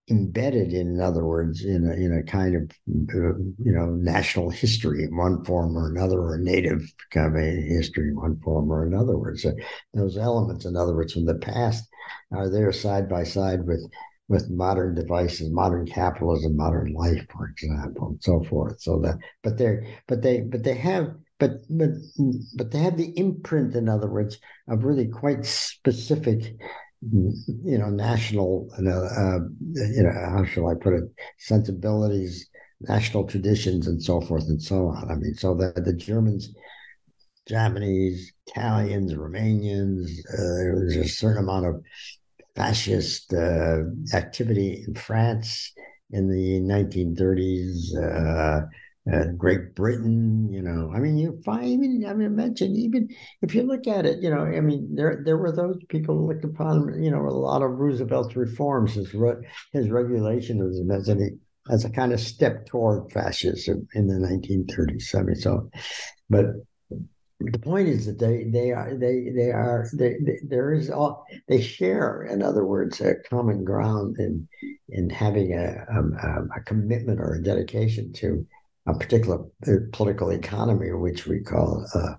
embedded 0.10 0.72
in, 0.74 0.96
in 0.96 1.02
other 1.02 1.26
words, 1.26 1.66
in 1.66 1.86
a, 1.86 1.94
in 1.94 2.18
a 2.18 2.24
kind 2.24 2.56
of 2.56 2.72
uh, 3.14 3.38
you 3.64 3.72
know 3.72 3.88
national 3.88 4.50
history 4.50 5.04
in 5.04 5.16
one 5.16 5.44
form 5.44 5.78
or 5.78 5.90
another, 5.90 6.20
or 6.20 6.38
native 6.38 6.82
kind 7.12 7.36
of 7.36 7.42
history 7.42 8.10
in 8.10 8.16
one 8.16 8.40
form 8.42 8.72
or 8.72 8.86
another. 8.86 9.18
Words 9.18 9.44
so 9.44 9.54
those 9.94 10.18
elements, 10.18 10.66
in 10.66 10.76
other 10.76 10.96
words, 10.96 11.14
from 11.14 11.26
the 11.26 11.36
past, 11.36 11.88
are 12.32 12.50
there 12.50 12.72
side 12.72 13.10
by 13.10 13.24
side 13.24 13.66
with 13.66 13.90
with 14.30 14.50
modern 14.50 14.94
devices, 14.94 15.50
modern 15.52 15.86
capitalism, 15.86 16.56
modern 16.56 16.94
life, 16.94 17.26
for 17.32 17.48
example, 17.48 18.08
and 18.10 18.22
so 18.22 18.44
forth. 18.44 18.82
So 18.82 19.00
that, 19.00 19.18
but 19.44 19.58
they're, 19.58 19.86
but 20.08 20.22
they, 20.22 20.42
but 20.42 20.64
they 20.64 20.74
have, 20.76 21.14
but 21.40 21.52
but 21.70 21.90
but 22.56 22.72
they 22.72 22.80
have 22.80 22.98
the 22.98 23.14
imprint, 23.18 23.76
in 23.76 23.90
other 23.90 24.10
words, 24.10 24.40
of 24.68 24.84
really 24.84 25.08
quite 25.08 25.46
specific 25.46 26.56
you 27.02 27.78
know, 27.78 27.90
national, 27.90 28.70
uh, 28.78 29.40
you 29.76 30.04
know, 30.04 30.12
how 30.12 30.44
shall 30.46 30.68
I 30.68 30.74
put 30.74 30.94
it, 30.94 31.04
sensibilities, 31.38 32.50
national 32.82 33.26
traditions, 33.26 33.88
and 33.88 34.02
so 34.02 34.22
forth 34.22 34.48
and 34.48 34.62
so 34.62 34.88
on. 34.88 35.12
I 35.12 35.16
mean, 35.16 35.36
so 35.36 35.54
that 35.56 35.86
the 35.86 35.94
Germans, 35.94 36.54
Japanese, 37.48 38.34
Italians, 38.48 39.14
Romanians, 39.14 40.10
uh, 40.34 40.80
was 40.80 40.96
a 40.96 41.08
certain 41.08 41.44
amount 41.44 41.68
of 41.68 41.84
fascist 42.56 43.34
uh, 43.34 43.84
activity 44.14 44.84
in 44.88 44.96
France 44.96 45.72
in 46.12 46.30
the 46.30 46.60
1930s. 46.62 47.96
Uh, 47.96 48.66
Great 49.38 49.74
Britain, 49.74 50.52
you 50.52 50.62
know, 50.62 50.92
I 50.94 51.00
mean, 51.00 51.18
you 51.18 51.42
find 51.46 51.66
even 51.66 52.06
I 52.06 52.14
mean, 52.14 52.36
mention 52.36 52.76
even 52.76 53.08
if 53.42 53.56
you 53.56 53.64
look 53.64 53.88
at 53.88 54.06
it, 54.06 54.22
you 54.22 54.30
know, 54.30 54.42
I 54.42 54.60
mean, 54.60 54.96
there 54.96 55.22
there 55.24 55.38
were 55.38 55.52
those 55.52 55.78
people 55.88 56.18
who 56.18 56.28
looked 56.28 56.44
upon, 56.44 57.02
you 57.02 57.10
know, 57.10 57.22
a 57.22 57.30
lot 57.30 57.62
of 57.62 57.72
Roosevelt's 57.72 58.36
reforms, 58.36 58.96
his 58.96 59.12
his 59.72 59.88
regulationism 59.88 60.94
as 60.94 61.08
a 61.10 61.16
as 61.70 61.86
a 61.86 61.90
kind 61.90 62.12
of 62.12 62.20
step 62.20 62.66
toward 62.66 63.12
fascism 63.12 63.88
in 63.94 64.08
the 64.08 64.16
1930s. 64.16 65.16
I 65.16 65.22
mean, 65.24 65.36
so, 65.36 65.70
but 66.30 66.46
the 67.40 67.60
point 67.60 67.88
is 67.88 68.08
that 68.08 68.20
they 68.20 68.46
they 68.46 68.72
are 68.72 68.96
they 68.96 69.30
they 69.36 69.52
are 69.52 69.88
they, 69.94 70.16
they, 70.26 70.40
there 70.44 70.74
is 70.74 70.90
all 70.90 71.26
they 71.48 71.62
share 71.62 72.24
in 72.24 72.42
other 72.42 72.66
words 72.66 73.00
a 73.00 73.16
common 73.30 73.64
ground 73.64 74.18
in 74.18 74.48
in 74.90 75.10
having 75.10 75.54
a 75.54 75.86
um, 75.90 76.14
a, 76.22 76.60
a 76.60 76.64
commitment 76.64 77.20
or 77.20 77.36
a 77.36 77.44
dedication 77.44 78.12
to 78.14 78.46
a 78.88 78.94
particular 78.94 79.40
political 79.92 80.30
economy, 80.32 80.92
which 80.94 81.28
we 81.28 81.42
call 81.42 81.86
uh, 81.94 82.16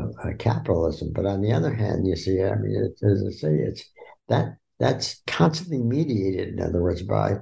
uh, 0.00 0.30
capitalism. 0.38 1.12
But 1.12 1.26
on 1.26 1.40
the 1.40 1.52
other 1.52 1.74
hand, 1.74 2.06
you 2.06 2.16
see, 2.16 2.42
I 2.42 2.54
mean, 2.56 2.74
it, 2.74 3.06
as 3.06 3.24
I 3.26 3.30
say, 3.30 3.54
it's 3.56 3.84
that 4.28 4.56
that's 4.78 5.22
constantly 5.26 5.78
mediated. 5.78 6.54
In 6.54 6.60
other 6.60 6.82
words, 6.82 7.02
by 7.02 7.38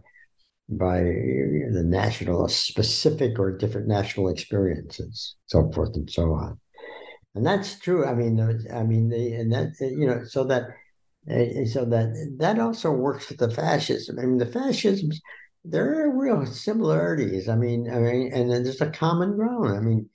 by 0.68 1.01
the 1.01 1.83
national 1.85 2.49
specific 2.49 3.39
or 3.39 3.57
different 3.57 3.89
national 3.89 4.29
experiences, 4.29 5.37
so 5.47 5.70
forth 5.73 5.95
and 5.95 6.11
so 6.11 6.33
on. 6.33 6.59
And 7.35 7.45
that's 7.47 7.79
true. 7.79 8.07
I 8.07 8.14
mean, 8.14 8.41
I 8.73 8.83
mean, 8.83 9.09
the, 9.09 9.35
and 9.35 9.53
that 9.53 9.73
you 9.81 10.07
know, 10.07 10.25
so 10.25 10.45
that 10.45 10.68
so 11.70 11.85
that 11.85 12.35
that 12.39 12.59
also 12.59 12.91
works 12.91 13.29
with 13.29 13.39
the 13.39 13.51
fascism. 13.51 14.18
I 14.18 14.23
mean, 14.23 14.39
the 14.39 14.47
fascisms 14.47 15.20
there 15.65 16.05
are 16.05 16.19
real 16.19 16.45
similarities. 16.47 17.49
I 17.49 17.57
mean, 17.57 17.91
I 17.91 17.99
mean, 17.99 18.33
and 18.33 18.51
there's 18.51 18.81
a 18.81 18.91
common 18.91 19.37
ground. 19.37 19.77
I 19.77 19.81
mean, 19.81 20.09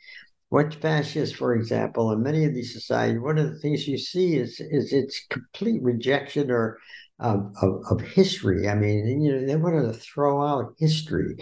what 0.49 0.73
fascists, 0.75 1.35
for 1.35 1.55
example, 1.55 2.11
in 2.11 2.23
many 2.23 2.45
of 2.45 2.53
these 2.53 2.73
societies, 2.73 3.19
one 3.21 3.37
of 3.37 3.51
the 3.51 3.59
things 3.59 3.87
you 3.87 3.97
see 3.97 4.35
is 4.35 4.59
is 4.59 4.93
its 4.93 5.25
complete 5.29 5.81
rejection 5.83 6.51
or 6.51 6.77
of, 7.19 7.53
of, 7.61 7.81
of 7.89 8.01
history. 8.01 8.67
I 8.69 8.75
mean, 8.75 9.21
you 9.21 9.33
know, 9.33 9.45
they 9.45 9.55
wanted 9.55 9.91
to 9.91 9.93
throw 9.93 10.45
out 10.45 10.75
history. 10.77 11.35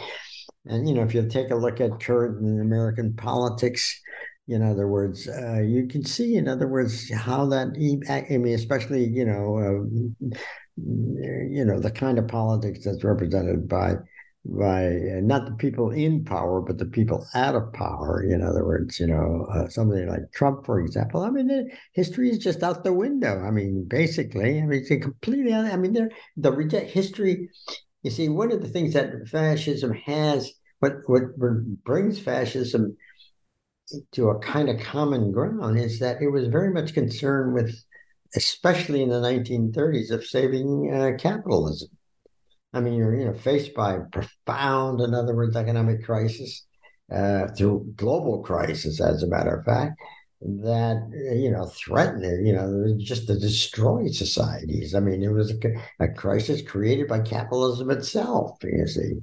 And 0.66 0.88
you 0.88 0.96
know, 0.96 1.04
if 1.04 1.14
you 1.14 1.28
take 1.28 1.52
a 1.52 1.56
look 1.56 1.82
at 1.82 2.00
current 2.00 2.40
American 2.62 3.14
politics, 3.16 4.02
in 4.48 4.62
other 4.64 4.88
words, 4.88 5.28
uh, 5.28 5.62
you 5.62 5.88
can 5.88 6.06
see, 6.06 6.36
in 6.36 6.48
other 6.48 6.68
words, 6.68 7.12
how 7.12 7.46
that. 7.48 7.70
I 8.10 8.38
mean, 8.38 8.54
especially 8.56 9.06
you 9.06 9.26
know, 9.26 9.58
uh, 9.58 10.36
you 10.78 11.64
know 11.66 11.80
the 11.80 11.92
kind 11.92 12.20
of 12.20 12.28
politics 12.28 12.84
that's 12.84 13.04
represented 13.04 13.68
by 13.68 13.94
by 14.48 14.86
uh, 14.86 15.22
not 15.22 15.46
the 15.46 15.56
people 15.58 15.90
in 15.90 16.24
power 16.24 16.62
but 16.62 16.78
the 16.78 16.86
people 16.86 17.26
out 17.34 17.56
of 17.56 17.74
power. 17.74 18.24
In 18.24 18.44
other 18.44 18.66
words 18.66 19.00
you 19.00 19.08
know 19.08 19.48
uh, 19.52 19.68
somebody 19.70 20.06
like 20.06 20.32
trump 20.34 20.66
for 20.66 20.80
example. 20.80 21.24
I 21.24 21.30
mean 21.30 21.70
history 21.94 22.30
is 22.30 22.40
just 22.40 22.62
out 22.62 22.84
the 22.84 22.94
window. 22.94 23.42
I 23.42 23.52
mean 23.52 23.86
basically 23.88 24.60
i 24.60 24.66
mean 24.66 24.84
it's 24.86 25.04
completely 25.04 25.54
i 25.54 25.76
mean 25.78 25.94
there 25.94 26.10
the 26.38 26.52
reject 26.52 26.92
history 26.92 27.50
you 28.04 28.12
see 28.12 28.30
one 28.30 28.52
of 28.52 28.62
the 28.62 28.70
things 28.70 28.94
that 28.94 29.28
fascism 29.28 29.94
has 29.94 30.52
what 30.80 30.94
what 31.08 31.36
brings 31.84 32.20
fascism 32.20 32.96
to 34.12 34.30
a 34.30 34.40
kind 34.40 34.70
of 34.70 34.80
common 34.80 35.32
ground 35.32 35.78
is 35.78 36.00
that 36.00 36.22
it 36.22 36.30
was 36.30 36.48
very 36.48 36.72
much 36.72 36.94
concerned 36.94 37.54
with 37.54 37.76
especially 38.36 39.02
in 39.02 39.10
the 39.10 39.22
1930s, 39.22 40.12
of 40.12 40.26
saving 40.26 40.92
uh, 40.94 41.18
capitalism. 41.18 41.90
I 42.74 42.82
mean, 42.82 42.94
you're 42.94 43.16
you 43.16 43.26
know 43.26 43.34
faced 43.34 43.74
by 43.74 44.00
profound, 44.12 45.02
in 45.02 45.14
other 45.14 45.36
words, 45.36 45.56
economic 45.56 46.04
crisis 46.04 46.66
uh, 47.12 47.48
through 47.58 47.94
global 47.96 48.44
crisis, 48.44 49.00
as 49.00 49.24
a 49.24 49.28
matter 49.28 49.56
of 49.56 49.66
fact, 49.66 50.00
that 50.42 50.98
you 51.38 51.52
know 51.52 51.66
threatened 51.68 52.46
you 52.46 52.54
know 52.54 52.96
just 53.00 53.28
to 53.28 53.40
destroy 53.40 54.08
societies. 54.08 54.94
I 54.94 55.00
mean, 55.00 55.24
it 55.24 55.32
was 55.32 55.52
a, 55.52 56.04
a 56.04 56.10
crisis 56.10 56.62
created 56.62 57.08
by 57.08 57.20
capitalism 57.22 57.90
itself. 57.92 58.58
You 58.64 58.88
see, 58.88 59.14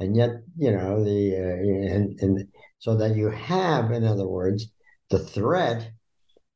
and 0.00 0.16
yet 0.16 0.30
you 0.56 0.72
know 0.72 1.04
the 1.04 1.36
uh, 1.36 1.94
and 1.94 2.18
and 2.20 2.48
so 2.78 2.96
that 2.96 3.14
you 3.14 3.30
have, 3.30 3.92
in 3.92 4.04
other 4.04 4.26
words, 4.26 4.66
the 5.10 5.20
threat 5.20 5.92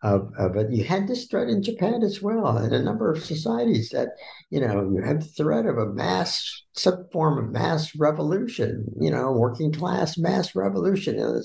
of, 0.02 0.30
of 0.38 0.56
it. 0.56 0.70
You 0.70 0.84
had 0.84 1.08
this 1.08 1.26
threat 1.26 1.48
in 1.48 1.62
Japan 1.62 2.02
as 2.02 2.20
well, 2.20 2.58
in 2.58 2.72
a 2.72 2.82
number 2.82 3.10
of 3.10 3.24
societies 3.24 3.90
that, 3.90 4.08
you 4.50 4.60
know, 4.60 4.90
you 4.94 5.02
had 5.02 5.22
the 5.22 5.26
threat 5.26 5.66
of 5.66 5.78
a 5.78 5.86
mass, 5.86 6.64
some 6.72 7.06
form 7.12 7.38
of 7.38 7.50
mass 7.50 7.96
revolution, 7.96 8.86
you 9.00 9.10
know, 9.10 9.32
working 9.32 9.72
class 9.72 10.18
mass 10.18 10.54
revolution, 10.54 11.42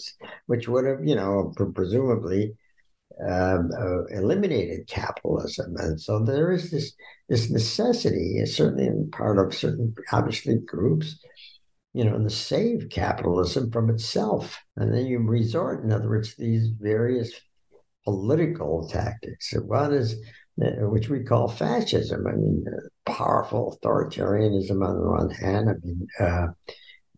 which 0.47 0.67
would 0.67 0.85
have, 0.85 0.99
you 1.03 1.15
know, 1.15 1.53
presumably 1.73 2.53
um, 3.27 3.69
uh, 3.77 4.03
eliminated 4.07 4.87
capitalism. 4.87 5.75
And 5.77 5.99
so 5.99 6.23
there 6.23 6.51
is 6.51 6.71
this, 6.71 6.93
this 7.29 7.49
necessity, 7.49 8.45
certainly 8.45 8.87
in 8.87 9.09
part 9.11 9.39
of 9.39 9.55
certain, 9.55 9.95
obviously, 10.11 10.57
groups, 10.57 11.23
you 11.93 12.03
know, 12.03 12.17
to 12.17 12.29
save 12.29 12.89
capitalism 12.89 13.71
from 13.71 13.89
itself. 13.89 14.59
And 14.75 14.93
then 14.93 15.05
you 15.05 15.19
resort, 15.19 15.83
in 15.83 15.91
other 15.91 16.09
words, 16.09 16.35
these 16.35 16.69
various 16.79 17.31
political 18.03 18.87
tactics. 18.87 19.53
One 19.53 19.93
is, 19.93 20.15
uh, 20.61 20.87
which 20.89 21.09
we 21.09 21.23
call 21.23 21.47
fascism. 21.47 22.25
I 22.27 22.31
mean, 22.33 22.65
uh, 22.67 23.11
powerful 23.11 23.77
authoritarianism 23.83 24.85
on 24.85 24.99
the 24.99 25.09
one 25.09 25.29
hand. 25.29 25.69
I 25.69 25.73
mean, 25.83 26.07
uh, 26.19 26.47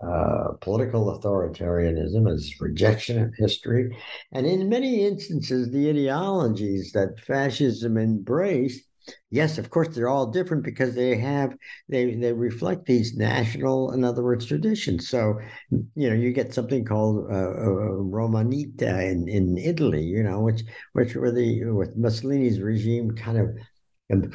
uh, 0.05 0.53
political 0.59 1.17
authoritarianism 1.17 2.29
is 2.29 2.55
rejection 2.59 3.21
of 3.23 3.33
history. 3.37 3.95
And 4.33 4.45
in 4.45 4.67
many 4.67 5.05
instances, 5.05 5.71
the 5.71 5.89
ideologies 5.89 6.91
that 6.91 7.19
fascism 7.19 7.97
embraced 7.97 8.83
Yes, 9.31 9.57
of 9.57 9.69
course, 9.69 9.89
they're 9.89 10.07
all 10.07 10.27
different 10.27 10.63
because 10.63 10.95
they 10.95 11.17
have 11.17 11.55
they 11.89 12.15
they 12.15 12.31
reflect 12.33 12.85
these 12.85 13.15
national, 13.17 13.91
in 13.91 14.03
other 14.03 14.23
words, 14.23 14.45
traditions. 14.45 15.09
So, 15.09 15.39
you 15.71 16.09
know, 16.09 16.15
you 16.15 16.31
get 16.31 16.53
something 16.53 16.85
called 16.85 17.25
uh, 17.31 17.35
uh, 17.35 17.95
Romanita 18.17 19.05
in, 19.05 19.27
in 19.27 19.57
Italy, 19.57 20.03
you 20.03 20.23
know, 20.23 20.41
which 20.41 20.63
which 20.93 21.15
were 21.15 21.31
the 21.31 21.65
with 21.65 21.97
Mussolini's 21.97 22.61
regime 22.61 23.11
kind 23.15 23.37
of 23.37 23.49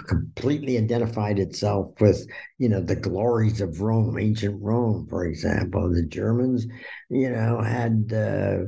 completely 0.07 0.77
identified 0.77 1.39
itself 1.39 1.93
with 2.01 2.27
you 2.59 2.69
know 2.69 2.81
the 2.81 2.97
glories 2.97 3.61
of 3.61 3.81
Rome, 3.81 4.19
ancient 4.19 4.61
Rome, 4.61 5.07
for 5.09 5.25
example. 5.27 5.93
The 5.93 6.07
Germans, 6.07 6.67
you 7.11 7.31
know, 7.31 7.61
had 7.61 8.11
uh, 8.13 8.65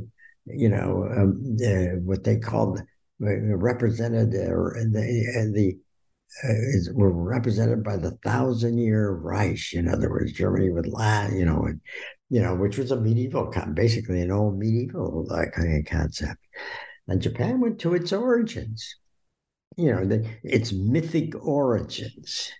you 0.47 0.69
know 0.69 1.09
um, 1.17 1.57
uh, 1.65 1.99
what 2.05 2.25
they 2.25 2.39
called 2.39 2.81
uh, 2.81 2.85
represented 3.57 4.29
uh, 4.29 4.49
the 4.93 5.51
the 5.53 5.73
uh, 5.73 5.90
is, 6.45 6.91
were 6.93 7.13
represented 7.13 7.83
by 7.85 7.97
the 7.97 8.13
thousand 8.25 8.79
year 8.79 9.13
Reich. 9.13 9.73
In 9.75 9.89
other 9.89 10.11
words, 10.11 10.33
Germany 10.33 10.71
would 10.71 10.87
last, 10.87 11.35
you 11.35 11.45
know, 11.45 11.63
and, 11.65 11.81
you 12.29 12.41
know, 12.41 12.55
which 12.55 12.79
was 12.79 12.91
a 12.91 13.01
medieval, 13.01 13.53
basically 13.75 14.21
an 14.21 14.31
old 14.31 14.59
medieval 14.59 15.27
uh, 15.31 15.47
kind 15.55 15.79
of 15.79 15.85
concept. 15.91 16.39
And 17.09 17.21
Japan 17.21 17.61
went 17.61 17.81
to 17.81 17.95
its 17.95 18.13
origins, 18.13 18.97
you 19.77 19.93
know, 19.93 20.05
the, 20.05 20.29
its 20.45 20.73
mythic 20.73 21.35
origins, 21.45 22.53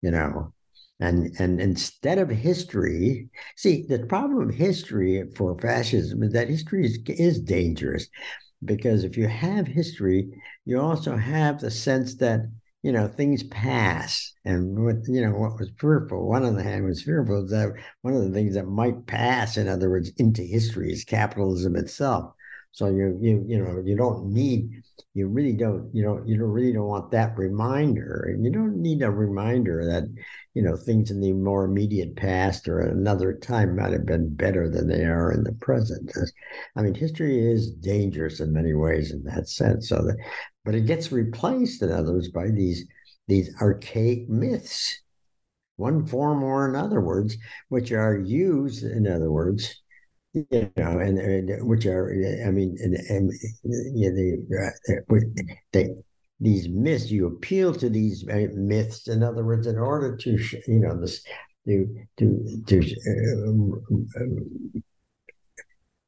you 0.00 0.10
know, 0.10 0.52
and 1.00 1.34
and 1.38 1.60
instead 1.60 2.18
of 2.18 2.30
history, 2.30 3.28
see 3.56 3.84
the 3.88 4.06
problem 4.06 4.48
of 4.48 4.54
history 4.54 5.24
for 5.34 5.58
fascism 5.58 6.22
is 6.22 6.32
that 6.32 6.48
history 6.48 6.86
is, 6.86 6.98
is 7.08 7.40
dangerous 7.40 8.08
because 8.64 9.04
if 9.04 9.16
you 9.16 9.26
have 9.26 9.66
history, 9.66 10.28
you 10.64 10.80
also 10.80 11.16
have 11.16 11.60
the 11.60 11.70
sense 11.70 12.14
that 12.16 12.40
you 12.82 12.92
know, 12.92 13.08
things 13.08 13.42
pass. 13.44 14.32
And 14.44 14.84
what, 14.84 14.96
you 15.06 15.24
know, 15.24 15.32
what 15.36 15.58
was 15.58 15.70
fearful, 15.78 16.28
one 16.28 16.44
on 16.44 16.56
the 16.56 16.62
hand 16.62 16.84
was 16.84 17.02
fearful 17.02 17.46
that 17.48 17.72
one 18.02 18.14
of 18.14 18.22
the 18.22 18.30
things 18.30 18.54
that 18.54 18.66
might 18.66 19.06
pass, 19.06 19.56
in 19.56 19.68
other 19.68 19.88
words, 19.90 20.10
into 20.18 20.42
history 20.42 20.92
is 20.92 21.04
capitalism 21.04 21.76
itself. 21.76 22.34
So 22.72 22.86
you 22.86 23.18
you 23.20 23.44
you 23.46 23.62
know 23.62 23.82
you 23.84 23.94
don't 23.96 24.32
need 24.32 24.82
you 25.12 25.28
really 25.28 25.52
don't 25.52 25.94
you 25.94 26.02
know 26.02 26.22
you 26.24 26.38
don't 26.38 26.48
really 26.48 26.72
don't 26.72 26.86
want 26.86 27.10
that 27.10 27.36
reminder 27.36 28.34
you 28.40 28.50
don't 28.50 28.80
need 28.80 29.02
a 29.02 29.10
reminder 29.10 29.84
that 29.84 30.04
you 30.54 30.62
know 30.62 30.76
things 30.76 31.10
in 31.10 31.20
the 31.20 31.32
more 31.32 31.64
immediate 31.64 32.16
past 32.16 32.68
or 32.68 32.80
another 32.80 33.32
time 33.32 33.76
might 33.76 33.92
have 33.92 34.06
been 34.06 34.34
better 34.34 34.68
than 34.68 34.88
they 34.88 35.04
are 35.04 35.32
in 35.32 35.44
the 35.44 35.52
present. 35.52 36.12
I 36.76 36.82
mean, 36.82 36.94
history 36.94 37.38
is 37.38 37.72
dangerous 37.72 38.40
in 38.40 38.52
many 38.52 38.74
ways 38.74 39.12
in 39.12 39.22
that 39.24 39.48
sense. 39.48 39.88
So 39.88 39.96
that 39.96 40.16
but 40.64 40.74
it 40.74 40.86
gets 40.86 41.10
replaced, 41.10 41.82
in 41.82 41.90
others 41.90 42.28
by 42.28 42.48
these 42.48 42.84
these 43.28 43.50
archaic 43.60 44.28
myths, 44.28 45.00
one 45.76 46.06
form 46.06 46.42
or 46.42 46.68
another 46.68 47.00
words, 47.00 47.36
which 47.68 47.92
are 47.92 48.18
used, 48.18 48.84
in 48.84 49.06
other 49.06 49.30
words, 49.30 49.82
you 50.32 50.70
know, 50.76 50.98
and, 50.98 51.18
and 51.18 51.68
which 51.68 51.86
are, 51.86 52.10
I 52.46 52.50
mean, 52.50 52.76
and, 52.80 52.94
and 52.94 53.32
you 53.94 54.08
uh, 54.08 54.70
know, 54.90 55.20
they, 55.72 55.84
they, 55.84 55.94
these 56.40 56.68
myths, 56.68 57.10
you 57.10 57.26
appeal 57.26 57.74
to 57.74 57.88
these 57.88 58.24
myths, 58.26 59.08
in 59.08 59.22
other 59.22 59.44
words, 59.44 59.66
in 59.66 59.78
order 59.78 60.16
to, 60.16 60.30
you 60.66 60.80
know, 60.80 61.00
this, 61.00 61.22
to, 61.66 61.86
to, 62.18 62.62
to 62.66 62.80
uh, 62.80 64.22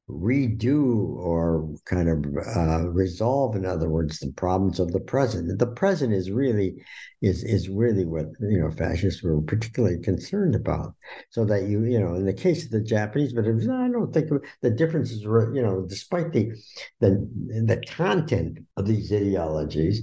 redo 0.09 1.17
or 1.17 1.67
kind 1.87 2.11
of 2.11 2.25
uh, 2.57 2.91
resolve, 2.91 3.57
in 3.57 3.65
other 3.65 3.89
words, 3.89 4.19
the 4.19 4.33
problems 4.33 4.79
of 4.79 4.93
the 4.93 5.01
present. 5.01 5.59
The 5.59 5.67
present 5.67 6.13
is 6.13 6.31
really 6.31 6.75
is 7.23 7.43
is 7.43 7.71
really 7.71 8.05
what 8.05 8.27
you 8.41 8.59
know 8.59 8.71
fascists 8.71 9.23
were 9.23 9.41
particularly 9.41 9.99
concerned 10.01 10.55
about. 10.55 10.95
So 11.31 11.45
that 11.47 11.65
you 11.65 11.85
you 11.85 11.99
know 11.99 12.15
in 12.15 12.27
the 12.27 12.35
case 12.35 12.67
of 12.67 12.71
the 12.71 12.83
Japanese, 12.83 13.33
but 13.33 13.47
was, 13.47 13.69
I 13.69 13.89
don't 13.89 14.13
think 14.13 14.31
the 14.61 14.71
differences 14.71 15.25
were 15.25 15.55
you 15.55 15.63
know 15.63 15.87
despite 15.89 16.33
the 16.33 16.53
the 17.01 17.27
the 17.65 17.83
content 17.89 18.59
of 18.77 18.87
these 18.87 19.11
ideologies 19.11 20.03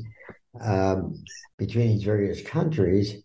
um, 0.59 1.23
between 1.57 1.89
these 1.89 2.03
various 2.03 2.41
countries 2.41 3.23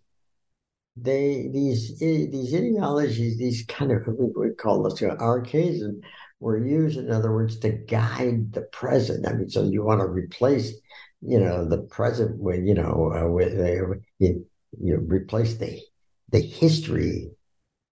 they 0.97 1.49
these 1.53 1.99
these 1.99 2.55
ideologies, 2.55 3.39
these 3.39 3.65
kind 3.67 3.93
of 3.93 4.07
we 4.17 4.51
call 4.55 4.83
this 4.83 5.03
archaism, 5.03 6.01
were 6.41 6.65
used, 6.65 6.99
in 6.99 7.11
other 7.11 7.33
words, 7.33 7.59
to 7.61 7.71
guide 7.71 8.53
the 8.53 8.63
present. 8.63 9.27
I 9.27 9.35
mean, 9.35 9.49
so 9.49 9.65
you 9.65 9.83
want 9.83 10.01
to 10.01 10.07
replace, 10.07 10.73
you 11.21 11.39
know, 11.39 11.69
the 11.69 11.79
present 11.79 12.39
with, 12.39 12.65
you 12.65 12.75
know, 12.75 13.13
uh, 13.15 13.29
with 13.29 13.59
uh, 13.59 13.97
you, 14.19 14.47
you 14.81 14.97
replace 15.07 15.57
the 15.57 15.81
the 16.31 16.41
history, 16.41 17.31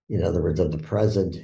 in 0.09 0.25
other 0.25 0.43
words, 0.43 0.61
of 0.61 0.73
the 0.73 0.79
present 0.79 1.37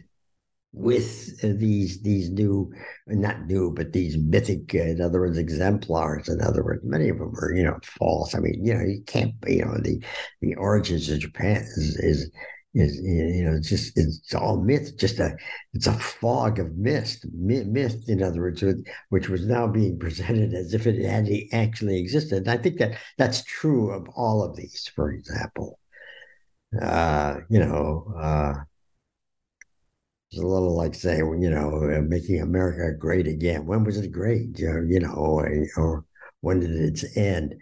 with 0.72 1.40
these 1.58 2.00
these 2.02 2.30
new, 2.30 2.72
not 3.06 3.46
new, 3.46 3.72
but 3.72 3.92
these 3.92 4.16
mythic, 4.16 4.74
uh, 4.74 4.78
in 4.78 5.00
other 5.00 5.20
words, 5.20 5.38
exemplars. 5.38 6.28
In 6.28 6.40
other 6.40 6.62
words, 6.62 6.82
many 6.84 7.08
of 7.08 7.18
them 7.18 7.34
are, 7.40 7.52
you 7.52 7.64
know, 7.64 7.78
false. 7.82 8.34
I 8.34 8.38
mean, 8.38 8.64
you 8.64 8.74
know, 8.74 8.84
you 8.84 9.02
can't, 9.06 9.34
you 9.46 9.64
know, 9.64 9.76
the 9.78 10.02
the 10.40 10.54
origins 10.56 11.08
of 11.10 11.18
Japan 11.20 11.56
is, 11.56 11.96
is 11.98 12.30
is 12.74 13.00
you 13.02 13.42
know 13.42 13.58
just 13.60 13.98
it's 13.98 14.32
all 14.32 14.62
myth 14.62 14.96
just 14.96 15.18
a 15.18 15.36
it's 15.74 15.88
a 15.88 15.92
fog 15.92 16.60
of 16.60 16.76
mist 16.76 17.26
myth 17.34 18.04
in 18.08 18.22
other 18.22 18.40
words 18.40 18.62
which 19.08 19.28
was 19.28 19.44
now 19.44 19.66
being 19.66 19.98
presented 19.98 20.54
as 20.54 20.72
if 20.72 20.86
it 20.86 21.04
had 21.04 21.28
actually 21.52 21.98
existed 21.98 22.38
and 22.38 22.48
i 22.48 22.56
think 22.56 22.78
that 22.78 22.96
that's 23.18 23.42
true 23.42 23.90
of 23.90 24.08
all 24.14 24.44
of 24.44 24.54
these 24.54 24.88
for 24.94 25.10
example 25.10 25.80
uh 26.80 27.38
you 27.48 27.58
know 27.58 28.14
uh 28.16 28.54
it's 30.30 30.40
a 30.40 30.46
little 30.46 30.76
like 30.76 30.94
saying 30.94 31.42
you 31.42 31.50
know 31.50 31.68
uh, 31.84 32.00
making 32.02 32.40
america 32.40 32.96
great 32.96 33.26
again. 33.26 33.66
When 33.66 33.84
was 33.84 33.98
it 33.98 34.12
great? 34.12 34.58
You 34.58 35.00
know 35.00 35.14
or, 35.14 36.04
when 36.40 36.60
did 36.60 36.70
it 36.70 37.04
end? 37.16 37.54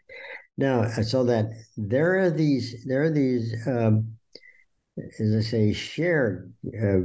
Now 0.56 0.88
so 0.88 1.24
that 1.24 1.46
there 1.76 2.18
are 2.18 2.30
these 2.30 2.84
there 2.86 3.02
are 3.02 3.10
these 3.10 3.54
um 3.66 4.18
as 5.18 5.34
I 5.34 5.40
say, 5.40 5.72
shared 5.72 6.52
uh, 6.66 6.98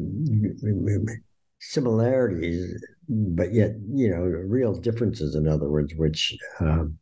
similarities, 1.60 2.84
but 3.08 3.54
yet, 3.54 3.72
you 3.94 4.10
know, 4.10 4.22
real 4.22 4.74
differences, 4.74 5.36
in 5.36 5.48
other 5.48 5.70
words, 5.70 5.94
which, 5.96 6.38
um, 6.60 6.98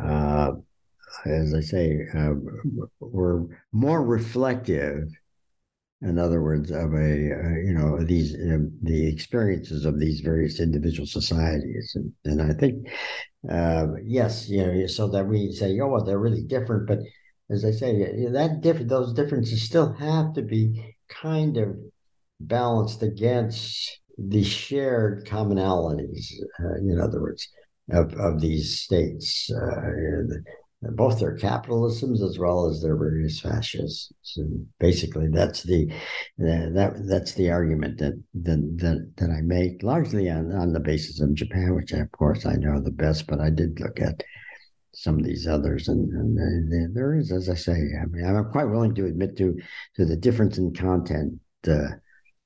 uh, 0.00 0.52
as 1.26 1.54
I 1.54 1.60
say, 1.60 2.06
uh, 2.14 2.34
were 3.00 3.46
more 3.72 4.02
reflective, 4.02 5.08
in 6.04 6.18
other 6.18 6.42
words, 6.42 6.70
of 6.70 6.92
a, 6.92 7.32
uh, 7.32 7.56
you 7.64 7.74
know, 7.74 8.02
these, 8.04 8.34
um, 8.34 8.70
the 8.82 9.08
experiences 9.08 9.84
of 9.84 9.98
these 9.98 10.20
various 10.20 10.60
individual 10.60 11.06
societies. 11.06 11.92
And, 11.94 12.12
and 12.24 12.42
I 12.42 12.54
think, 12.54 12.86
uh, 13.50 13.86
yes, 14.04 14.48
you 14.48 14.64
know, 14.64 14.86
so 14.86 15.08
that 15.08 15.26
we 15.26 15.52
say, 15.52 15.78
oh, 15.80 15.88
well, 15.88 16.04
they're 16.04 16.18
really 16.18 16.42
different, 16.42 16.86
but 16.86 16.98
as 17.50 17.64
I 17.64 17.70
say, 17.70 18.26
that 18.32 18.60
different 18.62 18.88
those 18.88 19.12
differences 19.12 19.62
still 19.62 19.92
have 19.94 20.34
to 20.34 20.42
be 20.42 20.94
kind 21.08 21.56
of 21.56 21.76
balanced 22.40 23.02
against 23.02 24.00
the 24.16 24.44
shared 24.44 25.26
commonalities. 25.26 26.26
Uh, 26.60 26.76
in 26.76 27.00
other 27.00 27.20
words, 27.20 27.48
of, 27.90 28.14
of 28.14 28.40
these 28.40 28.80
states. 28.80 29.50
Uh, 29.50 30.20
both 30.92 31.20
their 31.20 31.36
capitalisms 31.36 32.22
as 32.22 32.38
well 32.38 32.66
as 32.68 32.80
their 32.80 32.96
various 32.96 33.40
fascists. 33.40 34.12
So 34.22 34.42
basically, 34.78 35.28
that's 35.28 35.62
the 35.62 35.92
that 36.38 37.04
that's 37.08 37.34
the 37.34 37.50
argument 37.50 37.98
that 37.98 38.22
that 38.34 38.78
that, 38.78 39.12
that 39.16 39.30
I 39.30 39.40
make 39.40 39.82
largely 39.82 40.30
on, 40.30 40.52
on 40.52 40.72
the 40.72 40.80
basis 40.80 41.20
of 41.20 41.34
Japan, 41.34 41.74
which 41.74 41.92
of 41.92 42.10
course 42.12 42.46
I 42.46 42.54
know 42.54 42.80
the 42.80 42.90
best, 42.90 43.26
but 43.26 43.40
I 43.40 43.50
did 43.50 43.80
look 43.80 44.00
at 44.00 44.22
some 44.92 45.18
of 45.18 45.24
these 45.24 45.48
others, 45.48 45.88
and, 45.88 46.08
and 46.12 46.96
there 46.96 47.16
is, 47.16 47.32
as 47.32 47.48
I 47.48 47.54
say, 47.54 47.72
I 47.72 48.06
mean, 48.06 48.24
I'm 48.24 48.50
quite 48.52 48.68
willing 48.68 48.94
to 48.94 49.06
admit 49.06 49.36
to 49.38 49.56
to 49.96 50.04
the 50.04 50.16
difference 50.16 50.58
in 50.58 50.72
content, 50.72 51.40
uh, 51.66 51.88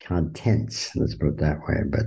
contents. 0.03 0.91
Let's 0.97 1.15
put 1.15 1.29
it 1.29 1.39
that 1.39 1.59
way, 1.67 1.83
but. 1.89 2.07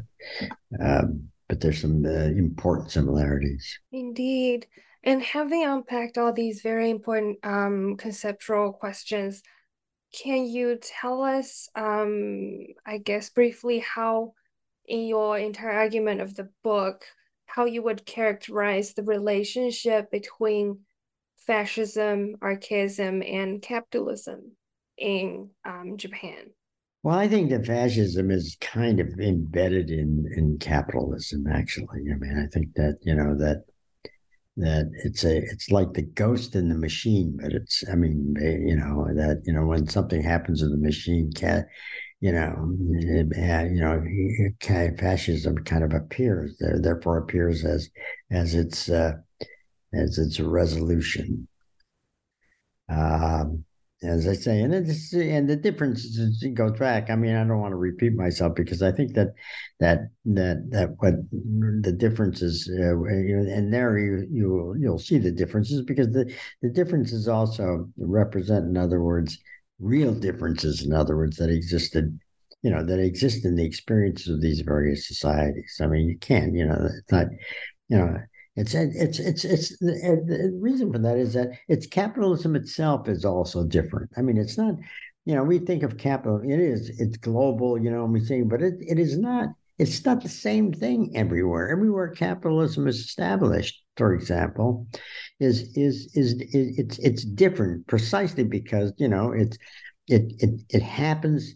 Um, 0.79 1.27
but 1.51 1.59
there's 1.59 1.81
some 1.81 2.05
uh, 2.05 2.31
important 2.37 2.91
similarities. 2.91 3.77
Indeed. 3.91 4.67
And 5.03 5.23
having 5.23 5.65
unpacked 5.65 6.17
all 6.17 6.31
these 6.31 6.61
very 6.61 6.89
important 6.89 7.39
um, 7.43 7.97
conceptual 7.97 8.73
questions, 8.73 9.41
can 10.13 10.45
you 10.45 10.77
tell 10.81 11.23
us, 11.23 11.69
um, 11.75 12.65
I 12.85 12.99
guess, 12.99 13.29
briefly 13.29 13.79
how, 13.79 14.33
in 14.85 15.07
your 15.07 15.37
entire 15.37 15.71
argument 15.71 16.21
of 16.21 16.35
the 16.35 16.49
book, 16.63 17.03
how 17.45 17.65
you 17.65 17.81
would 17.83 18.05
characterize 18.05 18.93
the 18.93 19.03
relationship 19.03 20.11
between 20.11 20.79
fascism, 21.37 22.35
archaism, 22.41 23.23
and 23.23 23.61
capitalism 23.61 24.51
in 24.97 25.49
um, 25.65 25.97
Japan? 25.97 26.51
Well, 27.03 27.17
I 27.17 27.27
think 27.27 27.49
that 27.49 27.65
fascism 27.65 28.29
is 28.29 28.57
kind 28.61 28.99
of 28.99 29.07
embedded 29.19 29.89
in 29.89 30.31
in 30.37 30.59
capitalism. 30.59 31.47
Actually, 31.47 32.11
I 32.11 32.15
mean, 32.15 32.37
I 32.37 32.47
think 32.53 32.75
that 32.75 32.99
you 33.01 33.15
know 33.15 33.35
that 33.39 33.63
that 34.57 34.91
it's 35.05 35.23
a 35.23 35.37
it's 35.37 35.71
like 35.71 35.93
the 35.93 36.01
ghost 36.01 36.55
in 36.55 36.69
the 36.69 36.75
machine 36.75 37.37
but 37.41 37.53
it's 37.53 37.83
i 37.91 37.95
mean 37.95 38.35
you 38.41 38.75
know 38.75 39.07
that 39.15 39.41
you 39.45 39.53
know 39.53 39.65
when 39.65 39.87
something 39.87 40.21
happens 40.21 40.59
to 40.59 40.67
the 40.67 40.77
machine 40.77 41.31
cat 41.33 41.67
you 42.21 42.31
know 42.31 42.53
eh, 43.35 43.63
you 43.65 43.81
know 43.81 44.01
fascism 44.99 45.57
kind 45.65 45.83
of 45.83 45.93
appears 45.93 46.55
there 46.59 46.79
therefore 46.81 47.17
appears 47.17 47.65
as 47.65 47.89
as 48.31 48.55
its 48.55 48.89
uh 48.89 49.13
as 49.93 50.17
its 50.17 50.39
resolution. 50.39 51.47
Um 52.89 53.65
as 54.03 54.27
I 54.27 54.33
say, 54.33 54.61
and 54.61 54.73
it's 54.73 55.13
and 55.13 55.47
the 55.47 55.55
difference 55.55 56.17
goes 56.53 56.77
back. 56.79 57.09
I 57.09 57.15
mean, 57.15 57.35
I 57.35 57.43
don't 57.43 57.59
want 57.59 57.71
to 57.71 57.77
repeat 57.77 58.15
myself 58.15 58.55
because 58.55 58.81
I 58.81 58.91
think 58.91 59.13
that 59.13 59.27
that 59.79 60.09
that 60.25 60.71
that 60.71 60.89
what 60.97 61.13
the 61.31 61.95
difference 61.95 62.41
is, 62.41 62.67
uh, 62.67 63.03
and 63.03 63.71
there 63.71 63.99
you 63.99 64.27
you 64.31 64.75
you'll 64.79 64.99
see 64.99 65.19
the 65.19 65.31
differences 65.31 65.83
because 65.83 66.09
the 66.09 66.33
the 66.63 66.69
differences 66.69 67.27
also 67.27 67.89
represent, 67.97 68.65
in 68.65 68.75
other 68.75 69.03
words, 69.03 69.37
real 69.79 70.15
differences. 70.15 70.83
In 70.83 70.93
other 70.93 71.15
words, 71.15 71.37
that 71.37 71.51
existed, 71.51 72.19
you 72.63 72.71
know, 72.71 72.83
that 72.83 72.99
exist 72.99 73.45
in 73.45 73.55
the 73.55 73.65
experiences 73.65 74.29
of 74.29 74.41
these 74.41 74.61
various 74.61 75.07
societies. 75.07 75.77
I 75.79 75.85
mean, 75.85 76.07
you 76.07 76.17
can, 76.17 76.55
you 76.55 76.65
know, 76.65 76.89
it's 76.97 77.11
not, 77.11 77.27
you 77.89 77.97
know, 77.97 78.17
it's 78.55 78.73
it's 78.73 79.19
it's 79.19 79.45
it's 79.45 79.77
the, 79.79 80.51
reason 80.59 80.91
for 80.91 80.99
that 80.99 81.17
is 81.17 81.33
that 81.33 81.51
it's 81.69 81.87
capitalism 81.87 82.55
itself 82.55 83.07
is 83.07 83.23
also 83.23 83.63
different. 83.65 84.11
I 84.17 84.21
mean, 84.21 84.37
it's 84.37 84.57
not, 84.57 84.75
you 85.25 85.35
know, 85.35 85.43
we 85.43 85.59
think 85.59 85.83
of 85.83 85.97
capital. 85.97 86.41
It 86.43 86.59
is 86.59 86.89
it's 86.99 87.17
global, 87.17 87.81
you 87.81 87.89
know, 87.89 88.05
we 88.05 88.19
say, 88.19 88.41
but 88.41 88.61
it, 88.61 88.75
it 88.81 88.99
is 88.99 89.17
not. 89.17 89.49
It's 89.79 90.05
not 90.05 90.21
the 90.21 90.29
same 90.29 90.71
thing 90.71 91.11
everywhere. 91.15 91.71
Everywhere 91.71 92.09
capitalism 92.09 92.87
is 92.87 92.99
established, 92.99 93.81
for 93.97 94.13
example, 94.13 94.85
is 95.39 95.75
is 95.75 96.11
is, 96.13 96.35
is 96.53 96.77
it's 96.77 96.99
it's 96.99 97.23
different 97.23 97.87
precisely 97.87 98.43
because 98.43 98.93
you 98.97 99.07
know 99.07 99.31
it's 99.31 99.57
it 100.07 100.33
it 100.39 100.61
it 100.69 100.83
happens 100.83 101.55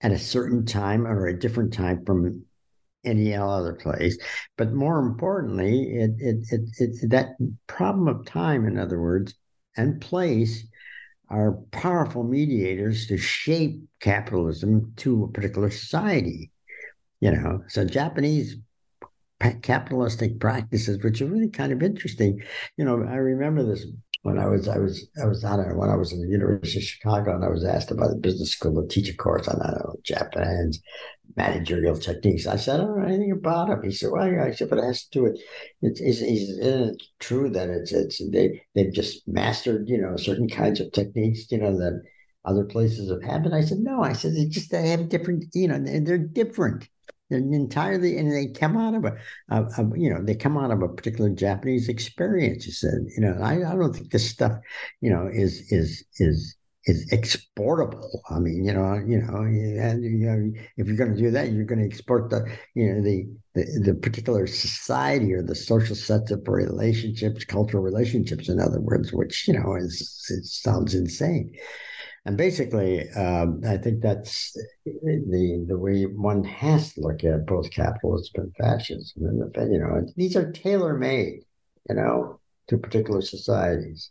at 0.00 0.12
a 0.12 0.18
certain 0.18 0.64
time 0.64 1.06
or 1.06 1.26
a 1.26 1.38
different 1.38 1.72
time 1.72 2.04
from 2.06 2.45
any 3.06 3.34
other 3.34 3.74
place. 3.74 4.18
But 4.56 4.74
more 4.74 4.98
importantly, 4.98 5.94
it, 5.94 6.10
it, 6.18 6.46
it, 6.50 6.60
it, 6.78 7.10
that 7.10 7.36
problem 7.66 8.08
of 8.08 8.26
time, 8.26 8.66
in 8.66 8.78
other 8.78 9.00
words, 9.00 9.34
and 9.76 10.00
place 10.00 10.66
are 11.28 11.52
powerful 11.70 12.22
mediators 12.22 13.06
to 13.08 13.18
shape 13.18 13.80
capitalism 14.00 14.92
to 14.96 15.24
a 15.24 15.28
particular 15.28 15.70
society. 15.70 16.50
You 17.20 17.32
know, 17.32 17.62
so 17.68 17.84
Japanese 17.84 18.56
capitalistic 19.62 20.40
practices, 20.40 21.02
which 21.02 21.20
are 21.20 21.26
really 21.26 21.48
kind 21.48 21.72
of 21.72 21.82
interesting. 21.82 22.42
You 22.76 22.84
know, 22.84 23.02
I 23.02 23.16
remember 23.16 23.62
this 23.64 23.86
when 24.26 24.38
I 24.38 24.46
was 24.48 24.66
I 24.66 24.78
was 24.78 25.06
I 25.22 25.26
was 25.26 25.44
on 25.44 25.60
it 25.60 25.76
when 25.76 25.88
I 25.88 25.94
was 25.94 26.12
in 26.12 26.20
the 26.20 26.28
University 26.28 26.78
of 26.80 26.84
Chicago 26.84 27.34
and 27.36 27.44
I 27.44 27.48
was 27.48 27.64
asked 27.64 27.92
about 27.92 28.10
the 28.10 28.16
business 28.16 28.50
school 28.50 28.82
to 28.82 28.88
teach 28.88 29.08
a 29.08 29.16
course 29.16 29.46
on 29.46 29.62
I 29.62 29.70
don't 29.70 29.84
know, 29.84 29.94
Japan's 30.02 30.80
managerial 31.36 31.96
techniques. 31.96 32.46
I 32.46 32.56
said, 32.56 32.80
I 32.80 32.84
don't 32.84 32.98
know 32.98 33.06
anything 33.06 33.30
about 33.30 33.68
them. 33.68 33.82
He 33.84 33.92
said, 33.92 34.10
Well, 34.10 34.26
yeah. 34.26 34.44
I 34.44 34.50
said, 34.50 34.68
but 34.68 34.78
it 34.78 34.84
has 34.84 35.04
to 35.04 35.10
do 35.18 35.26
it. 35.26 35.38
It's, 35.80 36.00
it's, 36.00 36.20
it's 36.20 37.10
true 37.20 37.48
that 37.50 37.70
it's 37.70 37.92
it's 37.92 38.20
they 38.32 38.62
they've 38.74 38.92
just 38.92 39.28
mastered 39.28 39.88
you 39.88 39.98
know 39.98 40.16
certain 40.16 40.48
kinds 40.48 40.80
of 40.80 40.90
techniques 40.90 41.50
you 41.52 41.58
know 41.58 41.78
that 41.78 42.02
other 42.44 42.64
places 42.64 43.08
have 43.10 43.22
had. 43.22 43.44
But 43.44 43.52
I 43.52 43.60
said, 43.60 43.78
no. 43.78 44.02
I 44.02 44.12
said 44.12 44.34
they 44.34 44.46
just 44.46 44.72
they 44.72 44.88
have 44.88 45.08
different 45.08 45.44
you 45.54 45.68
know 45.68 45.78
they're 45.78 46.18
different 46.18 46.88
entirely 47.30 48.16
and 48.18 48.32
they 48.32 48.46
come 48.46 48.76
out 48.76 48.94
of 48.94 49.04
a, 49.04 49.16
a, 49.50 49.64
a, 49.78 49.98
you 49.98 50.08
know 50.08 50.22
they 50.22 50.34
come 50.34 50.56
out 50.56 50.70
of 50.70 50.82
a 50.82 50.88
particular 50.88 51.30
japanese 51.30 51.88
experience 51.88 52.66
you 52.66 52.72
said 52.72 53.00
you 53.16 53.20
know 53.20 53.36
I, 53.42 53.54
I 53.56 53.74
don't 53.74 53.92
think 53.92 54.10
this 54.10 54.30
stuff 54.30 54.52
you 55.00 55.10
know 55.10 55.28
is 55.32 55.72
is 55.72 56.04
is 56.18 56.56
is 56.86 57.12
exportable. 57.12 58.22
I 58.30 58.38
mean 58.38 58.64
you 58.64 58.72
know 58.72 58.94
you 58.94 59.20
know 59.20 59.38
and 59.38 60.04
you 60.04 60.26
know 60.26 60.52
if 60.76 60.86
you're 60.86 60.96
going 60.96 61.14
to 61.14 61.20
do 61.20 61.30
that 61.32 61.50
you're 61.52 61.64
going 61.64 61.80
to 61.80 61.84
export 61.84 62.30
the 62.30 62.46
you 62.74 62.92
know 62.92 63.02
the, 63.02 63.26
the 63.54 63.90
the 63.92 63.94
particular 63.94 64.46
society 64.46 65.34
or 65.34 65.42
the 65.42 65.54
social 65.54 65.96
sets 65.96 66.30
of 66.30 66.46
relationships 66.46 67.44
cultural 67.44 67.82
relationships 67.82 68.48
in 68.48 68.60
other 68.60 68.80
words 68.80 69.12
which 69.12 69.48
you 69.48 69.54
know 69.54 69.74
is 69.74 70.00
it 70.30 70.44
sounds 70.44 70.94
insane 70.94 71.52
and 72.26 72.36
basically, 72.36 73.08
um, 73.10 73.60
I 73.64 73.76
think 73.76 74.02
that's 74.02 74.52
the 74.84 75.64
the 75.68 75.78
way 75.78 76.02
one 76.06 76.42
has 76.42 76.92
to 76.94 77.00
look 77.00 77.22
at 77.22 77.46
both 77.46 77.70
capitalism 77.70 78.32
and 78.42 78.56
fascism. 78.56 79.24
And 79.26 79.54
the, 79.54 79.68
you 79.72 79.78
know, 79.78 80.04
these 80.16 80.34
are 80.34 80.50
tailor 80.50 80.98
made, 80.98 81.42
you 81.88 81.94
know, 81.94 82.40
to 82.66 82.78
particular 82.78 83.22
societies, 83.22 84.10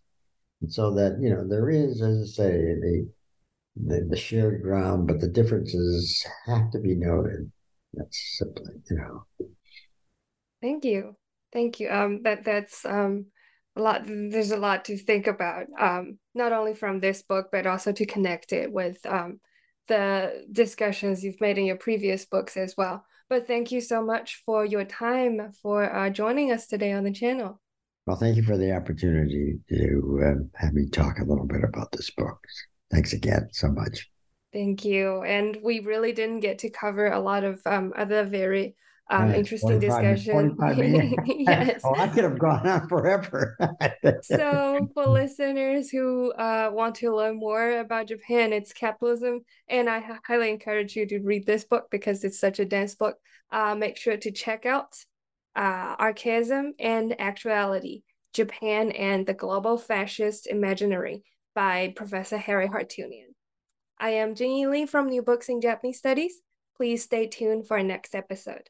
and 0.61 0.71
so 0.73 0.95
that 0.95 1.17
you 1.21 1.29
know 1.29 1.45
there 1.45 1.69
is, 1.69 2.01
as 2.01 2.21
I 2.21 2.43
say, 2.43 2.51
the 2.53 3.09
the, 3.75 4.07
the 4.09 4.17
shared 4.17 4.63
ground, 4.63 5.07
but 5.07 5.19
the 5.19 5.27
differences 5.27 6.25
have 6.45 6.71
to 6.71 6.79
be 6.79 6.95
noted. 6.95 7.51
That's 7.93 8.37
simply, 8.37 8.75
you 8.89 8.95
know. 8.95 9.47
Thank 10.61 10.85
you, 10.85 11.17
thank 11.51 11.81
you. 11.81 11.89
Um, 11.89 12.21
that 12.23 12.45
that's 12.45 12.85
um 12.85 13.25
a 13.75 13.81
lot 13.81 14.03
there's 14.05 14.51
a 14.51 14.57
lot 14.57 14.85
to 14.85 14.97
think 14.97 15.27
about 15.27 15.65
um, 15.77 16.17
not 16.35 16.51
only 16.51 16.73
from 16.73 16.99
this 16.99 17.21
book 17.23 17.47
but 17.51 17.65
also 17.65 17.91
to 17.91 18.05
connect 18.05 18.53
it 18.53 18.71
with 18.71 19.03
um, 19.05 19.39
the 19.87 20.45
discussions 20.51 21.23
you've 21.23 21.41
made 21.41 21.57
in 21.57 21.65
your 21.65 21.77
previous 21.77 22.25
books 22.25 22.57
as 22.57 22.75
well. 22.77 23.05
But 23.29 23.47
thank 23.47 23.71
you 23.71 23.81
so 23.81 24.03
much 24.03 24.43
for 24.45 24.65
your 24.65 24.83
time 24.83 25.51
for 25.61 25.91
uh, 25.91 26.09
joining 26.09 26.51
us 26.51 26.67
today 26.67 26.91
on 26.91 27.03
the 27.03 27.11
channel. 27.11 27.59
Well 28.05 28.17
thank 28.17 28.35
you 28.35 28.43
for 28.43 28.57
the 28.57 28.75
opportunity 28.75 29.59
to 29.69 30.21
uh, 30.23 30.59
have 30.63 30.73
me 30.73 30.89
talk 30.89 31.19
a 31.19 31.25
little 31.25 31.47
bit 31.47 31.63
about 31.63 31.91
this 31.91 32.11
book. 32.11 32.39
Thanks 32.91 33.13
again 33.13 33.49
so 33.51 33.69
much. 33.69 34.09
Thank 34.53 34.85
you. 34.85 35.23
And 35.23 35.57
we 35.63 35.79
really 35.79 36.13
didn't 36.13 36.39
get 36.39 36.59
to 36.59 36.69
cover 36.69 37.07
a 37.07 37.19
lot 37.19 37.43
of 37.43 37.59
um, 37.65 37.93
other 37.97 38.23
very 38.23 38.75
um, 39.09 39.33
interesting 39.33 39.79
discussion. 39.79 40.55
yes. 41.27 41.81
Oh, 41.85 41.93
I 41.95 42.07
could 42.07 42.23
have 42.23 42.39
gone 42.39 42.67
on 42.67 42.87
forever. 42.87 43.57
so, 44.23 44.89
for 44.93 45.05
listeners 45.05 45.89
who 45.89 46.31
uh, 46.33 46.71
want 46.73 46.95
to 46.95 47.15
learn 47.15 47.37
more 47.37 47.79
about 47.79 48.07
Japan, 48.07 48.53
its 48.53 48.73
capitalism, 48.73 49.41
and 49.67 49.89
I 49.89 50.03
highly 50.25 50.49
encourage 50.49 50.95
you 50.95 51.05
to 51.07 51.19
read 51.19 51.45
this 51.45 51.63
book 51.63 51.87
because 51.91 52.23
it's 52.23 52.39
such 52.39 52.59
a 52.59 52.65
dense 52.65 52.95
book. 52.95 53.17
Uh, 53.51 53.75
make 53.75 53.97
sure 53.97 54.17
to 54.17 54.31
check 54.31 54.65
out 54.65 54.95
uh, 55.55 55.95
Archaism 55.99 56.73
and 56.79 57.19
Actuality 57.19 58.01
Japan 58.33 58.91
and 58.91 59.25
the 59.25 59.33
Global 59.33 59.77
Fascist 59.77 60.47
Imaginary 60.47 61.23
by 61.53 61.93
Professor 61.95 62.37
Harry 62.37 62.67
Harootunian. 62.67 63.33
I 63.97 64.09
am 64.09 64.35
Jingyi 64.35 64.69
Li 64.69 64.85
from 64.85 65.07
New 65.07 65.21
Books 65.21 65.47
in 65.47 65.61
Japanese 65.61 65.99
Studies. 65.99 66.41
Please 66.75 67.03
stay 67.03 67.27
tuned 67.27 67.65
for 67.65 67.77
our 67.77 67.83
next 67.83 68.13
episode. 68.13 68.69